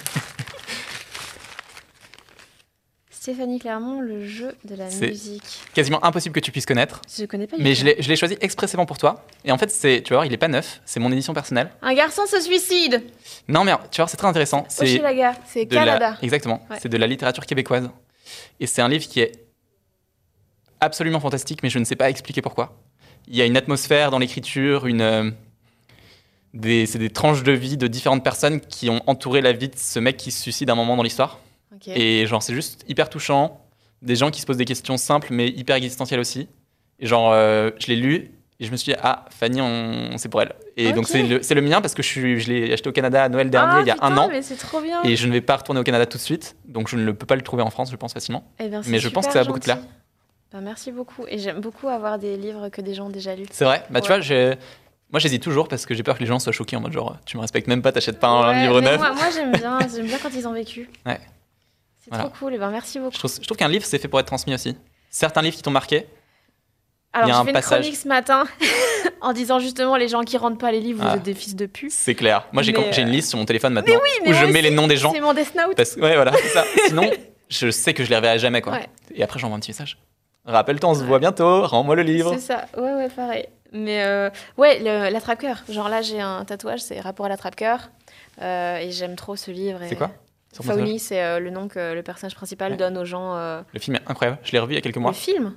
Stéphanie 3.12 3.60
Clermont, 3.60 4.00
le 4.00 4.26
jeu 4.26 4.56
de 4.64 4.76
la 4.76 4.90
C'est- 4.90 5.10
musique. 5.10 5.44
Quasiment 5.74 6.04
impossible 6.06 6.34
que 6.34 6.40
tu 6.40 6.52
puisses 6.52 6.66
connaître. 6.66 7.02
Je 7.18 7.26
connais 7.26 7.48
pas. 7.48 7.58
Mais 7.60 7.76
je 7.76 7.84
l'ai 7.86 8.16
choisi 8.16 8.38
expressément 8.40 8.86
pour 8.86 8.98
toi. 8.98 9.26
Et 9.44 9.52
en 9.52 9.58
fait, 9.58 9.70
c'est, 9.70 10.02
tu 10.04 10.14
vois, 10.14 10.26
il 10.26 10.32
est 10.34 10.38
pas 10.38 10.48
neuf. 10.48 10.82
C'est 10.86 11.00
mon 11.02 11.12
édition 11.12 11.34
personnelle. 11.34 11.70
Un 11.82 11.94
garçon 11.94 12.26
se 12.26 12.40
suicide 12.42 13.04
Non, 13.48 13.64
mais 13.66 13.74
tu 13.92 14.00
vois, 14.02 14.08
c'est 14.08 14.16
très 14.18 14.28
intéressant. 14.28 14.66
C'est 14.70 14.88
c'est 14.88 15.66
de 15.66 15.76
la- 15.76 15.84
Canada. 15.86 16.18
Exactement. 16.22 16.66
Ouais. 16.70 16.78
C'est 16.82 16.90
de 16.90 16.98
la 16.98 17.08
littérature 17.08 17.46
québécoise. 17.46 17.90
Et 18.60 18.68
c'est 18.68 18.82
un 18.82 18.88
livre 18.88 19.06
qui 19.08 19.20
est 19.20 19.34
absolument 20.80 21.20
fantastique, 21.20 21.62
mais 21.62 21.70
je 21.70 21.78
ne 21.80 21.84
sais 21.84 21.98
pas 21.98 22.10
expliquer 22.10 22.42
pourquoi. 22.42 22.78
Il 23.28 23.36
y 23.36 23.42
a 23.42 23.46
une 23.46 23.58
atmosphère 23.58 24.12
dans 24.12 24.20
l'écriture, 24.20 24.88
une. 24.88 25.36
C'est 26.54 26.98
des 26.98 27.10
tranches 27.10 27.44
de 27.44 27.52
vie 27.52 27.78
de 27.78 27.88
différentes 27.88 28.24
personnes 28.24 28.60
qui 28.60 28.90
ont 28.90 29.02
entouré 29.08 29.42
la 29.42 29.52
vie 29.54 29.70
de 29.70 29.76
ce 29.78 30.00
mec 30.00 30.18
qui 30.18 30.32
se 30.32 30.42
suicide 30.42 30.70
à 30.70 30.74
un 30.74 30.76
moment 30.76 30.96
dans 30.98 31.04
l'histoire. 31.04 31.40
Et 31.88 32.26
genre, 32.26 32.44
c'est 32.44 32.54
juste 32.54 32.84
hyper 32.88 33.10
touchant. 33.10 33.66
Des 34.02 34.16
gens 34.16 34.32
qui 34.32 34.42
se 34.42 34.46
posent 34.46 34.58
des 34.58 34.66
questions 34.66 34.98
simples, 34.98 35.28
mais 35.32 35.48
hyper 35.48 35.76
existentielles 35.76 36.20
aussi. 36.20 36.48
Et 37.00 37.06
genre, 37.06 37.32
euh, 37.34 37.70
je 37.80 37.88
l'ai 37.88 37.96
lu 37.96 38.32
Et 38.62 38.66
je 38.66 38.72
me 38.72 38.78
suis 38.78 38.92
dit, 38.92 39.00
ah, 39.02 39.26
Fanny, 39.30 39.62
on... 39.62 40.18
c'est 40.18 40.28
pour 40.28 40.42
elle. 40.42 40.54
Et 40.76 40.92
donc, 40.92 41.08
c'est 41.08 41.24
le, 41.24 41.42
c'est 41.42 41.56
le 41.56 41.62
mien 41.62 41.80
parce 41.80 41.94
que 41.94 42.04
je, 42.04 42.08
suis, 42.08 42.40
je 42.42 42.52
l'ai 42.52 42.74
acheté 42.74 42.90
au 42.90 42.92
Canada 42.92 43.24
à 43.24 43.30
Noël 43.30 43.50
dernier, 43.50 43.74
Ah, 43.78 43.82
il 43.82 43.88
y 43.88 43.92
a 43.92 43.98
un 44.02 44.18
an. 44.18 44.28
mais 44.30 44.42
c'est 44.42 44.56
trop 44.58 44.82
bien. 44.82 45.02
Et 45.04 45.16
je 45.16 45.28
ne 45.28 45.32
vais 45.32 45.40
pas 45.42 45.56
retourner 45.58 45.80
au 45.80 45.84
Canada 45.84 46.06
tout 46.06 46.18
de 46.18 46.24
suite. 46.24 46.58
Donc, 46.66 46.90
je 46.90 46.98
ne 46.98 47.12
peux 47.14 47.26
pas 47.26 47.36
le 47.38 47.42
trouver 47.42 47.64
en 47.64 47.70
France, 47.70 47.90
je 47.92 47.96
pense, 47.96 48.12
facilement. 48.14 48.44
Eh 48.60 48.68
ben, 48.68 48.82
mais 48.88 49.00
je 49.00 49.08
pense 49.08 49.28
que 49.28 49.32
ça 49.34 49.40
va 49.40 49.46
beaucoup 49.46 49.60
te 49.60 49.64
plaire. 49.66 49.80
Bah, 50.52 50.60
merci 50.62 50.92
beaucoup. 50.92 51.26
Et 51.30 51.38
j'aime 51.40 51.62
beaucoup 51.62 51.88
avoir 51.88 52.20
des 52.20 52.36
livres 52.36 52.68
que 52.70 52.82
des 52.82 52.94
gens 52.96 53.06
ont 53.06 53.12
déjà 53.12 53.34
lus. 53.36 53.46
C'est 53.52 53.64
vrai 53.66 53.84
Bah, 53.92 54.02
tu 54.02 54.08
vois, 54.08 54.20
j'ai- 54.20 54.56
moi, 55.12 55.20
j'hésite 55.20 55.42
toujours 55.44 55.68
parce 55.68 55.86
que 55.86 55.94
j'ai 55.94 56.04
peur 56.04 56.16
que 56.16 56.20
les 56.22 56.26
gens 56.28 56.40
soient 56.40 56.52
choqués 56.54 56.76
en 56.76 56.82
mode 56.82 56.92
genre, 56.94 57.18
tu 57.26 57.38
me 57.38 57.42
respectes 57.42 57.68
même 57.68 57.82
pas, 57.82 57.92
t'achètes 57.92 58.20
pas 58.20 58.28
un 58.28 58.62
livre 58.62 58.80
neuf. 58.82 58.98
Moi, 59.00 59.14
moi, 59.14 59.26
j'aime 59.34 59.52
bien, 59.52 59.80
j'aime 59.96 60.06
bien 60.08 60.18
quand 60.22 60.30
ils 60.34 60.48
ont 60.48 60.54
vécu. 60.54 60.90
Ouais. 61.06 61.20
C'est 62.04 62.10
Voilà. 62.12 62.26
trop 62.26 62.34
cool. 62.40 62.54
Et 62.54 62.58
ben, 62.58 62.70
merci 62.70 63.00
beaucoup. 63.00 63.14
Je 63.14 63.20
trouve, 63.20 63.34
je 63.36 63.46
trouve 63.46 63.58
qu'un 63.58 63.68
livre, 63.68 63.86
c'est 63.86 64.00
fait 64.00 64.08
pour 64.08 64.20
être 64.20 64.28
transmis 64.28 64.54
aussi. 64.54 64.76
Certains 65.10 65.42
livres 65.42 65.56
qui 65.56 65.62
t'ont 65.64 65.72
marqué, 65.72 66.06
Alors, 67.14 67.28
il 67.28 67.30
y 67.30 67.32
a 67.32 67.36
j'ai 67.36 67.42
un 67.42 67.46
fait 67.46 67.54
passage. 67.54 67.78
une 67.80 67.82
chronique 67.84 68.00
ce 68.02 68.08
matin 68.08 68.46
en 69.22 69.34
disant 69.34 69.60
justement 69.60 69.96
les 69.96 70.08
gens 70.08 70.22
qui 70.22 70.38
rendent 70.38 70.60
pas 70.60 70.72
les 70.72 70.80
livres, 70.80 71.02
vous 71.02 71.10
Ah. 71.12 71.16
êtes 71.18 71.24
des 71.24 71.34
fils 71.34 71.56
de 71.56 71.66
pute. 71.66 71.92
c'est 71.92 72.16
clair. 72.16 72.48
Moi, 72.54 72.62
j'ai 72.64 72.72
une 73.02 73.10
liste 73.10 73.30
sur 73.30 73.40
mon 73.40 73.46
téléphone 73.46 73.74
maintenant 73.74 73.96
mais 74.24 74.30
où 74.30 74.34
je 74.34 74.46
mets 74.46 74.62
les 74.62 74.72
noms 74.72 74.88
des 74.88 74.98
gens. 74.98 75.12
C'est 75.12 75.20
mon 75.22 75.34
Death 75.34 75.56
Note. 75.56 75.76
Parce... 75.76 75.96
Ouais, 75.96 76.16
voilà, 76.16 76.32
ça. 76.54 76.64
Sinon, 76.88 77.10
je 77.50 77.72
sais 77.72 77.94
que 77.96 78.04
je 78.04 78.10
les 78.12 78.16
reverrai 78.16 78.38
jamais, 78.40 78.62
quoi. 78.62 78.74
Ouais. 78.74 78.88
Et 79.16 79.24
après, 79.24 79.40
j'envoie 79.40 79.58
un 79.58 79.60
petit 79.60 79.72
message. 79.72 79.98
Rappelle-toi, 80.46 80.90
on 80.90 80.94
se 80.96 81.04
voit 81.04 81.20
bientôt, 81.20 81.66
rends-moi 81.66 81.96
le 81.96 82.04
livre. 82.04 82.34
C'est 82.36 82.40
ça. 82.54 82.66
Ouais, 82.78 82.94
ouais, 82.94 83.10
pareil. 83.10 83.48
Mais 83.72 84.04
euh, 84.04 84.30
ouais, 84.58 84.80
l'attrape-cœur. 85.12 85.64
Genre 85.70 85.90
là, 85.90 86.02
j'ai 86.02 86.20
un 86.22 86.44
tatouage, 86.46 86.80
c'est 86.82 87.00
rapport 87.00 87.26
à 87.28 87.30
l'attrape-cœur. 87.30 87.90
Euh, 88.42 88.78
et 88.78 88.92
j'aime 88.92 89.16
trop 89.16 89.36
ce 89.36 89.52
livre. 89.52 89.82
et- 89.84 89.90
C'est 89.90 89.96
quoi 89.96 90.12
Fauni, 90.64 90.98
c'est 90.98 91.22
euh, 91.24 91.40
le 91.40 91.52
nom 91.52 91.68
que 91.68 91.94
le 91.94 92.02
personnage 92.02 92.34
principal 92.36 92.72
Ouais. 92.72 92.78
donne 92.78 92.98
aux 92.98 93.06
gens. 93.06 93.36
euh, 93.36 93.62
Le 93.72 93.80
film 93.80 93.98
est 93.98 94.10
incroyable. 94.10 94.40
Je 94.44 94.52
l'ai 94.52 94.60
revu 94.60 94.74
il 94.74 94.76
y 94.76 94.80
a 94.80 94.82
quelques 94.82 94.98
mois. 94.98 95.12
Le 95.12 95.16
film? 95.16 95.56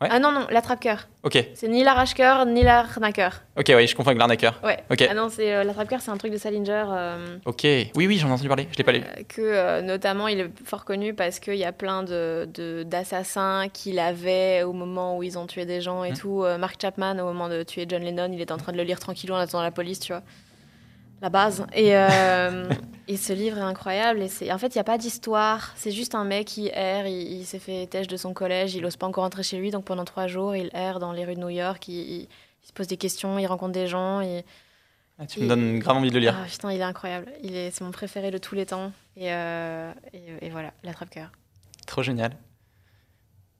Ouais. 0.00 0.06
Ah 0.12 0.20
non, 0.20 0.30
non, 0.30 0.46
l'attrape-cœur. 0.50 1.08
Ok, 1.24 1.44
C'est 1.54 1.66
ni 1.66 1.82
l'arrache-cœur, 1.82 2.46
ni 2.46 2.62
l'arnaqueur. 2.62 3.42
ok, 3.58 3.72
oui, 3.74 3.88
je 3.88 3.96
confonds 3.96 4.10
avec 4.10 4.18
l'arnaqueur. 4.20 4.60
Ouais. 4.62 4.78
Ok, 4.92 5.04
Ah 5.10 5.12
non, 5.14 5.28
c'est 5.28 5.52
euh, 5.52 5.64
l'attrape-cœur, 5.64 6.00
c'est 6.00 6.12
un 6.12 6.16
truc 6.16 6.30
de 6.32 6.36
Salinger. 6.38 6.84
euh, 6.88 7.36
ok. 7.44 7.62
Oui, 7.64 8.06
oui, 8.06 8.16
j'en 8.16 8.28
ai 8.28 8.32
entendu 8.32 8.46
parler. 8.46 8.68
Je 8.70 8.78
l'ai 8.78 8.84
pas 8.84 8.92
lu. 8.92 9.00
Euh, 9.00 9.22
que 9.28 9.80
notamment 9.80 10.28
il 10.28 10.38
est 10.38 10.50
fort 10.64 10.84
connu 10.84 11.14
parce 11.14 11.40
qu'il 11.40 11.56
y 11.56 11.64
a 11.64 11.72
plein 11.72 12.04
de, 12.04 12.48
d'assassins 12.84 13.66
qu'il 13.72 13.98
avait 13.98 14.62
au 14.62 14.72
moment 14.72 15.16
où 15.18 15.24
ils 15.24 15.36
ont 15.36 15.46
tué 15.46 15.64
des 15.66 15.80
gens 15.80 16.04
et 16.04 16.10
Mhm. 16.12 16.16
tout. 16.16 16.44
Mark 16.60 16.76
Chapman, 16.80 17.18
au 17.18 17.24
moment 17.24 17.48
de 17.48 17.64
tuer 17.64 17.84
John 17.88 18.02
Lennon, 18.02 18.30
il 18.32 18.40
est 18.40 18.52
en 18.52 18.56
train 18.56 18.70
de 18.70 18.76
le 18.76 18.84
lire 18.84 19.00
tranquillou 19.00 19.34
en 19.34 19.38
attendant 19.38 19.64
la 19.64 19.72
police, 19.72 19.98
tu 19.98 20.12
vois. 20.12 20.22
La 21.22 21.28
base. 21.28 21.66
Et, 21.74 21.92
et 23.08 23.16
ce 23.16 23.32
livre 23.32 23.58
est 23.58 23.62
incroyable. 23.62 24.22
Et 24.22 24.28
c'est... 24.28 24.52
En 24.52 24.58
fait, 24.58 24.68
il 24.68 24.76
n'y 24.78 24.80
a 24.80 24.84
pas 24.84 24.98
d'histoire. 24.98 25.72
C'est 25.76 25.90
juste 25.90 26.14
un 26.14 26.24
mec 26.24 26.46
qui 26.46 26.68
erre. 26.68 27.06
Il, 27.08 27.40
il 27.40 27.44
s'est 27.46 27.58
fait 27.58 27.86
têche 27.86 28.06
de 28.06 28.16
son 28.16 28.32
collège. 28.34 28.74
Il 28.74 28.82
n'ose 28.82 28.96
pas 28.96 29.06
encore 29.06 29.24
rentrer 29.24 29.42
chez 29.42 29.56
lui. 29.58 29.70
Donc 29.70 29.84
pendant 29.84 30.04
trois 30.04 30.26
jours, 30.26 30.54
il 30.54 30.70
erre 30.74 31.00
dans 31.00 31.12
les 31.12 31.24
rues 31.24 31.34
de 31.34 31.40
New 31.40 31.48
York. 31.48 31.88
Il, 31.88 31.94
il- 31.94 32.28
il 32.62 32.66
se 32.68 32.72
pose 32.72 32.86
des 32.86 32.96
questions. 32.98 33.38
Il 33.38 33.46
rencontre 33.46 33.72
des 33.72 33.86
gens. 33.86 34.20
Et... 34.20 34.44
Ah, 35.18 35.26
tu 35.26 35.40
me 35.40 35.48
donnes 35.48 35.78
grave 35.78 35.96
envie 35.96 36.10
de 36.10 36.14
le 36.14 36.20
lire. 36.20 36.36
Ah, 36.38 36.46
putain, 36.46 36.70
il 36.72 36.80
est 36.80 36.84
incroyable. 36.84 37.32
Il 37.42 37.56
est, 37.56 37.70
c'est 37.70 37.82
mon 37.82 37.90
préféré 37.90 38.30
de 38.30 38.38
tous 38.38 38.54
les 38.54 38.66
temps. 38.66 38.92
Et, 39.16 39.32
euh, 39.32 39.90
et, 40.12 40.46
et 40.46 40.50
voilà, 40.50 40.72
l'attrape-cœur. 40.84 41.32
Trop 41.86 42.02
génial. 42.02 42.36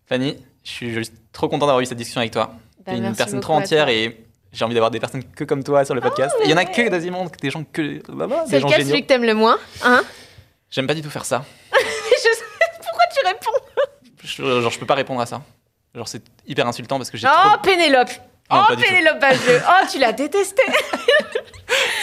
Fanny, 0.06 0.36
je 0.62 0.70
suis 0.70 0.90
juste 0.92 1.14
trop 1.32 1.48
content 1.48 1.66
d'avoir 1.66 1.80
eu 1.80 1.86
cette 1.86 1.98
discussion 1.98 2.20
avec 2.20 2.32
toi. 2.32 2.54
Bah, 2.86 2.92
une 2.94 3.14
personne 3.14 3.40
trop 3.40 3.54
entière 3.54 3.88
et 3.88 4.24
j'ai 4.52 4.64
envie 4.64 4.74
d'avoir 4.74 4.90
des 4.90 5.00
personnes 5.00 5.22
que 5.24 5.44
comme 5.44 5.62
toi 5.64 5.84
sur 5.84 5.94
le 5.94 6.00
podcast. 6.00 6.34
Et 6.40 6.44
Il 6.44 6.50
y 6.50 6.54
en 6.54 6.56
a 6.56 6.64
que 6.64 6.88
quasiment 6.88 7.26
des 7.40 7.50
gens 7.50 7.64
que 7.64 8.00
là-bas, 8.08 8.44
C'est 8.46 8.52
des 8.56 8.60
gens 8.60 8.66
lequel 8.68 8.80
géniaux. 8.80 8.90
celui 8.90 9.02
que 9.02 9.08
t'aimes 9.08 9.24
le 9.24 9.34
moins 9.34 9.58
Hein 9.84 10.02
J'aime 10.70 10.86
pas 10.86 10.94
du 10.94 11.02
tout 11.02 11.10
faire 11.10 11.24
ça. 11.24 11.44
Je 11.72 12.16
sais- 12.16 12.44
Pourquoi 12.78 13.04
tu 13.14 13.26
réponds 13.26 13.82
Je, 14.22 14.60
genre, 14.62 14.70
je 14.70 14.78
peux 14.78 14.86
pas 14.86 14.94
répondre 14.94 15.20
à 15.20 15.26
ça. 15.26 15.42
Genre, 15.94 16.06
c'est 16.08 16.22
hyper 16.46 16.66
insultant 16.66 16.96
parce 16.98 17.10
que 17.10 17.16
j'ai 17.16 17.26
Oh, 17.26 17.48
trop. 17.54 17.58
Pénélope 17.62 18.10
Non, 18.50 18.64
Oh. 18.70 18.76
Pénélope 18.76 19.18
Bageux 19.20 19.60
Oh, 19.68 19.86
tu 19.90 19.98
l'as 19.98 20.12
détesté 20.12 20.62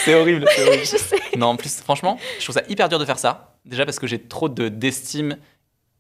C'est 0.03 0.13
horrible, 0.15 0.47
c'est 0.55 0.67
horrible. 0.67 0.83
Je 0.85 0.97
sais. 0.97 1.19
Non, 1.37 1.47
en 1.47 1.55
plus, 1.55 1.81
franchement, 1.81 2.17
je 2.39 2.43
trouve 2.43 2.55
ça 2.55 2.61
hyper 2.69 2.89
dur 2.89 2.99
de 2.99 3.05
faire 3.05 3.19
ça. 3.19 3.55
Déjà 3.65 3.85
parce 3.85 3.99
que 3.99 4.07
j'ai 4.07 4.19
trop 4.21 4.49
de 4.49 4.69
d'estime 4.69 5.37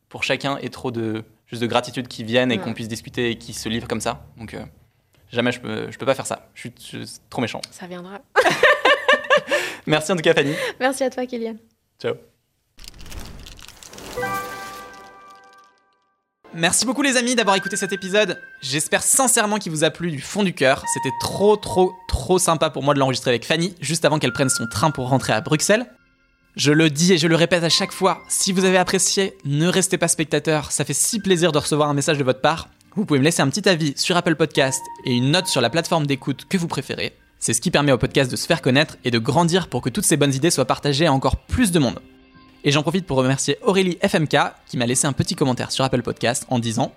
pour 0.09 0.23
chacun 0.23 0.57
et 0.61 0.69
trop 0.69 0.91
de 0.91 1.23
juste 1.47 1.61
de 1.61 1.67
gratitude 1.67 2.07
qui 2.07 2.23
viennent 2.23 2.51
et 2.51 2.57
Ouais. 2.57 2.63
qu'on 2.63 2.73
puisse 2.73 2.87
discuter 2.87 3.31
et 3.31 3.37
qui 3.37 3.53
se 3.53 3.67
livrent 3.69 3.87
comme 3.87 4.01
ça. 4.01 4.23
Donc 4.37 4.53
euh, 4.53 4.63
jamais 5.31 5.51
je 5.51 5.59
peux, 5.59 5.91
je 5.91 5.97
peux 5.97 6.05
pas 6.05 6.15
faire 6.15 6.25
ça. 6.25 6.49
Je 6.53 6.61
suis, 6.61 6.73
je 6.79 7.03
suis 7.03 7.17
trop 7.29 7.41
méchant. 7.41 7.61
Ça 7.71 7.87
viendra. 7.87 8.19
Merci 9.85 10.11
en 10.11 10.15
tout 10.15 10.21
cas 10.21 10.33
Fanny. 10.33 10.53
Merci 10.79 11.03
à 11.03 11.09
toi, 11.09 11.25
Kylian. 11.25 11.55
Ciao. 11.99 12.15
Merci 16.57 16.85
beaucoup 16.85 17.01
les 17.01 17.17
amis 17.17 17.35
d'avoir 17.35 17.57
écouté 17.57 17.75
cet 17.75 17.91
épisode. 17.91 18.41
J'espère 18.61 19.03
sincèrement 19.03 19.57
qu'il 19.57 19.73
vous 19.73 19.83
a 19.83 19.89
plu 19.89 20.09
du 20.09 20.21
fond 20.21 20.41
du 20.41 20.53
cœur. 20.53 20.85
C'était 20.93 21.13
trop 21.19 21.57
trop 21.57 21.93
trop 22.07 22.39
sympa 22.39 22.69
pour 22.69 22.81
moi 22.81 22.93
de 22.93 22.99
l'enregistrer 22.99 23.31
avec 23.31 23.45
Fanny 23.45 23.75
juste 23.81 24.05
avant 24.05 24.19
qu'elle 24.19 24.31
prenne 24.31 24.47
son 24.47 24.65
train 24.65 24.89
pour 24.89 25.09
rentrer 25.09 25.33
à 25.33 25.41
Bruxelles. 25.41 25.85
Je 26.55 26.71
le 26.71 26.89
dis 26.89 27.11
et 27.11 27.17
je 27.17 27.27
le 27.27 27.35
répète 27.35 27.65
à 27.65 27.69
chaque 27.69 27.91
fois, 27.91 28.21
si 28.29 28.53
vous 28.53 28.63
avez 28.63 28.77
apprécié, 28.77 29.37
ne 29.43 29.67
restez 29.67 29.97
pas 29.97 30.07
spectateur, 30.07 30.71
ça 30.71 30.85
fait 30.85 30.93
si 30.93 31.19
plaisir 31.19 31.51
de 31.51 31.57
recevoir 31.57 31.89
un 31.89 31.93
message 31.93 32.17
de 32.17 32.23
votre 32.23 32.39
part. 32.39 32.69
Vous 32.95 33.05
pouvez 33.05 33.19
me 33.19 33.25
laisser 33.25 33.41
un 33.41 33.49
petit 33.49 33.67
avis 33.67 33.93
sur 33.97 34.15
Apple 34.15 34.35
Podcast 34.35 34.81
et 35.03 35.11
une 35.11 35.31
note 35.31 35.47
sur 35.47 35.59
la 35.59 35.69
plateforme 35.69 36.07
d'écoute 36.07 36.45
que 36.47 36.57
vous 36.57 36.67
préférez. 36.67 37.13
C'est 37.39 37.53
ce 37.53 37.59
qui 37.59 37.69
permet 37.69 37.91
au 37.91 37.97
podcast 37.97 38.31
de 38.31 38.37
se 38.37 38.47
faire 38.47 38.61
connaître 38.61 38.95
et 39.03 39.11
de 39.11 39.19
grandir 39.19 39.67
pour 39.67 39.81
que 39.81 39.89
toutes 39.89 40.05
ces 40.05 40.15
bonnes 40.15 40.33
idées 40.33 40.49
soient 40.49 40.65
partagées 40.65 41.05
à 41.05 41.11
encore 41.11 41.35
plus 41.35 41.73
de 41.73 41.79
monde. 41.79 41.99
Et 42.63 42.71
j'en 42.71 42.83
profite 42.83 43.05
pour 43.05 43.17
remercier 43.17 43.57
Aurélie 43.63 43.97
FMK 44.01 44.37
qui 44.65 44.77
m'a 44.77 44.85
laissé 44.85 45.07
un 45.07 45.13
petit 45.13 45.35
commentaire 45.35 45.71
sur 45.71 45.83
Apple 45.83 46.03
Podcast 46.03 46.45
en 46.49 46.57
disant 46.57 46.93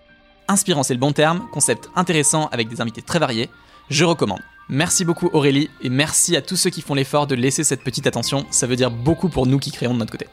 Inspirant, 0.47 0.85
c'est 0.85 0.95
le 0.95 1.01
bon 1.01 1.13
terme, 1.13 1.47
concept 1.53 1.91
intéressant 1.97 2.47
avec 2.53 2.69
des 2.69 2.81
invités 2.81 3.03
très 3.03 3.19
variés. 3.19 3.51
Je 3.91 4.05
recommande. 4.05 4.41
Merci 4.69 5.05
beaucoup 5.05 5.31
Aurélie 5.33 5.69
et 5.83 5.89
merci 5.89 6.37
à 6.37 6.43
tous 6.43 6.57
ceux 6.57 6.71
qui 6.71 6.81
font 6.81 6.95
l'effort 6.95 7.27
de 7.27 7.35
laisser 7.35 7.65
cette 7.65 7.83
petite 7.83 8.07
attention, 8.07 8.47
ça 8.51 8.67
veut 8.67 8.77
dire 8.77 8.91
beaucoup 8.91 9.31
pour 9.31 9.47
nous 9.47 9.59
qui 9.59 9.73
créons 9.73 9.95
de 9.95 9.99
notre 9.99 10.13
côté. 10.13 10.27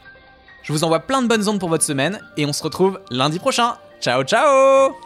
Je 0.62 0.72
vous 0.72 0.84
envoie 0.84 1.00
plein 1.00 1.22
de 1.22 1.26
bonnes 1.26 1.48
ondes 1.48 1.60
pour 1.60 1.70
votre 1.70 1.84
semaine 1.84 2.20
et 2.36 2.46
on 2.46 2.52
se 2.52 2.62
retrouve 2.62 3.00
lundi 3.10 3.38
prochain. 3.38 3.74
Ciao 4.00 4.22
ciao 4.24 5.05